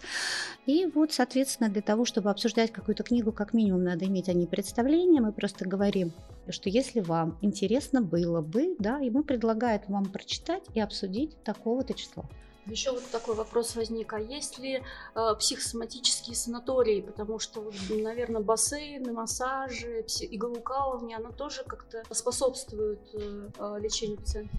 И 0.67 0.87
вот, 0.95 1.13
соответственно, 1.13 1.71
для 1.71 1.81
того, 1.81 2.05
чтобы 2.05 2.31
обсуждать 2.31 2.71
какую-то 2.71 3.03
книгу, 3.03 3.33
как 3.33 3.55
минимум 3.55 3.85
надо 3.85 4.05
иметь 4.05 4.29
о 4.29 4.35
ней 4.35 4.47
представление. 4.47 5.23
Мы 5.23 5.33
просто 5.33 5.67
говорим, 5.67 6.13
что 6.51 6.69
если 6.69 7.01
вам 7.01 7.39
интересно 7.41 8.03
было 8.03 8.43
бы, 8.43 8.77
да, 8.79 9.01
и 9.01 9.09
мы 9.09 9.25
предлагаем 9.25 9.81
вам 9.89 10.05
прочитать 10.05 10.63
и 10.75 10.81
обсудить 10.81 11.43
такого-то 11.43 11.95
числа. 11.95 12.25
Еще 12.67 12.93
вот 12.93 13.03
такой 13.11 13.35
вопрос 13.35 13.75
возник, 13.75 14.13
а 14.13 14.21
есть 14.21 14.59
ли 14.59 14.83
э, 15.15 15.35
психосоматические 15.37 16.37
санатории, 16.37 17.01
потому 17.01 17.41
что, 17.41 17.73
наверное, 17.91 18.41
бассейны, 18.41 19.13
массажи, 19.13 20.07
иглоукалывание, 20.31 21.17
оно 21.17 21.33
тоже 21.33 21.65
как-то 21.65 22.05
способствует 22.15 23.01
э, 23.15 23.51
э, 23.59 23.79
лечению 23.81 24.19
пациента? 24.19 24.57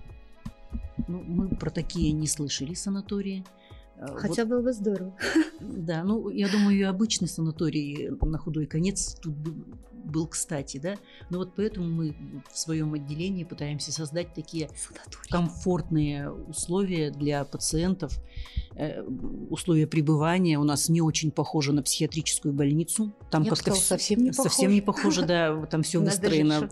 Ну, 1.07 1.21
мы 1.21 1.55
про 1.55 1.69
такие 1.69 2.11
не 2.11 2.27
слышали 2.27 2.73
санатории. 2.73 3.45
Э, 4.03 4.15
Хотя 4.17 4.43
вот, 4.43 4.49
было 4.49 4.61
бы 4.61 4.73
здорово. 4.73 5.15
Да, 5.59 6.03
ну, 6.03 6.29
я 6.29 6.49
думаю, 6.49 6.77
и 6.77 6.83
обычный 6.83 7.27
санаторий 7.27 8.09
на 8.21 8.37
худой 8.37 8.65
конец 8.65 9.15
тут 9.21 9.35
был 10.03 10.27
кстати, 10.27 10.77
да. 10.77 10.95
Но 11.29 11.37
вот 11.37 11.53
поэтому 11.55 11.87
мы 11.87 12.15
в 12.51 12.57
своем 12.57 12.93
отделении 12.93 13.45
пытаемся 13.45 13.91
создать 13.91 14.33
такие 14.33 14.69
санаторий. 14.75 15.29
комфортные 15.29 16.29
условия 16.29 17.09
для 17.09 17.45
пациентов, 17.45 18.19
э, 18.75 19.01
условия 19.49 19.87
пребывания. 19.87 20.59
У 20.59 20.63
нас 20.63 20.89
не 20.89 21.01
очень 21.01 21.31
похоже 21.31 21.71
на 21.71 21.83
психиатрическую 21.83 22.53
больницу. 22.53 23.13
Там 23.31 23.45
как-то 23.45 23.73
совсем 23.73 24.21
не 24.21 24.31
похоже. 24.31 24.49
Совсем 24.49 24.71
не 24.71 24.81
похоже, 24.81 25.25
да. 25.25 25.65
Там 25.67 25.83
все 25.83 25.99
выстроено 25.99 26.69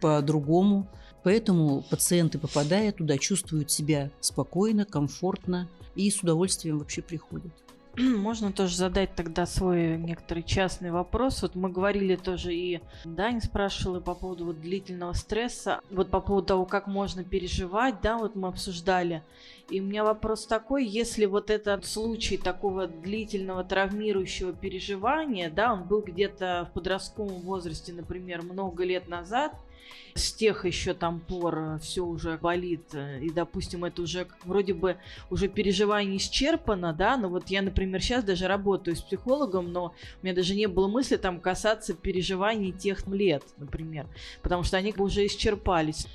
по-другому. 0.00 0.88
Поэтому 1.24 1.82
пациенты, 1.90 2.38
попадая 2.38 2.92
туда, 2.92 3.18
чувствуют 3.18 3.70
себя 3.70 4.12
спокойно, 4.20 4.84
комфортно 4.84 5.68
и 5.96 6.10
с 6.10 6.22
удовольствием 6.22 6.78
вообще 6.78 7.02
приходят. 7.02 7.52
Можно 7.96 8.52
тоже 8.52 8.76
задать 8.76 9.14
тогда 9.14 9.46
свой 9.46 9.96
некоторый 9.96 10.42
частный 10.42 10.90
вопрос. 10.90 11.42
Вот 11.42 11.54
мы 11.54 11.70
говорили 11.70 12.16
тоже 12.16 12.54
и 12.54 12.80
Дань 13.04 13.40
спрашивала 13.40 14.00
по 14.00 14.14
поводу 14.14 14.46
вот 14.46 14.60
длительного 14.60 15.14
стресса, 15.14 15.80
вот 15.90 16.10
по 16.10 16.20
поводу 16.20 16.46
того, 16.46 16.64
как 16.66 16.86
можно 16.86 17.24
переживать, 17.24 18.00
да, 18.02 18.18
вот 18.18 18.36
мы 18.36 18.48
обсуждали. 18.48 19.22
И 19.68 19.80
у 19.80 19.84
меня 19.84 20.04
вопрос 20.04 20.46
такой, 20.46 20.86
если 20.86 21.26
вот 21.26 21.50
этот 21.50 21.84
случай 21.86 22.36
такого 22.36 22.86
длительного 22.86 23.64
травмирующего 23.64 24.52
переживания, 24.52 25.50
да, 25.50 25.72
он 25.72 25.84
был 25.84 26.02
где-то 26.02 26.68
в 26.70 26.74
подростковом 26.74 27.40
возрасте, 27.40 27.92
например, 27.92 28.42
много 28.42 28.84
лет 28.84 29.08
назад, 29.08 29.52
с 30.14 30.32
тех 30.32 30.64
еще 30.64 30.94
там 30.94 31.20
пор 31.20 31.58
э, 31.58 31.78
все 31.80 32.04
уже 32.04 32.38
болит, 32.38 32.94
э, 32.94 33.20
и, 33.20 33.30
допустим, 33.30 33.84
это 33.84 34.02
уже 34.02 34.26
вроде 34.44 34.72
бы 34.72 34.96
уже 35.30 35.48
переживание 35.48 36.16
исчерпано, 36.16 36.92
да, 36.92 37.16
но 37.16 37.28
вот 37.28 37.48
я, 37.48 37.60
например, 37.62 38.00
сейчас 38.00 38.24
даже 38.24 38.46
работаю 38.46 38.96
с 38.96 39.02
психологом, 39.02 39.72
но 39.72 39.94
у 40.22 40.24
меня 40.24 40.34
даже 40.34 40.54
не 40.54 40.66
было 40.68 40.88
мысли 40.88 41.16
там 41.16 41.40
касаться 41.40 41.92
переживаний 41.92 42.72
тех 42.72 43.06
лет, 43.08 43.42
например, 43.58 44.06
потому 44.42 44.62
что 44.62 44.76
они 44.76 44.94
уже 44.96 45.26
исчерпались. 45.26 46.06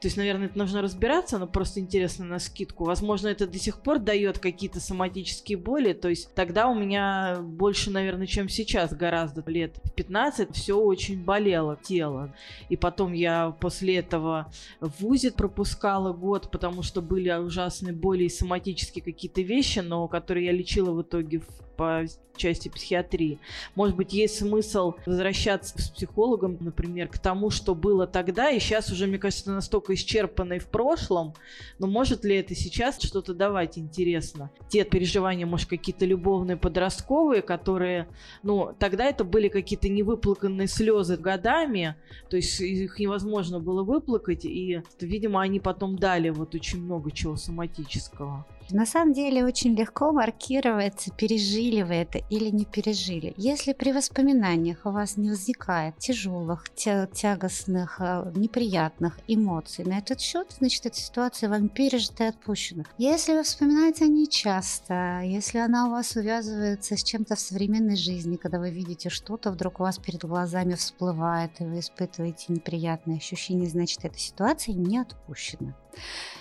То 0.00 0.06
есть, 0.06 0.16
наверное, 0.16 0.46
это 0.46 0.56
нужно 0.56 0.80
разбираться, 0.80 1.38
но 1.38 1.46
просто 1.46 1.78
интересно 1.80 2.24
на 2.24 2.38
скидку. 2.38 2.84
Возможно, 2.84 3.28
это 3.28 3.46
до 3.46 3.58
сих 3.58 3.82
пор 3.82 3.98
дает 3.98 4.38
какие-то 4.38 4.80
соматические 4.80 5.58
боли. 5.58 5.92
То 5.92 6.08
есть 6.08 6.34
тогда 6.34 6.68
у 6.68 6.74
меня 6.74 7.38
больше, 7.42 7.90
наверное, 7.90 8.26
чем 8.26 8.48
сейчас, 8.48 8.94
гораздо 8.94 9.42
лет 9.50 9.78
в 9.84 9.92
15, 9.92 10.56
все 10.56 10.78
очень 10.80 11.22
болело 11.22 11.78
тело. 11.82 12.34
И 12.70 12.76
потом 12.76 13.12
я 13.12 13.50
после 13.60 13.96
этого 13.96 14.50
в 14.80 14.90
ВУЗе 15.00 15.32
пропускала 15.32 16.14
год, 16.14 16.50
потому 16.50 16.82
что 16.82 17.02
были 17.02 17.30
ужасные 17.30 17.92
боли 17.92 18.24
и 18.24 18.30
соматические 18.30 19.04
какие-то 19.04 19.42
вещи, 19.42 19.80
но 19.80 20.08
которые 20.08 20.46
я 20.46 20.52
лечила 20.52 20.92
в 20.92 21.02
итоге 21.02 21.40
в 21.40 21.69
по 21.80 22.04
части 22.36 22.68
психиатрии. 22.68 23.38
Может 23.74 23.96
быть, 23.96 24.12
есть 24.12 24.36
смысл 24.36 24.92
возвращаться 25.06 25.80
с 25.80 25.88
психологом, 25.88 26.58
например, 26.60 27.08
к 27.08 27.18
тому, 27.18 27.48
что 27.48 27.74
было 27.74 28.06
тогда, 28.06 28.50
и 28.50 28.60
сейчас 28.60 28.92
уже, 28.92 29.06
мне 29.06 29.18
кажется, 29.18 29.50
настолько 29.50 29.94
исчерпано 29.94 30.54
и 30.54 30.58
в 30.58 30.66
прошлом, 30.66 31.32
но 31.78 31.86
может 31.86 32.22
ли 32.22 32.36
это 32.36 32.54
сейчас 32.54 33.00
что-то 33.00 33.32
давать 33.32 33.78
интересно? 33.78 34.50
Те 34.68 34.84
переживания, 34.84 35.46
может, 35.46 35.70
какие-то 35.70 36.04
любовные, 36.04 36.58
подростковые, 36.58 37.40
которые, 37.40 38.08
ну, 38.42 38.74
тогда 38.78 39.06
это 39.06 39.24
были 39.24 39.48
какие-то 39.48 39.88
невыплаканные 39.88 40.68
слезы 40.68 41.16
годами, 41.16 41.96
то 42.28 42.36
есть 42.36 42.60
их 42.60 42.98
невозможно 42.98 43.58
было 43.58 43.82
выплакать, 43.82 44.44
и, 44.44 44.82
видимо, 45.00 45.40
они 45.40 45.60
потом 45.60 45.98
дали 45.98 46.28
вот 46.28 46.54
очень 46.54 46.82
много 46.82 47.10
чего 47.10 47.36
соматического. 47.36 48.46
На 48.72 48.86
самом 48.86 49.12
деле 49.12 49.44
очень 49.44 49.74
легко 49.74 50.12
маркировается, 50.12 51.10
пережили 51.10 51.82
вы 51.82 51.94
это 51.94 52.18
или 52.30 52.50
не 52.50 52.64
пережили. 52.64 53.34
Если 53.36 53.72
при 53.72 53.92
воспоминаниях 53.92 54.84
у 54.84 54.90
вас 54.90 55.16
не 55.16 55.30
возникает 55.30 55.98
тяжелых, 55.98 56.64
тягостных, 56.74 58.00
э, 58.00 58.32
неприятных 58.34 59.18
эмоций 59.26 59.84
на 59.84 59.98
этот 59.98 60.20
счет, 60.20 60.54
значит, 60.58 60.86
эта 60.86 60.96
ситуация 60.96 61.48
вам 61.48 61.68
пережита 61.68 62.24
и 62.24 62.26
отпущена. 62.28 62.84
Если 62.98 63.32
вы 63.32 63.42
вспоминаете 63.42 64.04
о 64.04 64.08
ней 64.08 64.26
часто, 64.26 65.20
если 65.24 65.58
она 65.58 65.88
у 65.88 65.90
вас 65.90 66.14
увязывается 66.16 66.96
с 66.96 67.02
чем-то 67.02 67.34
в 67.34 67.40
современной 67.40 67.96
жизни, 67.96 68.36
когда 68.36 68.58
вы 68.58 68.70
видите 68.70 69.10
что-то, 69.10 69.50
вдруг 69.50 69.80
у 69.80 69.82
вас 69.82 69.98
перед 69.98 70.24
глазами 70.24 70.74
всплывает, 70.74 71.60
и 71.60 71.64
вы 71.64 71.80
испытываете 71.80 72.46
неприятные 72.52 73.18
ощущения, 73.18 73.66
значит, 73.66 74.04
эта 74.04 74.18
ситуация 74.18 74.74
не 74.74 74.98
отпущена. 74.98 75.74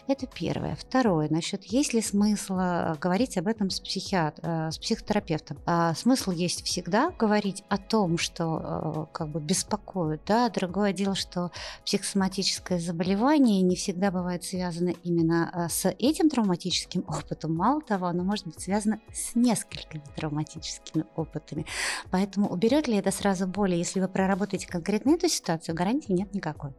Это 0.09 0.25
первое. 0.25 0.75
Второе, 0.75 1.29
насчет 1.29 1.63
есть 1.65 1.93
ли 1.93 2.01
смысл 2.01 2.57
э, 2.57 2.95
говорить 2.99 3.37
об 3.37 3.47
этом 3.47 3.69
с, 3.69 3.79
психиат, 3.79 4.39
э, 4.41 4.71
с 4.71 4.79
психотерапевтом. 4.79 5.59
А, 5.67 5.93
смысл 5.93 6.31
есть 6.31 6.65
всегда 6.65 7.11
говорить 7.11 7.63
о 7.69 7.77
том, 7.77 8.17
что 8.17 9.05
э, 9.11 9.13
как 9.13 9.29
бы 9.29 9.39
беспокоит. 9.39 10.21
Да? 10.25 10.49
Другое 10.49 10.93
дело, 10.93 11.13
что 11.13 11.51
психосоматическое 11.85 12.79
заболевание 12.79 13.61
не 13.61 13.75
всегда 13.75 14.09
бывает 14.09 14.43
связано 14.43 14.95
именно 15.03 15.67
с 15.69 15.87
этим 15.87 16.31
травматическим 16.31 17.05
опытом. 17.07 17.55
Мало 17.55 17.79
того, 17.79 18.07
оно 18.07 18.23
может 18.23 18.47
быть 18.47 18.59
связано 18.59 18.99
с 19.13 19.35
несколькими 19.35 20.01
травматическими 20.15 21.05
опытами. 21.15 21.67
Поэтому 22.09 22.49
уберет 22.49 22.87
ли 22.87 22.97
это 22.97 23.11
сразу 23.11 23.45
боль, 23.45 23.75
если 23.75 23.99
вы 23.99 24.07
проработаете 24.07 24.65
конкретно 24.65 25.11
эту 25.11 25.29
ситуацию, 25.29 25.75
гарантии 25.75 26.13
нет 26.13 26.33
никакой 26.33 26.73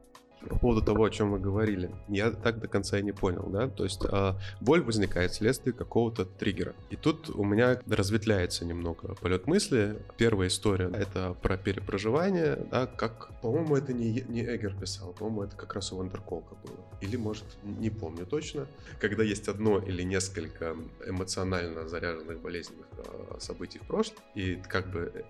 по 0.49 0.59
поводу 0.59 0.82
того, 0.82 1.05
о 1.05 1.11
чем 1.11 1.32
вы 1.32 1.38
говорили, 1.38 1.91
я 2.09 2.30
так 2.30 2.61
до 2.61 2.68
конца 2.68 2.99
и 2.99 3.03
не 3.03 3.12
понял, 3.12 3.47
да, 3.51 3.68
то 3.68 3.84
есть 3.84 4.05
э, 4.05 4.34
боль 4.61 4.82
возникает 4.82 5.32
вследствие 5.32 5.72
какого-то 5.72 6.24
триггера. 6.24 6.74
И 6.91 6.97
тут 6.97 7.30
у 7.30 7.45
меня 7.45 7.80
разветвляется 7.88 8.64
немного 8.64 9.14
полет 9.16 9.47
мысли. 9.47 9.99
Первая 10.16 10.49
история— 10.49 10.91
это 10.95 11.34
про 11.43 11.57
перепроживание, 11.57 12.66
да, 12.70 12.86
как, 12.86 13.30
по-моему, 13.41 13.76
это 13.76 13.93
не, 13.93 14.24
не 14.28 14.43
Эггер 14.43 14.74
писал, 14.74 15.12
по-моему, 15.12 15.43
это 15.43 15.57
как 15.57 15.74
раз 15.74 15.93
у 15.93 15.97
Вандерколка 15.97 16.55
было. 16.64 16.76
Или, 17.01 17.16
может, 17.16 17.45
не 17.62 17.91
помню 17.91 18.26
точно. 18.26 18.66
Когда 18.99 19.22
есть 19.22 19.49
одно 19.49 19.78
или 19.78 20.03
несколько 20.03 20.76
эмоционально 21.07 21.88
заряженных 21.88 22.41
болезненных 22.41 22.86
э, 22.99 23.36
событий 23.38 23.78
в 23.78 23.86
прошлом, 23.86 24.18
и 24.34 24.57
как 24.68 24.91
бы 24.91 25.12
э, 25.14 25.22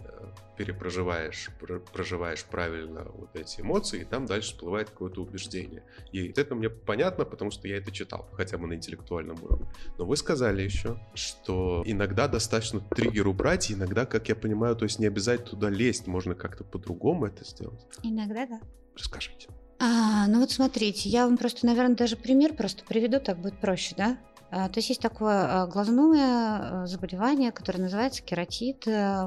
перепроживаешь, 0.57 1.51
проживаешь 1.93 2.45
правильно 2.45 3.07
вот 3.15 3.31
эти 3.35 3.61
эмоции, 3.61 4.03
и 4.03 4.05
там 4.05 4.27
дальше 4.27 4.53
всплывает 4.53 4.91
какое-то 5.01 5.23
убеждение. 5.23 5.83
И 6.13 6.29
это 6.37 6.55
мне 6.55 6.69
понятно, 6.69 7.25
потому 7.25 7.51
что 7.51 7.67
я 7.67 7.79
это 7.79 7.91
читал, 7.91 8.29
хотя 8.33 8.59
бы 8.59 8.67
на 8.67 8.75
интеллектуальном 8.75 9.43
уровне. 9.43 9.67
Но 9.97 10.05
вы 10.05 10.17
сказали 10.17 10.63
еще, 10.63 11.01
что 11.15 11.83
иногда 11.87 12.29
достаточно 12.29 12.81
триггер 12.81 13.27
убрать, 13.27 13.73
иногда, 13.73 14.05
как 14.05 14.29
я 14.29 14.37
понимаю, 14.37 14.77
то 14.77 14.85
есть 14.85 14.99
не 14.99 15.07
обязательно 15.07 15.49
туда 15.49 15.71
лезть, 15.71 16.07
можно 16.07 16.35
как-то 16.35 16.65
по-другому 16.65 17.27
это 17.27 17.47
сделать. 17.47 17.81
Иногда, 18.03 18.47
да. 18.47 18.61
Расскажите. 18.95 19.49
А, 19.79 20.27
ну 20.27 20.41
вот 20.41 20.51
смотрите, 20.51 21.09
я 21.09 21.25
вам 21.25 21.39
просто, 21.39 21.65
наверное, 21.65 21.97
даже 21.97 22.17
пример 22.17 22.53
просто 22.53 22.85
приведу, 22.85 23.21
так 23.21 23.39
будет 23.39 23.59
проще, 23.59 23.95
да? 23.97 24.19
А, 24.51 24.69
то 24.69 24.81
есть 24.81 24.91
есть 24.91 25.01
такое 25.01 25.63
а, 25.63 25.67
глазное 25.67 26.83
а, 26.83 26.87
заболевание, 26.87 27.53
которое 27.53 27.85
называется 27.85 28.23
кератит, 28.23 28.85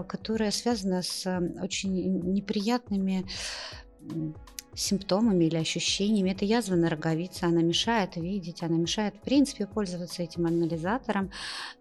которое 0.08 0.52
связано 0.52 1.02
с 1.02 1.26
очень 1.60 2.32
неприятными 2.32 3.26
симптомами 4.76 5.46
или 5.46 5.58
ощущениями. 5.58 6.32
Это 6.32 6.46
язва 6.46 6.76
на 6.76 6.90
роговице, 6.90 7.44
она 7.44 7.62
мешает 7.62 8.16
видеть, 8.16 8.64
она 8.64 8.78
мешает, 8.78 9.16
в 9.16 9.22
принципе, 9.22 9.68
пользоваться 9.68 10.24
этим 10.24 10.46
анализатором. 10.46 11.32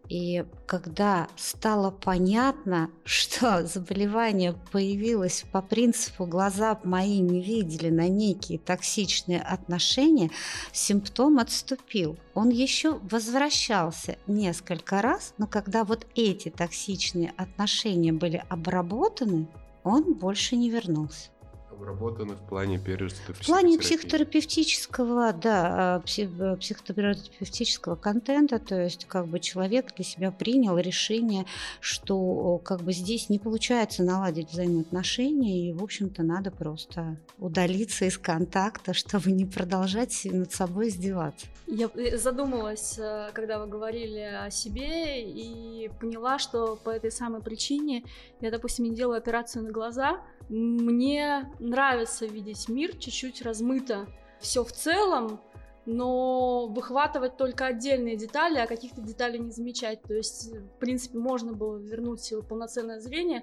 И 0.09 0.45
когда 0.66 1.28
стало 1.36 1.90
понятно, 1.90 2.90
что 3.05 3.66
заболевание 3.66 4.55
появилось 4.72 5.45
по 5.53 5.62
принципу 5.62 6.26
«глаза 6.26 6.78
мои 6.84 7.20
не 7.20 7.43
видели» 7.43 7.88
на 7.88 8.09
некие 8.09 8.59
токсичные 8.59 9.40
отношения, 9.40 10.30
симптом 10.72 11.38
отступил. 11.38 12.18
Он 12.34 12.51
еще 12.51 12.99
возвращался 13.11 14.18
несколько 14.26 15.03
раз, 15.03 15.34
но 15.38 15.47
когда 15.47 15.84
вот 15.84 16.07
эти 16.14 16.49
токсичные 16.51 17.32
отношения 17.36 18.12
были 18.12 18.45
обработаны, 18.49 19.49
он 19.84 20.14
больше 20.14 20.57
не 20.57 20.70
вернулся 20.70 21.30
обработаны 21.73 22.35
в 22.35 22.49
плане 22.49 22.79
пережитых 22.79 23.37
В 23.37 23.47
плане 23.47 23.79
психотерапевтического, 23.79 25.33
да, 25.33 25.97
а, 25.97 26.03
э, 26.16 26.57
психотерапевтического 26.57 27.97
контента, 27.97 28.59
то 28.59 28.81
есть 28.81 29.07
как 29.07 29.27
бы 29.27 29.41
человек 29.41 29.95
для 29.95 30.05
себя 30.05 30.31
принял 30.31 30.79
решение, 30.79 31.47
что 31.81 32.59
как 32.64 32.83
бы 32.83 32.93
здесь 32.93 33.29
не 33.29 33.39
получается 33.39 34.03
наладить 34.03 34.51
взаимоотношения, 34.51 35.68
и, 35.68 35.73
в 35.73 35.83
общем-то, 35.83 36.23
надо 36.23 36.51
просто 36.51 37.16
удалиться 37.39 38.05
из 38.05 38.18
контакта, 38.18 38.95
чтобы 38.95 39.33
не 39.33 39.45
продолжать 39.45 40.20
над 40.25 40.53
собой 40.53 40.89
издеваться. 40.89 41.47
Я 41.66 41.89
э, 41.95 42.16
задумалась, 42.18 42.99
э, 42.99 43.31
когда 43.33 43.59
вы 43.59 43.66
говорили 43.66 44.20
о 44.20 44.51
себе, 44.51 45.23
и 45.23 45.91
поняла, 46.01 46.39
что 46.39 46.77
по 46.77 46.91
этой 46.91 47.11
самой 47.11 47.41
причине 47.41 48.05
я, 48.41 48.51
допустим, 48.51 48.85
не 48.85 48.95
делаю 48.95 49.18
операцию 49.18 49.64
на 49.64 49.70
глаза, 49.70 50.20
мне 50.53 51.50
нравится 51.59 52.26
видеть 52.26 52.68
мир 52.68 52.94
чуть-чуть 52.96 53.42
размыто. 53.42 54.07
Все 54.38 54.64
в 54.64 54.72
целом, 54.72 55.40
но 55.86 56.66
выхватывать 56.66 57.36
только 57.36 57.66
отдельные 57.66 58.16
детали, 58.16 58.59
а 58.59 58.66
каких-то 58.66 59.00
деталей 59.00 59.38
не 59.38 59.50
замечать. 59.50 60.03
То 60.03 60.14
есть, 60.14 60.53
в 60.53 60.78
принципе, 60.78 61.18
можно 61.18 61.53
было 61.53 61.78
вернуть 61.78 62.32
полноценное 62.48 63.00
зрение, 63.00 63.42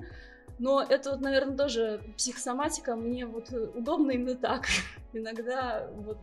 но 0.60 0.82
это 0.82 1.12
вот, 1.12 1.22
наверное, 1.22 1.57
тоже 1.57 2.01
психосоматика. 2.18 2.95
Мне 2.95 3.26
вот 3.26 3.49
удобно 3.51 4.12
именно 4.12 4.36
так. 4.36 4.66
Иногда 5.14 5.89
вот 5.95 6.18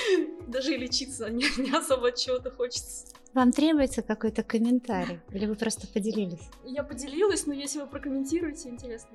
даже 0.46 0.74
и 0.74 0.78
лечиться 0.78 1.28
не, 1.30 1.44
не 1.58 1.70
особо 1.76 2.12
чего-то 2.12 2.50
хочется. 2.50 3.06
Вам 3.34 3.52
требуется 3.52 4.02
какой-то 4.02 4.42
комментарий? 4.42 5.20
Или 5.30 5.46
вы 5.46 5.54
просто 5.54 5.86
поделились? 5.86 6.40
Я 6.64 6.82
поделилась, 6.82 7.46
но 7.46 7.52
если 7.52 7.78
вы 7.80 7.86
прокомментируете, 7.86 8.70
интересно. 8.70 9.10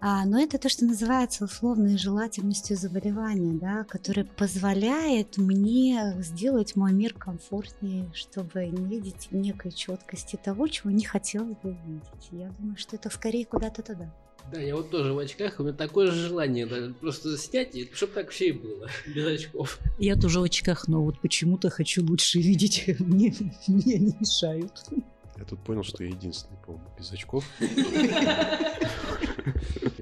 А, 0.00 0.24
но 0.24 0.40
это 0.40 0.58
то, 0.58 0.68
что 0.68 0.86
называется 0.86 1.44
условной 1.44 1.98
желательностью 1.98 2.76
заболевания, 2.76 3.52
да, 3.52 3.84
которое 3.84 4.24
позволяет 4.24 5.36
мне 5.36 6.14
сделать 6.20 6.76
мой 6.76 6.92
мир 6.92 7.12
комфортнее, 7.14 8.10
чтобы 8.14 8.66
не 8.66 8.86
видеть 8.86 9.28
некой 9.30 9.70
четкости 9.70 10.36
того, 10.42 10.66
чего 10.68 10.90
не 10.90 11.04
хотелось 11.04 11.56
бы 11.62 11.76
видеть. 11.86 12.28
Я 12.30 12.50
думаю, 12.58 12.76
что 12.78 12.96
это 12.96 13.10
скорее 13.10 13.44
куда-то 13.44 13.82
туда. 13.82 14.01
Да, 14.52 14.60
я 14.60 14.76
вот 14.76 14.90
тоже 14.90 15.12
в 15.12 15.18
очках, 15.18 15.60
у 15.60 15.62
меня 15.62 15.72
такое 15.72 16.10
же 16.10 16.28
желание 16.28 16.66
да, 16.66 16.92
просто 17.00 17.38
снять, 17.38 17.74
чтобы 17.94 18.12
так 18.12 18.30
все 18.30 18.48
и 18.48 18.52
было, 18.52 18.88
без 19.06 19.26
очков. 19.26 19.78
Я 19.98 20.16
тоже 20.16 20.40
в 20.40 20.42
очках, 20.42 20.88
но 20.88 21.02
вот 21.02 21.20
почему-то 21.20 21.70
хочу 21.70 22.04
лучше 22.04 22.38
видеть, 22.38 22.84
мне, 22.98 23.34
мне 23.66 23.98
не 23.98 24.16
мешают. 24.20 24.72
Я 25.42 25.48
тут 25.48 25.58
понял, 25.64 25.82
что 25.82 26.04
я 26.04 26.10
единственный, 26.10 26.56
по-моему, 26.64 26.86
без 26.96 27.10
очков. 27.10 27.44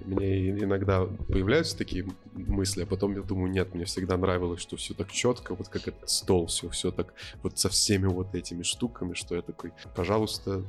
Мне 0.05 0.51
иногда 0.51 1.07
появляются 1.07 1.79
такие 1.79 2.07
мысли, 2.35 2.83
а 2.83 2.87
потом 2.87 3.17
я 3.17 3.23
думаю, 3.23 3.51
нет, 3.51 3.75
мне 3.75 3.87
всегда 3.87 4.19
нравилось, 4.19 4.61
что 4.61 4.77
все 4.77 4.93
так 4.93 5.11
четко, 5.11 5.55
вот 5.55 5.71
как 5.71 5.89
этот 5.89 6.11
стол, 6.11 6.49
все, 6.49 6.69
все 6.69 6.91
так 6.91 7.15
вот 7.43 7.59
со 7.59 7.71
всеми 7.71 8.07
вот 8.07 8.35
этими 8.35 8.63
штуками, 8.63 9.15
что 9.15 9.35
я 9.35 9.41
такой, 9.41 9.73
пожалуйста, 9.95 10.63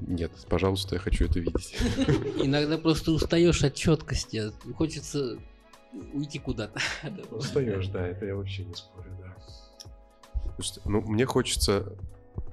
нет, 0.00 0.32
пожалуйста, 0.50 0.96
я 0.96 1.00
хочу 1.00 1.24
это 1.24 1.40
видеть. 1.40 1.74
Иногда 2.42 2.76
просто 2.76 3.10
устаешь 3.10 3.64
от 3.64 3.74
четкости, 3.74 4.52
хочется 4.76 5.38
уйти 6.12 6.38
куда-то. 6.38 6.78
Устаешь, 7.30 7.86
да, 7.86 8.06
это 8.06 8.26
я 8.26 8.36
вообще 8.36 8.66
не 8.66 8.74
спорю, 8.74 9.16
да. 9.18 9.34
Слушайте, 10.56 10.82
ну, 10.84 11.00
мне 11.00 11.24
хочется 11.24 11.96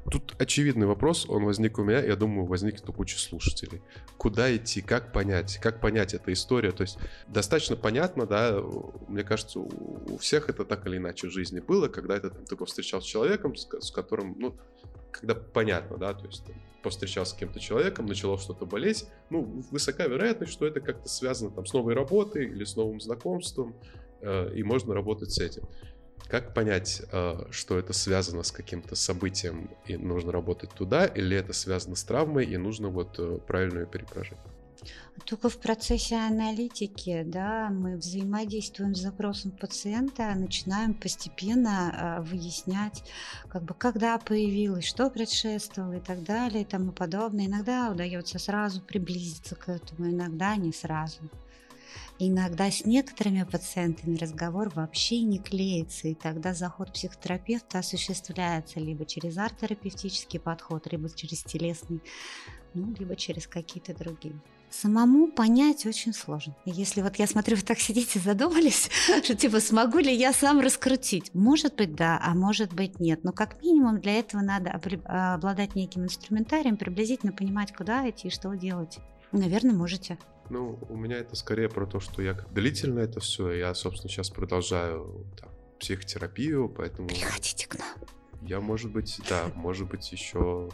Тут 0.10 0.34
очевидный 0.40 0.88
вопрос, 0.88 1.28
он 1.30 1.46
возник 1.46 1.78
у 1.78 1.84
меня, 1.84 2.04
я 2.04 2.16
думаю, 2.16 2.46
возникнет 2.46 2.88
у 2.90 2.94
кучи 2.94 3.18
слушателей. 3.18 3.82
Куда 4.18 4.54
идти, 4.56 4.82
как 4.82 5.14
понять, 5.14 5.58
как 5.62 5.80
понять 5.80 6.14
эту 6.14 6.32
историю? 6.34 6.74
То 6.74 6.82
есть 6.82 6.98
достаточно 7.28 7.76
понятно, 7.76 8.26
да, 8.26 8.62
мне 9.08 9.24
кажется, 9.24 9.60
у 9.60 10.18
всех 10.18 10.50
это 10.50 10.66
так 10.66 10.88
или 10.88 10.98
иначе 10.98 11.28
в 11.28 11.32
жизни 11.32 11.60
было, 11.60 11.88
когда 11.88 12.18
это, 12.18 12.30
ты 12.32 12.56
повстречался 12.56 13.08
с 13.08 13.10
человеком, 13.10 13.56
с, 13.56 13.68
с 13.80 13.92
которым, 13.92 14.36
ну, 14.40 14.56
когда 15.12 15.36
понятно, 15.36 15.98
да, 15.98 16.14
то 16.14 16.26
есть 16.26 16.46
там, 16.46 16.56
повстречался 16.82 17.32
с 17.32 17.34
каким-то 17.34 17.60
человеком, 17.60 18.06
начало 18.08 18.40
что-то 18.40 18.66
болеть, 18.66 19.06
ну, 19.30 19.64
высока 19.70 20.08
вероятность, 20.08 20.52
что 20.52 20.66
это 20.66 20.82
как-то 20.82 21.08
связано 21.10 21.52
там 21.52 21.66
с 21.66 21.74
новой 21.74 21.94
работой 21.94 22.46
или 22.46 22.64
с 22.64 22.76
новым 22.76 23.00
знакомством, 23.00 23.76
э, 24.22 24.54
и 24.56 24.64
можно 24.64 24.94
работать 24.94 25.32
с 25.32 25.40
этим. 25.40 25.64
Как 26.28 26.54
понять, 26.54 27.02
э, 27.12 27.46
что 27.52 27.78
это 27.78 27.94
связано 27.94 28.44
с 28.44 28.52
каким-то 28.52 28.96
событием 28.96 29.70
и 29.86 29.98
нужно 29.98 30.32
работать 30.32 30.72
туда, 30.72 31.06
или 31.06 31.36
это 31.36 31.54
связано 31.54 31.96
с 31.96 32.04
травмой 32.04 32.46
и 32.46 32.58
нужно 32.58 32.90
вот 32.90 33.20
э, 33.20 33.40
правильно 33.46 33.80
ее 33.80 33.86
перепрожить? 33.86 34.38
Только 35.26 35.50
в 35.50 35.58
процессе 35.58 36.16
аналитики, 36.16 37.24
да, 37.26 37.70
мы 37.70 37.98
взаимодействуем 37.98 38.96
с 38.96 39.02
запросом 39.02 39.52
пациента, 39.52 40.34
начинаем 40.36 40.96
постепенно 40.96 42.18
э, 42.20 42.22
выяснять, 42.24 43.04
как 43.48 43.64
бы, 43.64 43.76
когда 43.76 44.18
появилось, 44.18 44.86
что 44.86 45.10
предшествовало 45.12 45.94
и 45.94 46.00
так 46.00 46.24
далее 46.24 46.64
и 46.64 46.66
тому 46.66 46.92
подобное. 46.92 47.46
Иногда 47.46 47.92
удается 47.92 48.40
сразу 48.40 48.82
приблизиться 48.82 49.56
к 49.56 49.70
этому, 49.70 50.10
иногда 50.10 50.56
не 50.56 50.74
сразу. 50.74 51.20
Иногда 52.24 52.70
с 52.70 52.86
некоторыми 52.86 53.42
пациентами 53.42 54.16
разговор 54.16 54.70
вообще 54.76 55.24
не 55.24 55.40
клеится, 55.40 56.08
и 56.08 56.14
тогда 56.14 56.54
заход 56.54 56.94
психотерапевта 56.94 57.80
осуществляется 57.80 58.80
либо 58.80 59.08
через 59.08 59.40
арт-терапевтический 59.40 60.40
подход, 60.40 60.86
либо 60.92 61.10
через 61.10 61.42
телесный, 61.42 62.00
ну, 62.76 62.94
либо 63.00 63.16
через 63.16 63.48
какие-то 63.48 63.96
другие 63.98 64.40
самому 64.70 65.28
понять 65.28 65.86
очень 65.86 66.14
сложно. 66.14 66.56
Если 66.64 67.02
вот 67.02 67.18
я 67.18 67.28
смотрю, 67.28 67.58
вы 67.58 67.64
так 67.64 67.80
сидите, 67.80 68.20
задумались, 68.20 68.90
что 69.24 69.36
типа 69.36 69.60
смогу 69.60 69.98
ли 69.98 70.16
я 70.16 70.32
сам 70.32 70.60
раскрутить? 70.60 71.34
Может 71.34 71.76
быть, 71.76 71.94
да, 71.96 72.22
а 72.24 72.36
может 72.36 72.72
быть, 72.72 73.00
нет. 73.00 73.24
Но 73.24 73.34
как 73.34 73.62
минимум 73.62 74.00
для 74.00 74.20
этого 74.20 74.42
надо 74.42 74.72
обладать 74.72 75.76
неким 75.76 76.04
инструментарием, 76.04 76.78
приблизительно 76.78 77.34
понимать, 77.34 77.74
куда 77.74 78.08
идти 78.10 78.28
и 78.28 78.32
что 78.32 78.54
делать. 78.54 79.00
Наверное, 79.34 79.74
можете. 79.74 80.18
Ну, 80.52 80.78
у 80.90 80.98
меня 80.98 81.16
это 81.16 81.38
скорее 81.38 81.70
про 81.70 81.86
то, 81.86 82.02
что 82.02 82.22
я 82.22 82.34
длительно 82.34 83.00
это 83.00 83.22
все. 83.22 83.52
Я, 83.52 83.74
собственно, 83.74 84.10
сейчас 84.10 84.30
продолжаю 84.30 85.26
там, 85.40 85.50
психотерапию, 85.80 86.68
поэтому... 86.68 87.08
Приходите 87.08 87.70
к 87.70 87.80
нам. 87.80 87.88
Я, 88.42 88.60
может 88.60 88.92
быть, 88.92 89.22
да, 89.30 89.50
может 89.56 89.88
быть, 89.88 90.12
еще 90.12 90.70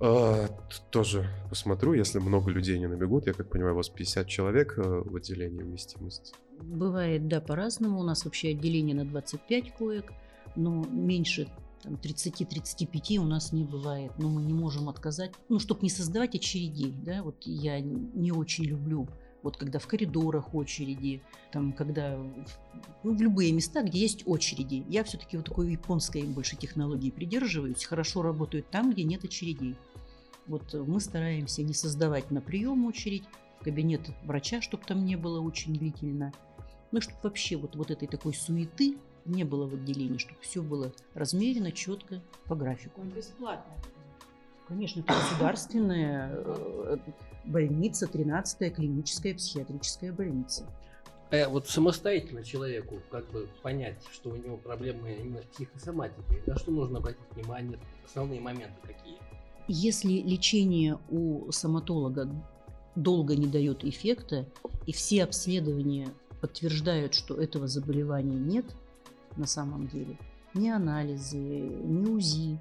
а, 0.00 0.48
тоже 0.90 1.28
посмотрю, 1.50 1.92
если 1.92 2.20
много 2.20 2.50
людей 2.50 2.78
не 2.78 2.86
набегут. 2.86 3.26
Я 3.26 3.34
как 3.34 3.50
понимаю, 3.50 3.74
у 3.74 3.76
вас 3.76 3.90
50 3.90 4.26
человек 4.26 4.78
э, 4.78 4.82
в 4.82 5.14
отделении 5.14 5.62
вместимости. 5.62 6.34
Бывает, 6.62 7.28
да, 7.28 7.42
по-разному. 7.42 8.00
У 8.00 8.02
нас 8.02 8.24
вообще 8.24 8.52
отделение 8.52 8.96
на 8.96 9.04
25 9.04 9.74
коек, 9.74 10.10
но 10.56 10.86
меньше 10.90 11.48
30-35 11.84 13.18
у 13.18 13.24
нас 13.24 13.52
не 13.52 13.64
бывает. 13.64 14.12
Но 14.18 14.28
мы 14.28 14.42
не 14.42 14.52
можем 14.52 14.88
отказать, 14.88 15.32
ну, 15.48 15.58
чтобы 15.58 15.82
не 15.82 15.90
создавать 15.90 16.34
очередей. 16.34 16.94
Да? 17.04 17.22
Вот 17.22 17.36
я 17.44 17.80
не 17.80 18.32
очень 18.32 18.64
люблю 18.64 19.08
вот 19.44 19.58
когда 19.58 19.78
в 19.78 19.86
коридорах 19.86 20.54
очереди, 20.54 21.22
там, 21.52 21.74
когда 21.74 22.16
ну, 23.02 23.14
в 23.14 23.20
любые 23.20 23.52
места, 23.52 23.82
где 23.82 23.98
есть 23.98 24.22
очереди. 24.26 24.86
Я 24.88 25.04
все-таки 25.04 25.36
вот 25.36 25.44
такой 25.44 25.70
японской 25.70 26.22
больше 26.22 26.56
технологии 26.56 27.10
придерживаюсь, 27.10 27.84
хорошо 27.84 28.22
работают 28.22 28.70
там, 28.70 28.90
где 28.90 29.04
нет 29.04 29.22
очередей. 29.22 29.76
Вот 30.46 30.72
мы 30.72 30.98
стараемся 30.98 31.62
не 31.62 31.74
создавать 31.74 32.30
на 32.30 32.40
прием 32.40 32.86
очередь, 32.86 33.24
в 33.60 33.64
кабинет 33.64 34.00
врача, 34.24 34.62
чтобы 34.62 34.84
там 34.86 35.04
не 35.04 35.16
было 35.16 35.40
очень 35.40 35.74
длительно. 35.74 36.32
Ну, 36.90 37.02
чтобы 37.02 37.18
вообще 37.22 37.56
вот, 37.56 37.76
вот 37.76 37.90
этой 37.90 38.08
такой 38.08 38.32
суеты 38.32 38.96
не 39.24 39.44
было 39.44 39.66
в 39.66 39.74
отделении, 39.74 40.18
чтобы 40.18 40.40
все 40.40 40.62
было 40.62 40.92
размеренно, 41.14 41.72
четко, 41.72 42.20
по 42.46 42.54
графику. 42.54 43.02
Бесплатно. 43.02 43.72
Конечно, 44.68 45.00
это 45.00 45.12
государственная 45.12 46.30
э, 46.32 46.96
больница, 47.44 48.06
13-я 48.06 48.70
клиническая 48.70 49.34
психиатрическая 49.34 50.12
больница. 50.12 50.66
А 51.30 51.48
вот 51.48 51.68
самостоятельно 51.68 52.44
человеку 52.44 53.00
как 53.10 53.30
бы 53.30 53.48
понять, 53.62 53.98
что 54.12 54.30
у 54.30 54.36
него 54.36 54.56
проблемы 54.56 55.12
именно 55.12 55.42
с 55.42 55.46
психосоматикой, 55.46 56.42
на 56.46 56.56
что 56.56 56.70
нужно 56.70 56.98
обратить 56.98 57.20
внимание, 57.32 57.78
основные 58.04 58.40
моменты 58.40 58.74
какие? 58.82 59.16
Если 59.66 60.20
лечение 60.20 60.98
у 61.10 61.50
стоматолога 61.50 62.28
долго 62.94 63.36
не 63.36 63.46
дает 63.46 63.84
эффекта, 63.84 64.46
и 64.86 64.92
все 64.92 65.24
обследования 65.24 66.08
подтверждают, 66.40 67.14
что 67.14 67.34
этого 67.34 67.66
заболевания 67.66 68.36
нет 68.36 68.66
на 69.36 69.46
самом 69.46 69.86
деле, 69.88 70.18
ни 70.54 70.68
анализы, 70.68 71.38
ни 71.38 72.08
УЗИ, 72.08 72.58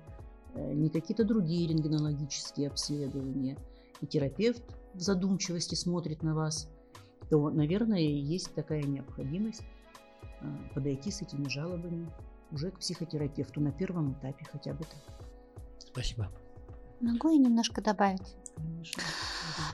Э, 0.55 0.73
не 0.73 0.89
какие-то 0.89 1.23
другие 1.23 1.67
рентгенологические 1.67 2.67
обследования, 2.67 3.57
и 4.01 4.05
терапевт 4.05 4.63
в 4.93 4.99
задумчивости 4.99 5.75
смотрит 5.75 6.21
на 6.21 6.35
вас, 6.35 6.69
то, 7.29 7.49
наверное, 7.49 7.99
есть 7.99 8.53
такая 8.53 8.83
необходимость 8.83 9.63
э, 10.41 10.45
подойти 10.75 11.09
с 11.09 11.21
этими 11.21 11.47
жалобами 11.47 12.11
уже 12.51 12.69
к 12.69 12.79
психотерапевту 12.79 13.61
на 13.61 13.71
первом 13.71 14.13
этапе 14.13 14.45
хотя 14.45 14.73
бы 14.73 14.83
так. 14.83 15.25
Спасибо. 15.79 16.29
Могу 16.99 17.29
я 17.29 17.37
немножко 17.37 17.81
добавить? 17.81 18.35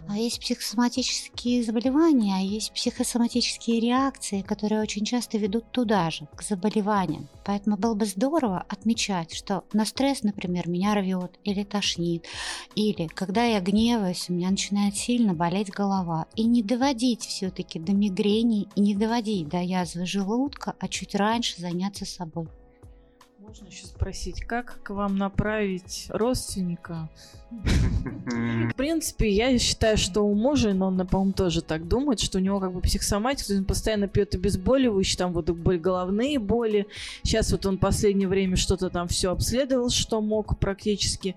А 0.08 0.18
есть 0.18 0.40
психосоматические 0.40 1.64
заболевания, 1.64 2.36
а 2.36 2.40
есть 2.40 2.74
психосоматические 2.74 3.80
реакции, 3.80 4.42
которые 4.42 4.82
очень 4.82 5.06
часто 5.06 5.38
ведут 5.38 5.72
туда 5.72 6.10
же, 6.10 6.28
к 6.36 6.42
заболеваниям. 6.42 7.30
Поэтому 7.46 7.78
было 7.78 7.94
бы 7.94 8.06
здорово 8.06 8.66
отмечать, 8.68 9.34
что 9.34 9.64
на 9.72 9.86
стресс, 9.86 10.24
например, 10.24 10.68
меня 10.68 10.96
рвет 10.96 11.38
или 11.44 11.64
тошнит, 11.64 12.26
или 12.76 13.06
когда 13.08 13.44
я 13.46 13.60
гневаюсь, 13.60 14.30
у 14.30 14.34
меня 14.34 14.50
начинает 14.50 14.96
сильно 14.98 15.36
болеть 15.36 15.70
голова. 15.70 16.26
И 16.36 16.44
не 16.46 16.64
доводить 16.64 17.26
все-таки 17.26 17.78
до 17.78 17.94
мигрени, 17.94 18.68
и 18.76 18.82
не 18.82 18.96
доводить 18.96 19.50
до 19.50 19.60
язвы 19.62 20.08
желудка, 20.08 20.76
а 20.80 20.88
чуть 20.88 21.14
раньше 21.14 21.62
заняться 21.62 22.06
собой. 22.06 22.48
Можно 23.50 23.66
еще 23.66 23.88
спросить, 23.88 24.42
как 24.42 24.80
к 24.84 24.92
вам 24.92 25.18
направить 25.18 26.06
родственника? 26.10 27.10
В 27.50 28.74
принципе, 28.76 29.28
я 29.30 29.58
считаю, 29.58 29.98
что 29.98 30.22
у 30.22 30.36
мужа, 30.36 30.74
но 30.74 30.88
он, 30.88 31.08
по-моему, 31.08 31.34
тоже 31.34 31.64
так 31.64 31.88
думает, 31.88 32.20
что 32.20 32.38
у 32.38 32.42
него 32.42 32.60
как 32.60 32.72
бы 32.72 32.80
психосоматика, 32.80 33.54
он 33.54 33.66
постоянно 33.66 34.08
пьет 34.08 34.36
обезболивающие, 34.36 35.18
там 35.18 35.34
вот 35.34 35.50
головные 35.50 36.38
боли. 36.38 36.86
Сейчас 37.24 37.52
вот 37.52 37.66
он 37.66 37.78
в 37.78 37.80
последнее 37.80 38.28
время 38.28 38.56
что-то 38.56 38.92
там 38.92 39.08
все 39.08 39.32
обследовал, 39.32 39.90
что 39.90 40.22
мог 40.22 40.60
практически. 40.60 41.36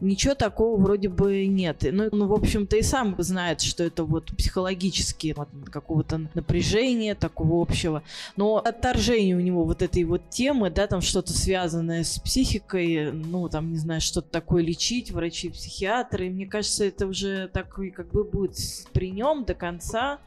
Ничего 0.00 0.34
такого 0.34 0.78
вроде 0.78 1.08
бы 1.08 1.46
нет. 1.46 1.86
Ну, 1.90 2.10
ну 2.12 2.26
в 2.26 2.34
общем-то, 2.34 2.76
и 2.76 2.82
сам 2.82 3.14
знает, 3.18 3.62
что 3.62 3.84
это 3.84 4.04
вот 4.04 4.36
психологически 4.36 5.32
вот, 5.34 5.48
какого-то 5.70 6.28
напряжения 6.34 7.14
такого 7.14 7.62
общего. 7.62 8.02
Но 8.36 8.58
отторжение 8.58 9.34
у 9.34 9.40
него 9.40 9.64
вот 9.64 9.80
этой 9.80 10.04
вот 10.04 10.28
темы, 10.28 10.68
да, 10.68 10.86
там 10.86 11.00
что-то 11.00 11.32
связанное 11.54 12.02
с 12.02 12.18
психикой, 12.18 13.12
ну, 13.12 13.48
там, 13.48 13.70
не 13.70 13.78
знаю, 13.78 14.00
что-то 14.00 14.28
такое 14.28 14.60
лечить, 14.60 15.12
врачи 15.12 15.50
психиатры. 15.50 16.26
И 16.26 16.30
мне 16.30 16.46
кажется, 16.46 16.84
это 16.84 17.06
уже 17.06 17.46
такой 17.46 17.92
как 17.92 18.10
бы 18.10 18.24
будет 18.24 18.56
при 18.92 19.12
нем 19.12 19.44
до 19.44 19.54
конца. 19.54 20.18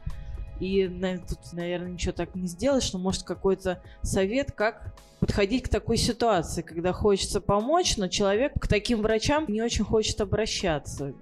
И 0.58 0.88
тут, 1.28 1.52
наверное, 1.52 1.90
ничего 1.90 2.12
так 2.12 2.34
не 2.34 2.46
сделаешь, 2.46 2.94
но 2.94 2.98
может 2.98 3.24
какой-то 3.24 3.82
совет, 4.00 4.52
как 4.52 4.94
подходить 5.20 5.64
к 5.64 5.68
такой 5.68 5.98
ситуации, 5.98 6.62
когда 6.62 6.94
хочется 6.94 7.42
помочь, 7.42 7.98
но 7.98 8.08
человек 8.08 8.54
к 8.58 8.66
таким 8.66 9.02
врачам 9.02 9.44
не 9.48 9.60
очень 9.60 9.84
хочет 9.84 10.22
обращаться. 10.22 11.12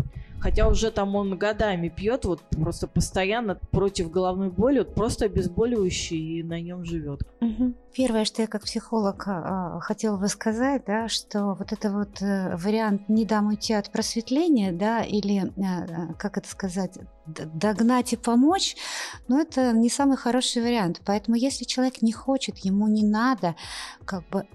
Хотя 0.40 0.68
уже 0.68 0.90
там 0.90 1.14
он 1.16 1.36
годами 1.36 1.88
пьет, 1.88 2.24
вот 2.24 2.40
просто 2.50 2.86
постоянно 2.86 3.54
против 3.54 4.10
головной 4.10 4.50
боли, 4.50 4.78
вот 4.80 4.94
просто 4.94 5.26
обезболивающий 5.26 6.38
и 6.38 6.42
на 6.42 6.60
нем 6.60 6.84
живет. 6.84 7.22
Угу. 7.40 7.74
Первое, 7.94 8.24
что 8.24 8.42
я 8.42 8.48
как 8.48 8.62
психолог 8.62 9.24
а, 9.26 9.80
хотела 9.80 10.18
бы 10.18 10.28
сказать, 10.28 10.82
да, 10.86 11.08
что 11.08 11.54
вот 11.54 11.72
это 11.72 11.90
вот 11.90 12.20
а, 12.20 12.56
вариант 12.56 13.08
не 13.08 13.24
дам 13.24 13.48
уйти 13.48 13.72
от 13.72 13.90
просветления, 13.90 14.72
да, 14.72 15.02
или, 15.02 15.52
а, 15.58 16.14
как 16.14 16.36
это 16.36 16.48
сказать, 16.48 16.98
догнать 17.26 18.12
и 18.12 18.16
помочь, 18.16 18.76
но 19.28 19.40
это 19.40 19.72
не 19.72 19.88
самый 19.88 20.16
хороший 20.16 20.62
вариант. 20.62 21.00
Поэтому 21.04 21.36
если 21.36 21.64
человек 21.64 22.02
не 22.02 22.12
хочет, 22.12 22.58
ему 22.58 22.86
не 22.88 23.04
надо, 23.04 23.56
как 24.04 24.28
бы 24.28 24.46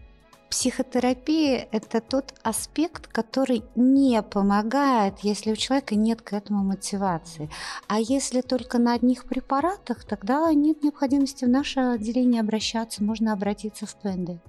Психотерапия– 0.52 1.70
это 1.72 2.02
тот 2.02 2.34
аспект, 2.44 3.08
который 3.08 3.64
не 3.78 4.22
помогает, 4.22 5.20
если 5.20 5.54
у 5.54 5.56
человека 5.56 5.96
нет 5.96 6.22
к 6.22 6.34
этому 6.34 6.62
мотивации. 6.62 7.50
А 7.88 8.02
если 8.02 8.42
только 8.42 8.78
на 8.78 8.94
одних 8.94 9.24
препаратах, 9.24 10.04
тогда 10.04 10.54
нет 10.54 10.84
необходимости 10.84 11.46
в 11.46 11.50
наше 11.50 11.80
отделение 11.80 12.42
обращаться, 12.42 13.02
можно 13.02 13.32
обратиться 13.32 13.86
в 13.86 13.96
ПНД. 13.96 14.42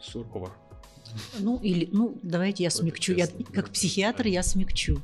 Суркова. 0.00 0.52
Ну, 1.40 1.58
или, 1.58 1.88
ну, 1.90 2.16
давайте 2.22 2.62
я 2.62 2.70
смягчу. 2.70 3.14
Я, 3.14 3.26
как 3.52 3.70
психиатр 3.70 4.28
я 4.28 4.44
смягчу. 4.44 4.98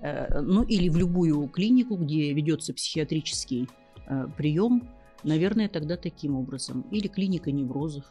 Э, 0.00 0.40
ну, 0.40 0.62
или 0.62 0.88
в 0.88 0.96
любую 0.96 1.48
клинику, 1.48 1.96
где 1.96 2.32
ведется 2.32 2.72
психиатрический 2.72 3.68
э, 4.06 4.26
прием, 4.38 4.88
наверное, 5.22 5.68
тогда 5.68 5.98
таким 5.98 6.34
образом. 6.34 6.86
Или 6.90 7.08
клиника 7.08 7.52
неврозов 7.52 8.04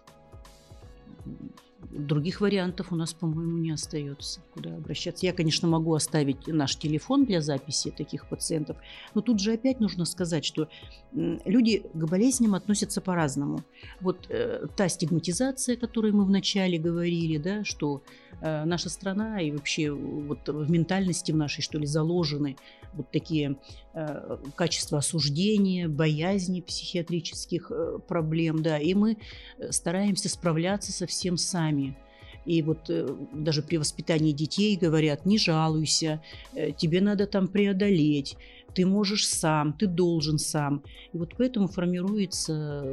других 1.92 2.42
вариантов 2.42 2.92
у 2.92 2.96
нас, 2.96 3.14
по-моему, 3.14 3.58
не 3.58 3.72
остается, 3.72 4.42
куда 4.54 4.76
обращаться. 4.76 5.26
Я, 5.26 5.34
конечно, 5.34 5.68
могу 5.68 5.94
оставить 5.94 6.48
наш 6.48 6.76
телефон 6.76 7.26
для 7.26 7.42
записи 7.42 7.92
таких 7.92 8.28
пациентов, 8.28 8.78
но 9.14 9.22
тут 9.22 9.40
же 9.40 9.54
опять 9.54 9.80
нужно 9.80 10.06
сказать, 10.06 10.46
что 10.46 10.70
люди 11.12 11.84
к 11.94 12.06
болезням 12.06 12.56
относятся 12.56 13.02
по-разному. 13.02 13.64
Вот 14.02 14.28
э, 14.30 14.68
та 14.76 14.90
стигматизация, 14.90 15.76
о 15.76 15.80
которой 15.80 16.12
мы 16.12 16.26
вначале 16.26 16.78
говорили, 16.78 17.38
да, 17.38 17.64
что 17.64 18.02
э, 18.42 18.66
наша 18.66 18.90
страна 18.90 19.42
и 19.42 19.52
вообще 19.52 19.92
вот 19.92 20.48
в 20.48 20.70
ментальности 20.72 21.32
в 21.32 21.36
нашей, 21.36 21.62
что 21.62 21.78
ли, 21.78 21.86
заложены 21.86 22.56
вот 22.94 23.12
такие 23.12 23.58
э, 23.94 24.38
качества 24.56 25.00
осуждения, 25.00 25.88
боязни 25.88 26.62
психиатрических 26.62 27.72
э, 27.72 28.00
проблем, 28.08 28.62
да, 28.62 28.78
и 28.78 28.94
мы 28.94 29.18
э, 29.58 29.72
стараемся 29.72 30.30
справляться 30.30 30.92
со 30.92 31.08
всем 31.08 31.38
сами. 31.38 31.98
И 32.46 32.62
вот 32.62 32.90
э, 32.90 33.08
даже 33.34 33.62
при 33.62 33.78
воспитании 33.78 34.32
детей 34.32 34.76
говорят, 34.76 35.26
не 35.26 35.38
жалуйся, 35.38 36.22
э, 36.54 36.72
тебе 36.72 37.02
надо 37.02 37.26
там 37.26 37.48
преодолеть, 37.48 38.38
ты 38.74 38.86
можешь 38.86 39.28
сам, 39.28 39.74
ты 39.74 39.88
должен 39.88 40.38
сам. 40.40 40.84
И 41.14 41.18
вот 41.18 41.36
поэтому 41.38 41.68
формируется 41.68 42.84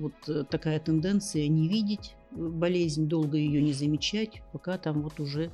вот 0.00 0.48
такая 0.50 0.80
тенденция 0.80 1.46
не 1.46 1.68
видеть 1.68 2.14
болезнь, 2.32 3.08
долго 3.08 3.36
ее 3.36 3.62
не 3.62 3.72
замечать, 3.72 4.42
пока 4.52 4.78
там 4.78 5.02
вот 5.02 5.20
уже 5.20 5.50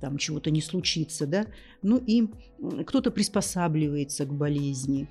там 0.00 0.18
чего-то 0.18 0.50
не 0.50 0.60
случится, 0.60 1.26
да. 1.26 1.46
Ну 1.82 1.98
и 1.98 2.28
кто-то 2.84 3.10
приспосабливается 3.10 4.24
к 4.24 4.32
болезни, 4.32 5.08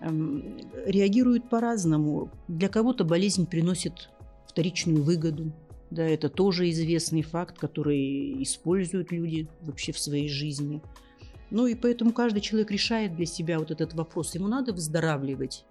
эм, 0.00 0.58
реагирует 0.86 1.48
по-разному. 1.48 2.30
Для 2.48 2.68
кого-то 2.68 3.04
болезнь 3.04 3.46
приносит 3.46 4.10
вторичную 4.48 5.02
выгоду, 5.02 5.52
да, 5.90 6.04
это 6.04 6.28
тоже 6.28 6.70
известный 6.70 7.22
факт, 7.22 7.58
который 7.58 8.42
используют 8.42 9.12
люди 9.12 9.48
вообще 9.60 9.92
в 9.92 9.98
своей 9.98 10.28
жизни. 10.28 10.82
Ну 11.50 11.66
и 11.66 11.74
поэтому 11.74 12.12
каждый 12.12 12.40
человек 12.40 12.70
решает 12.70 13.14
для 13.14 13.26
себя 13.26 13.58
вот 13.58 13.70
этот 13.70 13.94
вопрос. 13.94 14.34
Ему 14.34 14.48
надо 14.48 14.72
выздоравливать 14.72 15.64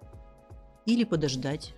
или 0.86 1.04
подождать. 1.04 1.74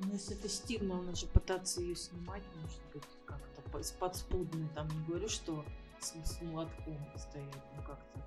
Ну, 0.00 0.12
если 0.12 0.36
это 0.36 0.48
стигма, 0.48 1.02
нужно 1.02 1.28
пытаться 1.28 1.80
ее 1.80 1.96
снимать, 1.96 2.42
может 2.60 2.80
быть, 2.92 3.02
как-то 3.24 3.82
с 3.82 3.90
подспудной. 3.92 4.68
Там 4.74 4.88
не 4.88 5.04
говорю, 5.06 5.28
что 5.28 5.64
с, 6.00 6.14
с 6.24 6.42
молотком 6.42 6.96
стоять, 7.16 7.54
ну 7.76 7.82
как-то. 7.82 8.20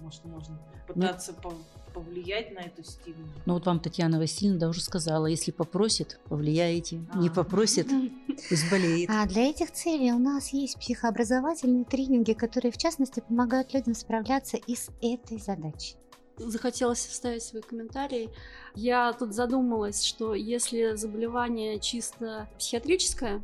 Может, 0.00 0.24
можно 0.26 0.56
пытаться 0.86 1.34
ну, 1.42 1.52
повлиять 1.92 2.52
на 2.52 2.60
эту 2.60 2.84
стигму. 2.84 3.26
Ну 3.46 3.54
вот 3.54 3.66
вам 3.66 3.80
Татьяна 3.80 4.18
Васильевна 4.18 4.60
да, 4.60 4.68
уже 4.68 4.80
сказала, 4.80 5.26
если 5.26 5.50
попросит, 5.50 6.20
повлияете. 6.28 6.98
А-а-а. 7.10 7.18
Не 7.18 7.30
попросит, 7.30 7.88
пусть 8.48 8.70
болеет. 8.70 9.10
А 9.10 9.26
для 9.26 9.50
этих 9.50 9.72
целей 9.72 10.12
у 10.12 10.18
нас 10.18 10.52
есть 10.52 10.78
психообразовательные 10.78 11.84
тренинги, 11.84 12.32
которые, 12.32 12.70
в 12.70 12.78
частности, 12.78 13.20
помогают 13.26 13.74
людям 13.74 13.94
справляться 13.94 14.56
и 14.56 14.76
с 14.76 14.88
этой 15.02 15.38
задачей 15.38 15.96
захотелось 16.38 17.04
вставить 17.04 17.42
свой 17.42 17.62
комментарий. 17.62 18.30
Я 18.74 19.12
тут 19.12 19.34
задумалась, 19.34 20.04
что 20.04 20.34
если 20.34 20.94
заболевание 20.94 21.80
чисто 21.80 22.48
психиатрическое, 22.58 23.42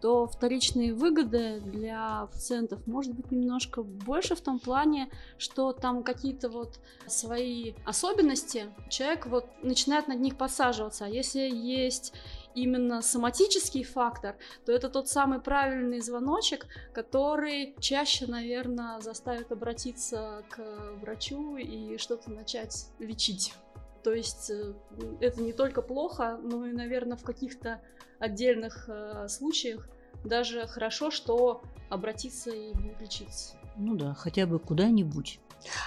то 0.00 0.26
вторичные 0.26 0.92
выгоды 0.92 1.60
для 1.60 2.28
пациентов 2.32 2.86
может 2.86 3.14
быть 3.14 3.30
немножко 3.30 3.82
больше 3.82 4.34
в 4.34 4.40
том 4.40 4.58
плане, 4.58 5.08
что 5.38 5.72
там 5.72 6.02
какие-то 6.02 6.48
вот 6.48 6.78
свои 7.06 7.74
особенности, 7.84 8.66
человек 8.90 9.26
вот 9.26 9.46
начинает 9.62 10.08
над 10.08 10.20
них 10.20 10.36
подсаживаться. 10.36 11.06
А 11.06 11.08
если 11.08 11.40
есть 11.40 12.12
именно 12.54 13.02
соматический 13.02 13.84
фактор, 13.84 14.36
то 14.64 14.72
это 14.72 14.88
тот 14.88 15.08
самый 15.08 15.40
правильный 15.40 16.00
звоночек, 16.00 16.66
который 16.92 17.74
чаще, 17.80 18.26
наверное, 18.26 19.00
заставит 19.00 19.52
обратиться 19.52 20.42
к 20.50 20.60
врачу 21.00 21.56
и 21.56 21.98
что-то 21.98 22.30
начать 22.30 22.88
лечить. 22.98 23.54
То 24.02 24.12
есть 24.14 24.50
э, 24.50 24.72
это 25.20 25.42
не 25.42 25.52
только 25.52 25.82
плохо, 25.82 26.38
но 26.42 26.64
и, 26.64 26.72
наверное, 26.72 27.16
в 27.16 27.24
каких-то 27.24 27.80
отдельных 28.18 28.88
э, 28.88 29.28
случаях 29.28 29.88
даже 30.24 30.66
хорошо, 30.66 31.10
что 31.10 31.62
обратиться 31.88 32.50
и 32.50 32.72
лечиться. 33.00 33.56
Ну 33.76 33.94
да, 33.94 34.14
хотя 34.14 34.46
бы 34.46 34.58
куда-нибудь. 34.58 35.40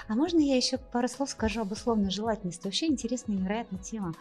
А 0.07 0.15
можно 0.15 0.39
я 0.39 0.55
еще 0.55 0.77
пару 0.77 1.07
слов 1.07 1.29
скажу 1.29 1.61
об 1.61 1.71
условной 1.71 2.09
желательности? 2.09 2.65
Вообще 2.65 2.87
интересная 2.87 3.37
невероятная 3.37 3.79
тема. 3.79 4.13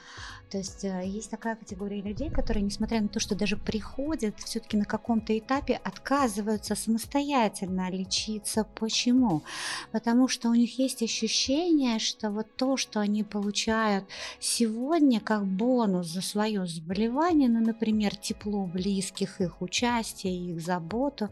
То 0.51 0.59
есть 0.59 0.85
э, 0.85 1.03
есть 1.07 1.31
такая 1.31 1.57
категория 1.57 2.01
людей, 2.01 2.31
которые, 2.31 2.63
несмотря 2.63 3.01
на 3.01 3.09
то, 3.09 3.21
что 3.21 3.35
даже 3.35 3.57
приходят, 3.57 4.39
все-таки 4.41 4.77
на 4.77 4.85
каком-то 4.85 5.37
этапе 5.39 5.81
отказываются 5.85 6.75
самостоятельно 6.75 7.91
лечиться. 7.91 8.67
Почему? 8.75 9.43
Потому 9.93 10.29
что 10.29 10.51
у 10.51 10.55
них 10.55 10.79
есть 10.79 11.03
ощущение, 11.03 11.99
что 11.99 12.31
вот 12.31 12.47
то, 12.57 12.77
что 12.77 13.01
они 13.01 13.25
получают 13.25 14.05
сегодня 14.41 15.21
как 15.21 15.47
бонус 15.47 16.09
за 16.09 16.23
свое 16.23 16.67
заболевание, 16.67 17.49
ну, 17.49 17.61
например, 17.61 18.17
тепло 18.17 18.67
близких, 18.67 19.41
их 19.41 19.63
участие, 19.63 20.53
их 20.53 20.61
заботу, 20.61 21.31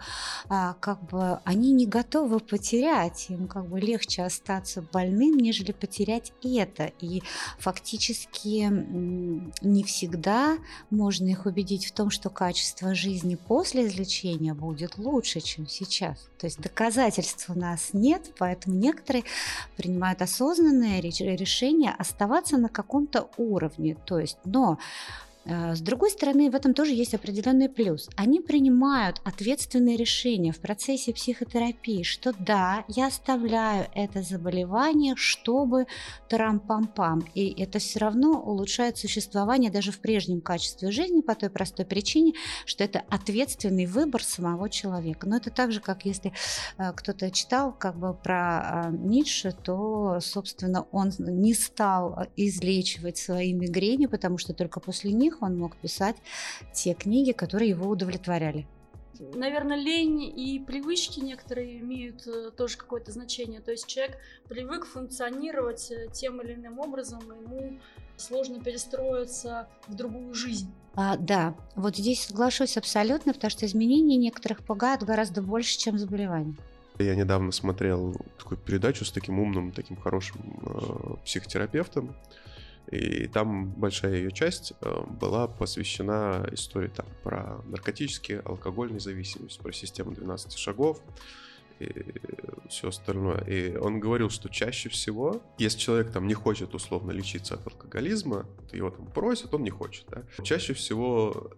а, 0.48 0.74
как 0.74 1.02
бы 1.04 1.40
они 1.44 1.72
не 1.72 1.86
готовы 1.86 2.40
потерять, 2.40 3.26
им 3.30 3.48
как 3.48 3.66
бы 3.66 3.80
легче 3.80 3.96
легче 3.96 4.22
остаться 4.22 4.82
больным, 4.82 5.36
нежели 5.38 5.72
потерять 5.72 6.32
это. 6.42 6.92
И 7.00 7.22
фактически 7.58 8.68
не 9.62 9.84
всегда 9.84 10.58
можно 10.90 11.26
их 11.26 11.46
убедить 11.46 11.86
в 11.86 11.92
том, 11.92 12.10
что 12.10 12.30
качество 12.30 12.94
жизни 12.94 13.36
после 13.36 13.86
излечения 13.86 14.54
будет 14.54 14.98
лучше, 14.98 15.40
чем 15.40 15.66
сейчас. 15.66 16.28
То 16.38 16.46
есть 16.46 16.60
доказательств 16.60 17.48
у 17.48 17.58
нас 17.58 17.90
нет, 17.92 18.32
поэтому 18.38 18.76
некоторые 18.76 19.24
принимают 19.76 20.22
осознанное 20.22 21.00
решение 21.00 21.94
оставаться 21.96 22.56
на 22.56 22.68
каком-то 22.68 23.28
уровне. 23.36 23.96
То 24.06 24.18
есть, 24.18 24.38
но 24.44 24.78
с 25.46 25.80
другой 25.80 26.10
стороны, 26.10 26.50
в 26.50 26.54
этом 26.54 26.74
тоже 26.74 26.92
есть 26.92 27.14
определенный 27.14 27.68
плюс. 27.68 28.08
Они 28.16 28.40
принимают 28.40 29.20
ответственные 29.24 29.96
решения 29.96 30.52
в 30.52 30.58
процессе 30.58 31.12
психотерапии, 31.12 32.02
что 32.02 32.32
да, 32.38 32.84
я 32.88 33.06
оставляю 33.06 33.86
это 33.94 34.22
заболевание, 34.22 35.14
чтобы 35.16 35.86
тарам-пам-пам. 36.28 37.24
И 37.34 37.62
это 37.62 37.78
все 37.78 38.00
равно 38.00 38.40
улучшает 38.40 38.98
существование 38.98 39.70
даже 39.70 39.92
в 39.92 39.98
прежнем 40.00 40.40
качестве 40.40 40.90
жизни 40.90 41.20
по 41.20 41.34
той 41.34 41.50
простой 41.50 41.86
причине, 41.86 42.32
что 42.64 42.84
это 42.84 43.04
ответственный 43.08 43.86
выбор 43.86 44.22
самого 44.22 44.68
человека. 44.68 45.28
Но 45.28 45.36
это 45.36 45.50
так 45.50 45.72
же, 45.72 45.80
как 45.80 46.04
если 46.04 46.32
э, 46.78 46.92
кто-то 46.92 47.30
читал 47.30 47.72
как 47.72 47.96
бы 47.98 48.14
про 48.14 48.88
э, 48.88 48.96
Ницше, 48.96 49.52
то, 49.52 50.18
собственно, 50.20 50.86
он 50.90 51.12
не 51.18 51.54
стал 51.54 52.26
излечивать 52.36 53.16
свои 53.16 53.52
мигрени, 53.52 54.06
потому 54.06 54.38
что 54.38 54.52
только 54.52 54.80
после 54.80 55.12
них 55.12 55.35
них 55.36 55.42
он 55.42 55.58
мог 55.58 55.76
писать 55.76 56.16
те 56.72 56.94
книги, 56.94 57.32
которые 57.32 57.70
его 57.70 57.88
удовлетворяли. 57.88 58.66
Наверное, 59.34 59.78
лень 59.78 60.22
и 60.24 60.60
привычки 60.60 61.20
некоторые 61.20 61.78
имеют 61.78 62.26
э, 62.26 62.50
тоже 62.54 62.76
какое-то 62.76 63.12
значение. 63.12 63.60
То 63.60 63.70
есть 63.70 63.86
человек 63.86 64.18
привык 64.46 64.84
функционировать 64.84 65.90
э, 65.90 66.08
тем 66.12 66.42
или 66.42 66.52
иным 66.54 66.78
образом, 66.78 67.20
ему 67.20 67.78
сложно 68.18 68.62
перестроиться 68.62 69.68
в 69.88 69.94
другую 69.94 70.34
жизнь. 70.34 70.70
А, 70.96 71.16
да, 71.16 71.54
вот 71.76 71.96
здесь 71.96 72.26
соглашусь 72.26 72.76
абсолютно, 72.76 73.32
потому 73.32 73.50
что 73.50 73.64
изменения 73.64 74.16
некоторых 74.16 74.62
пугают 74.62 75.02
гораздо 75.02 75.40
больше, 75.40 75.78
чем 75.78 75.98
заболевания. 75.98 76.54
Я 76.98 77.14
недавно 77.14 77.52
смотрел 77.52 78.14
такую 78.38 78.58
передачу 78.58 79.06
с 79.06 79.12
таким 79.12 79.38
умным, 79.38 79.72
таким 79.72 79.96
хорошим 79.96 80.60
э, 80.62 81.24
психотерапевтом. 81.24 82.14
И 82.90 83.26
там 83.26 83.70
большая 83.72 84.14
ее 84.14 84.30
часть 84.30 84.72
э, 84.80 85.00
была 85.20 85.48
посвящена 85.48 86.48
истории 86.52 86.88
там, 86.88 87.06
про 87.22 87.60
наркотические, 87.66 88.40
алкогольные 88.40 89.00
зависимости, 89.00 89.60
про 89.60 89.72
систему 89.72 90.12
12 90.12 90.56
шагов 90.56 91.00
и 91.78 91.92
все 92.68 92.88
остальное. 92.88 93.42
И 93.44 93.76
он 93.76 94.00
говорил, 94.00 94.30
что 94.30 94.48
чаще 94.48 94.88
всего, 94.88 95.42
если 95.58 95.78
человек 95.78 96.10
там 96.12 96.26
не 96.26 96.34
хочет 96.34 96.74
условно 96.74 97.10
лечиться 97.10 97.54
от 97.54 97.66
алкоголизма, 97.66 98.46
его 98.72 98.90
там 98.90 99.06
просят, 99.06 99.52
он 99.54 99.62
не 99.62 99.70
хочет. 99.70 100.06
Да? 100.08 100.22
Чаще 100.42 100.72
всего 100.72 101.50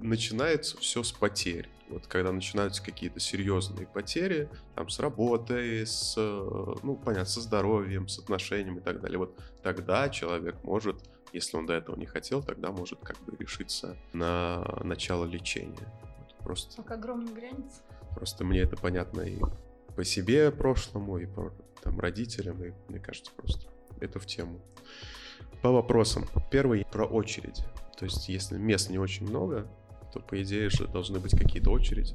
начинается 0.00 0.76
все 0.78 1.02
с 1.02 1.12
потерь. 1.12 1.68
Вот 1.88 2.06
когда 2.06 2.30
начинаются 2.30 2.82
какие-то 2.82 3.18
серьезные 3.18 3.86
потери, 3.86 4.48
там 4.76 4.88
с 4.88 5.00
работой, 5.00 5.84
с, 5.84 6.14
ну, 6.16 6.96
понятно, 7.04 7.26
со 7.26 7.40
здоровьем, 7.40 8.08
с 8.08 8.18
отношениями 8.18 8.78
и 8.78 8.80
так 8.80 9.00
далее, 9.00 9.18
вот 9.18 9.36
тогда 9.62 10.08
человек 10.08 10.56
может, 10.62 10.96
если 11.32 11.56
он 11.56 11.66
до 11.66 11.74
этого 11.74 11.96
не 11.96 12.06
хотел, 12.06 12.42
тогда 12.42 12.70
может 12.70 13.00
как 13.00 13.18
бы 13.24 13.36
решиться 13.38 13.96
на 14.12 14.64
начало 14.82 15.24
лечения. 15.24 15.76
Вот 16.18 16.34
просто... 16.44 16.82
Как 16.82 16.98
огромный 16.98 17.32
границ. 17.32 17.82
Просто 18.14 18.44
мне 18.44 18.60
это 18.60 18.76
понятно 18.76 19.22
и 19.22 19.38
по 19.96 20.04
себе 20.04 20.50
прошлому, 20.50 21.18
и 21.18 21.26
по 21.26 21.52
там, 21.82 21.98
родителям, 22.00 22.62
и 22.64 22.72
мне 22.88 22.98
кажется, 22.98 23.32
просто 23.36 23.68
это 24.00 24.18
в 24.18 24.26
тему. 24.26 24.60
По 25.62 25.70
вопросам. 25.70 26.26
Первый 26.50 26.84
про 26.84 27.04
очереди. 27.04 27.62
То 27.98 28.04
есть, 28.06 28.28
если 28.28 28.56
мест 28.56 28.88
не 28.88 28.98
очень 28.98 29.26
много, 29.28 29.66
то, 30.12 30.20
по 30.20 30.42
идее 30.42 30.70
же, 30.70 30.88
должны 30.88 31.18
быть 31.18 31.38
какие-то 31.38 31.70
очереди. 31.70 32.14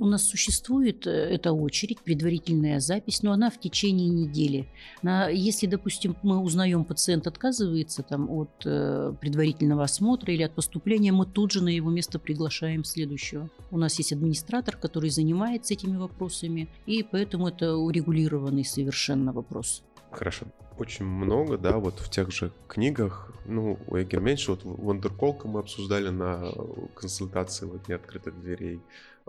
У 0.00 0.06
нас 0.06 0.26
существует 0.26 1.06
э, 1.06 1.10
эта 1.10 1.52
очередь, 1.52 2.00
предварительная 2.00 2.80
запись, 2.80 3.22
но 3.22 3.32
она 3.32 3.50
в 3.50 3.60
течение 3.60 4.08
недели. 4.08 4.66
На, 5.02 5.28
если, 5.28 5.66
допустим, 5.66 6.16
мы 6.22 6.38
узнаем, 6.38 6.86
пациент 6.86 7.26
отказывается 7.26 8.02
там, 8.02 8.30
от 8.30 8.50
э, 8.64 9.12
предварительного 9.20 9.84
осмотра 9.84 10.32
или 10.32 10.42
от 10.42 10.54
поступления, 10.54 11.12
мы 11.12 11.26
тут 11.26 11.52
же 11.52 11.62
на 11.62 11.68
его 11.68 11.90
место 11.90 12.18
приглашаем 12.18 12.82
следующего. 12.82 13.50
У 13.70 13.76
нас 13.76 13.98
есть 13.98 14.14
администратор, 14.14 14.78
который 14.78 15.10
занимается 15.10 15.74
этими 15.74 15.98
вопросами, 15.98 16.70
и 16.86 17.02
поэтому 17.02 17.48
это 17.48 17.76
урегулированный 17.76 18.64
совершенно 18.64 19.34
вопрос. 19.34 19.82
Хорошо. 20.10 20.46
Очень 20.78 21.04
много, 21.04 21.58
да, 21.58 21.76
вот 21.76 21.98
в 21.98 22.08
тех 22.08 22.30
же 22.32 22.52
книгах, 22.68 23.34
ну, 23.44 23.78
у 23.86 23.98
Эгер 23.98 24.20
меньше, 24.20 24.52
вот 24.52 24.60
Вандерколка 24.64 25.46
мы 25.46 25.60
обсуждали 25.60 26.08
на 26.08 26.50
консультации 26.94 27.66
вот 27.66 27.84
«Дне 27.84 27.96
открытых 27.96 28.40
дверей», 28.40 28.80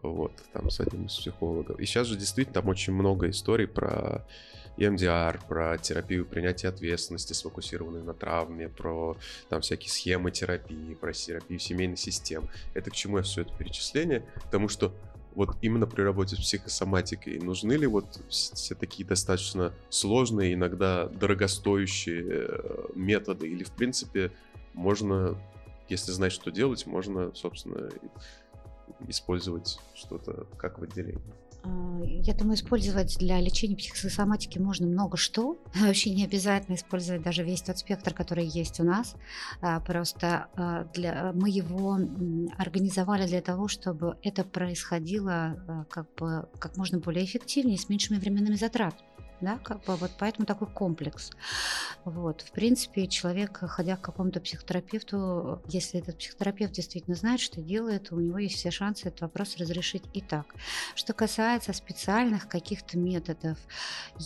вот, 0.02 0.32
там 0.54 0.70
с 0.70 0.80
одним 0.80 1.06
из 1.06 1.16
психологов. 1.16 1.80
И 1.80 1.86
сейчас 1.86 2.08
же 2.08 2.18
действительно 2.18 2.56
там 2.56 2.70
очень 2.70 2.94
много 2.94 3.30
историй 3.30 3.68
про 3.68 4.26
EMDR, 4.78 5.40
про 5.48 5.78
терапию 5.78 6.26
принятия 6.26 6.70
ответственности, 6.70 7.34
сфокусированную 7.34 8.04
на 8.04 8.14
травме, 8.14 8.70
про 8.70 9.18
там 9.50 9.62
всякие 9.62 9.90
схемы 9.90 10.32
терапии, 10.32 10.96
про 10.96 11.14
терапию 11.14 11.60
семейной 11.60 11.98
систем. 11.98 12.50
Это 12.74 12.90
к 12.90 12.96
чему 12.96 13.18
я 13.18 13.24
все 13.24 13.42
это 13.42 13.54
перечисление? 13.54 14.26
Потому 14.44 14.68
что 14.68 14.94
вот 15.34 15.56
именно 15.62 15.88
при 15.88 16.02
работе 16.02 16.36
с 16.36 16.40
психосоматикой 16.40 17.40
нужны 17.40 17.74
ли 17.74 17.88
вот 17.88 18.22
все 18.30 18.76
такие 18.76 19.08
достаточно 19.08 19.74
сложные, 19.90 20.54
иногда 20.54 21.08
дорогостоящие 21.08 22.26
э, 22.28 22.86
методы? 22.96 23.48
Или, 23.48 23.64
в 23.64 23.72
принципе, 23.72 24.32
можно, 24.74 25.38
если 25.88 26.12
знать, 26.12 26.34
что 26.34 26.52
делать, 26.52 26.86
можно, 26.86 27.34
собственно, 27.34 27.90
использовать 29.08 29.80
что-то 29.94 30.48
как 30.58 30.80
в 30.80 30.84
отделении? 30.84 31.22
А, 31.64 32.02
я 32.04 32.34
думаю, 32.34 32.56
использовать 32.56 33.18
для 33.20 33.40
лечения 33.40 33.76
психосоматики 33.76 34.58
можно 34.58 34.88
много 34.88 35.18
что. 35.18 35.58
Вообще 35.76 36.12
не 36.12 36.26
обязательно 36.26 36.76
использовать 36.76 37.22
даже 37.22 37.44
весь 37.44 37.62
тот 37.62 37.78
спектр, 37.78 38.14
который 38.14 38.46
есть 38.46 38.80
у 38.80 38.84
нас. 38.84 39.16
А, 39.62 39.80
просто 39.80 40.48
а, 40.56 40.86
для, 40.94 41.32
мы 41.34 41.50
его 41.50 42.00
организовали 42.58 43.28
для 43.28 43.42
того, 43.42 43.68
чтобы 43.68 44.18
это 44.24 44.44
происходило 44.44 45.86
как, 45.90 46.14
бы, 46.16 46.48
как 46.60 46.78
можно 46.78 47.00
более 47.00 47.26
эффективнее, 47.26 47.78
с 47.78 47.90
меньшими 47.90 48.18
временными 48.18 48.56
затратами 48.56 49.11
да, 49.42 49.58
как 49.58 49.84
бы 49.86 49.96
вот 49.96 50.12
поэтому 50.18 50.46
такой 50.46 50.68
комплекс. 50.68 51.32
Вот, 52.06 52.42
в 52.42 52.52
принципе, 52.52 53.08
человек, 53.08 53.60
ходя 53.62 53.96
к 53.96 54.02
какому-то 54.02 54.40
психотерапевту, 54.40 55.62
если 55.68 56.00
этот 56.00 56.18
психотерапевт 56.18 56.74
действительно 56.74 57.16
знает, 57.16 57.40
что 57.40 57.62
делает, 57.62 58.12
у 58.12 58.20
него 58.20 58.38
есть 58.38 58.56
все 58.56 58.72
шансы 58.72 59.08
этот 59.08 59.22
вопрос 59.22 59.58
разрешить 59.58 60.04
и 60.14 60.22
так. 60.22 60.46
Что 60.96 61.14
касается 61.14 61.74
специальных 61.74 62.48
каких-то 62.48 62.98
методов, 62.98 63.58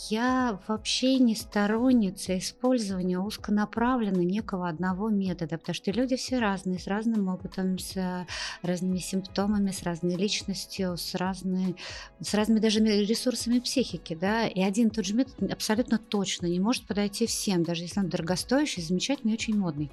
я 0.10 0.60
вообще 0.68 1.18
не 1.18 1.36
сторонница 1.36 2.38
использования 2.38 3.20
узконаправленно 3.20 4.22
некого 4.22 4.70
одного 4.70 5.10
метода, 5.10 5.58
потому 5.58 5.76
что 5.76 5.92
люди 5.92 6.16
все 6.16 6.40
разные, 6.40 6.80
с 6.80 6.88
разным 6.88 7.28
опытом, 7.28 7.78
с 7.80 8.26
разными 8.62 8.98
симптомами, 8.98 9.72
с 9.72 9.84
разной 9.84 10.16
личностью, 10.16 10.98
с, 10.98 11.16
разной, 11.16 11.76
с 12.22 12.34
разными 12.34 12.60
даже 12.60 12.80
ресурсами 12.80 13.60
психики, 13.60 14.16
да, 14.16 14.48
и 14.48 14.62
один 14.62 14.90
тот 14.90 15.05
тот 15.06 15.10
же 15.10 15.16
метод 15.16 15.52
абсолютно 15.52 16.00
точно 16.00 16.48
не 16.48 16.60
может 16.60 16.88
подойти 16.88 17.28
всем, 17.28 17.64
даже 17.64 17.84
если 17.84 18.00
он 18.00 18.10
дорогостоящий, 18.10 18.82
замечательный 18.82 19.32
и 19.32 19.36
очень 19.36 19.58
модный. 19.58 19.92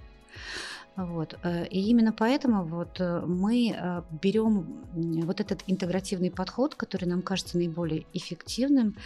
Вот. 0.97 1.39
Э, 1.43 1.67
и 1.67 1.81
именно 1.91 2.13
поэтому 2.13 2.65
вот 2.65 2.99
э, 2.99 3.21
мы 3.27 3.75
э, 3.77 4.03
берем 4.23 4.85
вот 4.95 5.41
этот 5.41 5.65
интегративный 5.67 6.31
подход, 6.31 6.75
который 6.75 7.07
нам 7.07 7.21
кажется 7.23 7.59
наиболее 7.59 8.07
эффективным. 8.15 8.97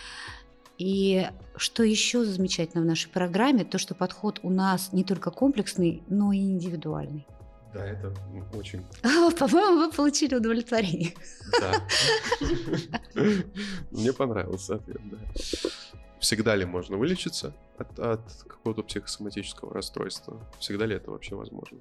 И 0.79 1.27
что 1.57 1.83
еще 1.83 2.25
замечательно 2.25 2.83
в 2.83 2.87
нашей 2.87 3.11
программе, 3.11 3.65
то, 3.65 3.79
что 3.79 3.95
подход 3.95 4.41
у 4.43 4.51
нас 4.51 4.93
не 4.93 5.05
только 5.05 5.31
комплексный, 5.31 6.03
но 6.09 6.33
и 6.33 6.39
индивидуальный. 6.39 7.27
Да, 7.77 7.85
это 7.87 8.15
очень... 8.55 8.83
По-моему, 9.39 9.87
вы 9.87 9.93
получили 9.93 10.35
удовлетворение. 10.35 11.13
Да. 11.61 11.87
Мне 13.91 14.15
понравился 14.15 14.77
ответ, 14.77 15.01
да. 15.05 15.19
Всегда 16.19 16.57
ли 16.57 16.65
можно 16.65 16.97
вылечиться 16.97 17.53
от, 17.77 17.99
от 17.99 18.23
какого-то 18.49 18.83
психосоматического 18.83 19.75
расстройства? 19.75 20.41
Всегда 20.59 20.87
ли 20.87 20.97
это 20.97 21.11
вообще 21.11 21.35
возможно? 21.35 21.79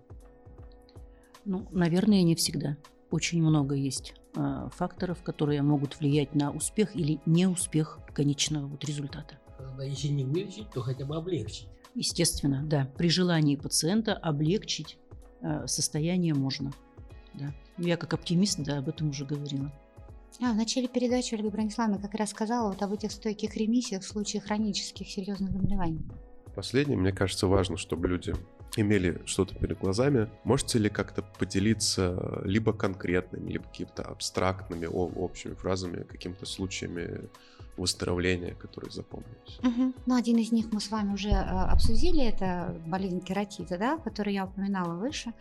Ну, 1.46 1.66
наверное, 1.72 2.24
не 2.24 2.36
всегда. 2.36 2.76
Очень 3.10 3.42
много 3.42 3.76
есть 3.76 4.16
э, 4.36 4.68
факторов, 4.76 5.24
которые 5.24 5.62
могут 5.62 5.98
влиять 6.02 6.36
на 6.36 6.52
успех 6.52 6.94
или 6.94 7.22
неуспех 7.26 8.00
конечного 8.14 8.68
вот 8.68 8.84
результата. 8.84 9.40
Если 9.80 10.10
не 10.10 10.26
вылечить, 10.26 10.70
то 10.72 10.82
хотя 10.82 11.06
бы 11.06 11.16
облегчить. 11.16 11.70
Естественно, 11.94 12.62
да. 12.66 12.92
При 12.98 13.10
желании 13.10 13.56
пациента 13.56 14.14
облегчить 14.14 14.98
состояние 15.68 16.34
можно. 16.34 16.72
Да. 17.34 17.54
Я 17.78 17.98
как 17.98 18.14
оптимист, 18.14 18.60
да, 18.60 18.80
об 18.80 18.90
этом 18.90 19.10
уже 19.10 19.26
говорила. 19.26 19.72
А, 20.42 20.52
в 20.52 20.56
начале 20.56 20.88
передачи 20.88 21.34
Ольга 21.34 21.50
Брониславовна 21.50 22.00
как 22.00 22.14
раз 22.16 22.32
сказала 22.32 22.70
вот 22.70 22.82
об 22.82 22.94
этих 22.94 23.12
стойких 23.12 23.56
ремиссиях 23.56 24.04
в 24.04 24.08
случае 24.08 24.42
хронических 24.42 25.08
серьезных 25.08 25.52
заболеваний. 25.52 26.06
Последнее, 26.56 26.98
мне 26.98 27.12
кажется, 27.12 27.48
важно, 27.48 27.78
чтобы 27.78 28.08
люди 28.08 28.34
имели 28.78 29.22
что-то 29.26 29.56
перед 29.56 29.78
глазами. 29.80 30.30
Можете 30.44 30.80
ли 30.80 30.90
как-то 30.90 31.22
поделиться 31.22 32.42
либо 32.44 32.74
конкретными, 32.74 33.52
либо 33.52 33.66
какими-то 33.66 34.04
абстрактными, 34.04 34.86
общими 34.86 35.54
фразами, 35.54 36.04
какими-то 36.04 36.46
случаями 36.46 37.30
выздоровления, 37.78 38.56
которые 38.56 38.92
запомнились. 38.92 39.60
Угу. 39.60 39.94
Ну, 40.06 40.16
один 40.16 40.38
из 40.38 40.52
них 40.52 40.72
мы 40.72 40.80
с 40.80 40.90
вами 40.90 41.14
уже 41.14 41.30
э, 41.30 41.34
обсудили, 41.34 42.24
это 42.24 42.80
болезнь 42.86 43.22
кератита, 43.22 43.78
да, 43.78 43.98
которую 43.98 44.34
я 44.34 44.46
упоминала 44.46 44.96
выше. 44.96 45.34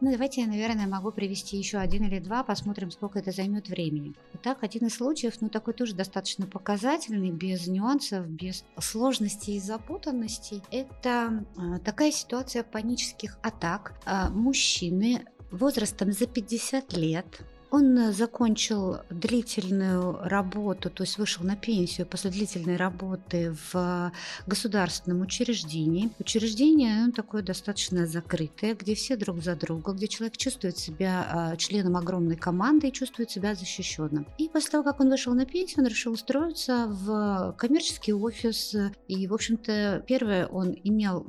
Ну, 0.00 0.10
давайте 0.10 0.42
я, 0.42 0.46
наверное, 0.46 0.86
могу 0.86 1.10
привести 1.10 1.56
еще 1.56 1.78
один 1.78 2.04
или 2.04 2.18
два, 2.20 2.44
посмотрим, 2.44 2.90
сколько 2.90 3.18
это 3.18 3.32
займет 3.32 3.68
времени. 3.68 4.14
Итак, 4.34 4.58
один 4.62 4.86
из 4.86 4.94
случаев, 4.94 5.34
ну, 5.40 5.48
такой 5.48 5.74
тоже 5.74 5.94
достаточно 5.94 6.46
показательный, 6.46 7.30
без 7.30 7.66
нюансов, 7.66 8.26
без 8.28 8.64
сложностей 8.78 9.56
и 9.56 9.60
запутанностей. 9.60 10.62
Это 10.70 11.44
э, 11.56 11.78
такая 11.84 12.12
ситуация 12.12 12.62
панических 12.62 13.38
атак. 13.42 13.94
Э, 14.06 14.28
мужчины 14.28 15.24
возрастом 15.50 16.12
за 16.12 16.26
50 16.26 16.92
лет 16.94 17.42
он 17.72 17.98
э, 17.98 18.12
закончил 18.12 18.98
длительную 19.08 20.18
работу, 20.22 20.90
то 20.90 21.02
есть 21.04 21.16
вышел 21.16 21.42
на 21.42 21.56
пенсию 21.56 22.06
после 22.06 22.30
длительной 22.30 22.76
работы 22.76 23.56
в 23.72 24.12
государственном 24.46 25.22
учреждении. 25.22 26.10
Учреждение 26.18 27.06
ну, 27.06 27.12
такое 27.12 27.42
достаточно 27.42 28.06
закрытое, 28.06 28.74
где 28.74 28.94
все 28.94 29.16
друг 29.16 29.42
за 29.42 29.56
друга, 29.56 29.92
где 29.92 30.06
человек 30.06 30.36
чувствует 30.36 30.76
себя 30.76 31.26
а, 31.32 31.56
членом 31.56 31.96
огромной 31.96 32.36
команды 32.36 32.88
и 32.88 32.92
чувствует 32.92 33.30
себя 33.30 33.54
защищенным. 33.54 34.26
И 34.36 34.50
после 34.50 34.70
того, 34.70 34.84
как 34.84 35.00
он 35.00 35.08
вышел 35.08 35.32
на 35.32 35.46
пенсию, 35.46 35.80
он 35.80 35.86
решил 35.86 36.12
устроиться 36.12 36.86
в 36.88 37.54
коммерческий 37.56 38.12
офис. 38.12 38.76
И, 39.08 39.26
в 39.26 39.32
общем-то, 39.32 40.04
первое, 40.06 40.46
он 40.46 40.76
имел 40.84 41.26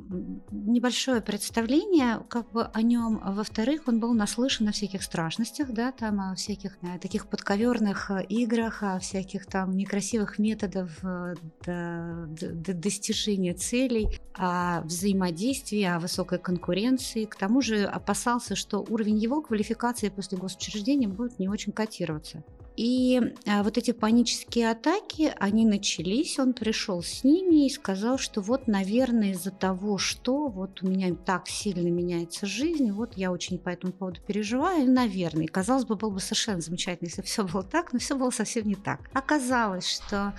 небольшое 0.50 1.22
представление 1.22 2.22
как 2.28 2.52
бы 2.52 2.64
о 2.64 2.82
нем. 2.82 3.22
Во-вторых, 3.24 3.84
он 3.86 3.98
был 3.98 4.12
наслышан 4.12 4.68
о 4.68 4.72
всяких 4.72 5.02
страшностях, 5.02 5.72
да, 5.72 5.90
там 5.90 6.33
всяких 6.34 6.76
э, 6.82 6.98
таких 6.98 7.26
подковерных 7.26 8.10
э, 8.10 8.24
играх, 8.28 8.82
о 8.82 8.98
всяких 8.98 9.46
там 9.46 9.76
некрасивых 9.76 10.38
методов 10.38 10.90
э, 11.02 11.34
до, 11.64 12.26
до 12.28 12.74
достижения 12.74 13.54
целей, 13.54 14.18
о 14.34 14.82
взаимодействии, 14.82 15.82
о 15.84 15.98
высокой 15.98 16.38
конкуренции. 16.38 17.24
К 17.24 17.36
тому 17.36 17.60
же 17.60 17.84
опасался, 17.84 18.56
что 18.56 18.84
уровень 18.88 19.18
его 19.18 19.42
квалификации 19.42 20.08
после 20.08 20.38
госучреждения 20.38 21.08
будет 21.08 21.38
не 21.38 21.48
очень 21.48 21.72
котироваться. 21.72 22.42
И 22.76 23.20
а, 23.46 23.62
вот 23.62 23.78
эти 23.78 23.92
панические 23.92 24.70
атаки, 24.70 25.32
они 25.38 25.64
начались, 25.64 26.38
он 26.38 26.54
пришел 26.54 27.02
с 27.02 27.22
ними 27.22 27.66
и 27.66 27.70
сказал, 27.70 28.18
что 28.18 28.40
вот, 28.40 28.66
наверное, 28.66 29.32
из-за 29.32 29.52
того, 29.52 29.96
что 29.96 30.48
вот 30.48 30.82
у 30.82 30.88
меня 30.88 31.14
так 31.14 31.46
сильно 31.48 31.88
меняется 31.88 32.46
жизнь, 32.46 32.90
вот 32.90 33.16
я 33.16 33.30
очень 33.30 33.58
по 33.58 33.68
этому 33.68 33.92
поводу 33.92 34.20
переживаю, 34.26 34.84
и, 34.84 34.88
наверное, 34.88 35.46
казалось 35.46 35.84
бы, 35.84 35.94
было 35.94 36.10
бы 36.10 36.20
совершенно 36.20 36.60
замечательно, 36.60 37.06
если 37.06 37.22
все 37.22 37.44
было 37.46 37.62
так, 37.62 37.92
но 37.92 38.00
все 38.00 38.16
было 38.16 38.30
совсем 38.30 38.66
не 38.66 38.74
так. 38.74 39.00
Оказалось, 39.12 39.88
что 39.88 40.34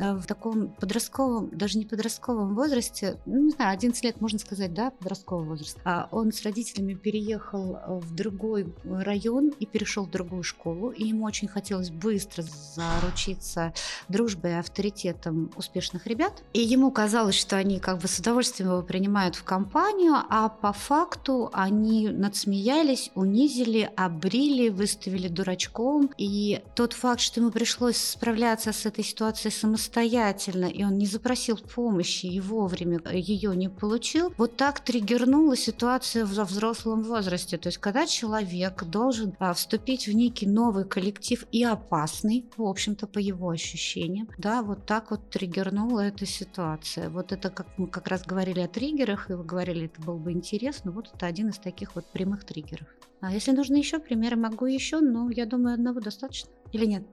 в 0.00 0.26
таком 0.26 0.68
подростковом, 0.68 1.50
даже 1.50 1.78
не 1.78 1.84
подростковом 1.84 2.54
возрасте, 2.54 3.18
ну, 3.26 3.44
не 3.44 3.50
знаю, 3.50 3.72
11 3.72 4.02
лет, 4.02 4.20
можно 4.20 4.38
сказать, 4.38 4.72
да, 4.72 4.90
подростковый 4.90 5.46
возраст, 5.46 5.78
а 5.84 6.08
он 6.10 6.32
с 6.32 6.42
родителями 6.42 6.94
переехал 6.94 7.78
в 7.86 8.14
другой 8.14 8.74
район 8.84 9.48
и 9.58 9.66
перешел 9.66 10.04
в 10.04 10.10
другую 10.10 10.42
школу, 10.42 10.90
и 10.90 11.04
ему 11.04 11.24
очень 11.24 11.48
хотелось 11.48 11.90
быстро 11.90 12.44
заручиться 12.74 13.74
дружбой 14.08 14.52
и 14.52 14.54
авторитетом 14.54 15.50
успешных 15.56 16.06
ребят. 16.06 16.42
И 16.52 16.60
ему 16.60 16.90
казалось, 16.90 17.34
что 17.34 17.56
они 17.56 17.78
как 17.78 17.98
бы 17.98 18.08
с 18.08 18.18
удовольствием 18.18 18.70
его 18.70 18.82
принимают 18.82 19.36
в 19.36 19.44
компанию, 19.44 20.14
а 20.28 20.48
по 20.48 20.72
факту 20.72 21.50
они 21.52 22.08
надсмеялись, 22.08 23.10
унизили, 23.14 23.90
обрили, 23.96 24.68
выставили 24.68 25.28
дурачком. 25.28 26.10
И 26.16 26.62
тот 26.74 26.92
факт, 26.92 27.20
что 27.20 27.40
ему 27.40 27.50
пришлось 27.50 27.96
справляться 27.96 28.72
с 28.72 28.86
этой 28.86 29.04
ситуацией 29.04 29.52
самостоятельно, 29.52 29.89
и 29.96 30.84
он 30.84 30.98
не 30.98 31.06
запросил 31.06 31.58
помощи 31.58 32.26
и 32.26 32.40
вовремя 32.40 33.00
ее 33.12 33.54
не 33.56 33.68
получил, 33.68 34.32
вот 34.36 34.56
так 34.56 34.80
триггернула 34.80 35.56
ситуация 35.56 36.24
во 36.24 36.44
взрослом 36.44 37.02
возрасте. 37.02 37.58
То 37.58 37.68
есть, 37.68 37.78
когда 37.78 38.06
человек 38.06 38.84
должен 38.84 39.34
а, 39.38 39.52
вступить 39.54 40.06
в 40.06 40.12
некий 40.12 40.46
новый 40.46 40.84
коллектив 40.84 41.44
и 41.52 41.64
опасный, 41.64 42.46
в 42.56 42.62
общем-то, 42.62 43.06
по 43.06 43.18
его 43.18 43.50
ощущениям, 43.50 44.28
да, 44.38 44.62
вот 44.62 44.86
так 44.86 45.10
вот 45.10 45.30
триггернула 45.30 46.00
эта 46.00 46.26
ситуация. 46.26 47.10
Вот 47.10 47.32
это, 47.32 47.50
как 47.50 47.66
мы 47.76 47.86
как 47.86 48.08
раз 48.08 48.22
говорили 48.22 48.60
о 48.60 48.68
триггерах, 48.68 49.30
и 49.30 49.34
вы 49.34 49.44
говорили, 49.44 49.86
это 49.86 50.00
было 50.02 50.16
бы 50.16 50.32
интересно, 50.32 50.92
вот 50.92 51.10
это 51.14 51.26
один 51.26 51.48
из 51.48 51.58
таких 51.58 51.94
вот 51.94 52.06
прямых 52.06 52.44
триггеров. 52.44 52.86
А 53.20 53.32
если 53.32 53.52
нужны 53.52 53.76
еще 53.76 53.98
примеры, 53.98 54.36
могу 54.36 54.66
еще, 54.66 55.00
но 55.00 55.30
я 55.30 55.44
думаю, 55.44 55.74
одного 55.74 56.00
достаточно. 56.00 56.50
Или 56.72 56.86
нет? 56.86 57.04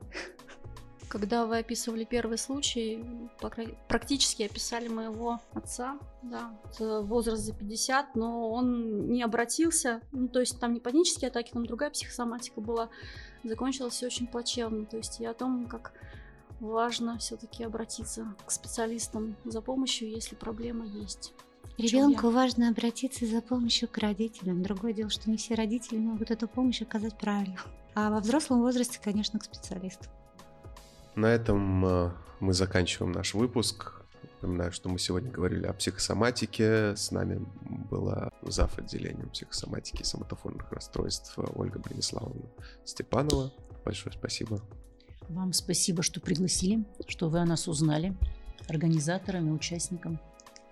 Когда 1.09 1.45
вы 1.45 1.59
описывали 1.59 2.03
первый 2.03 2.37
случай, 2.37 3.03
практически 3.87 4.43
описали 4.43 4.89
моего 4.89 5.39
отца, 5.53 5.97
да, 6.21 6.51
возраст 6.79 7.43
за 7.43 7.53
50, 7.53 8.15
но 8.15 8.49
он 8.51 9.09
не 9.09 9.23
обратился, 9.23 10.01
ну, 10.11 10.27
то 10.27 10.41
есть 10.41 10.59
там 10.59 10.73
не 10.73 10.81
панические 10.81 11.29
атаки, 11.29 11.51
там 11.53 11.65
другая 11.65 11.91
психосоматика 11.91 12.59
была, 12.59 12.89
закончилось 13.43 13.93
все 13.93 14.07
очень 14.07 14.27
плачевно, 14.27 14.85
то 14.85 14.97
есть 14.97 15.19
я 15.19 15.31
о 15.31 15.33
том, 15.33 15.67
как 15.67 15.93
важно 16.59 17.17
все-таки 17.19 17.63
обратиться 17.63 18.35
к 18.45 18.51
специалистам 18.51 19.37
за 19.45 19.61
помощью, 19.61 20.09
если 20.09 20.35
проблема 20.35 20.85
есть. 20.85 21.33
Ребенку 21.77 22.31
важно 22.31 22.69
обратиться 22.69 23.27
за 23.27 23.41
помощью 23.41 23.87
к 23.87 23.99
родителям. 23.99 24.63
Другое 24.63 24.93
дело, 24.93 25.11
что 25.11 25.29
не 25.29 25.37
все 25.37 25.53
родители 25.53 25.99
могут 25.99 26.31
эту 26.31 26.47
помощь 26.47 26.81
оказать 26.81 27.17
правильно. 27.17 27.59
А 27.93 28.09
во 28.09 28.19
взрослом 28.19 28.61
возрасте, 28.61 28.99
конечно, 29.01 29.37
к 29.37 29.43
специалисту. 29.43 30.09
На 31.17 31.25
этом 31.33 31.83
э, 31.83 32.11
мы 32.39 32.53
заканчиваем 32.53 33.11
наш 33.11 33.33
выпуск. 33.33 34.03
Напоминаю, 34.39 34.71
что 34.71 34.87
мы 34.87 34.99
сегодня 34.99 35.31
говорили 35.31 35.65
о 35.65 35.73
психосоматике. 35.73 36.95
С 36.95 37.09
нами 37.09 37.43
была 37.89 38.29
зав. 38.43 38.77
отделением 38.77 39.31
психосоматики 39.31 40.03
и 40.03 40.05
соматофонных 40.05 40.71
расстройств 40.71 41.33
Ольга 41.55 41.79
Брониславовна 41.79 42.45
Степанова. 42.85 43.51
Большое 43.83 44.15
спасибо. 44.15 44.61
Вам 45.27 45.53
спасибо, 45.53 46.03
что 46.03 46.21
пригласили, 46.21 46.85
что 47.07 47.29
вы 47.29 47.39
о 47.39 47.45
нас 47.45 47.67
узнали. 47.67 48.15
Организаторам 48.67 49.49
и 49.49 49.51
участникам 49.51 50.19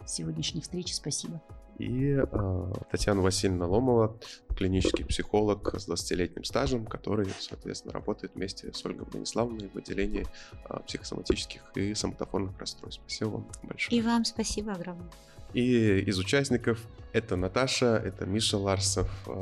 сегодняшней 0.06 0.62
встречи 0.62 0.94
спасибо 0.94 1.42
и 1.78 2.18
э, 2.18 2.74
Татьяна 2.92 3.22
Васильевна 3.22 3.68
Ломова, 3.68 4.18
клинический 4.56 5.06
психолог 5.06 5.76
с 5.78 5.90
20-летним 5.90 6.44
стажем, 6.44 6.86
который, 6.86 7.28
соответственно, 7.40 7.94
работает 7.94 8.36
вместе 8.36 8.74
с 8.74 8.86
Ольгой 8.86 9.06
Брониславовной 9.06 9.70
в 9.74 9.78
отделении 9.78 10.26
э, 10.70 10.80
психосоматических 10.88 11.62
и 11.76 11.94
соматофонных 11.94 12.58
расстройств. 12.60 13.02
Спасибо 13.06 13.30
вам 13.30 13.48
большое. 13.64 14.00
И 14.00 14.02
вам 14.02 14.26
спасибо 14.26 14.74
огромное. 14.74 15.10
И 15.54 16.00
из 16.00 16.20
участников 16.20 16.82
это 17.14 17.36
Наташа, 17.36 18.02
это 18.04 18.26
Миша 18.26 18.58
Ларсов, 18.58 19.10
э, 19.28 19.40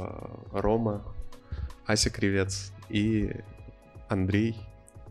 Рома, 0.51 1.03
Ася 1.85 2.09
Кривец 2.09 2.71
и 2.89 3.31
Андрей 4.09 4.55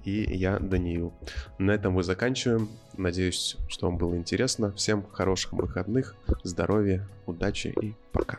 и 0.04 0.36
я 0.36 0.58
Даниил. 0.58 1.12
На 1.58 1.72
этом 1.72 1.94
мы 1.94 2.02
заканчиваем. 2.02 2.68
Надеюсь, 2.96 3.56
что 3.68 3.86
вам 3.86 3.98
было 3.98 4.16
интересно. 4.16 4.72
Всем 4.72 5.04
хороших 5.12 5.52
выходных, 5.52 6.16
здоровья, 6.42 7.06
удачи 7.26 7.74
и 7.80 7.94
пока. 8.12 8.38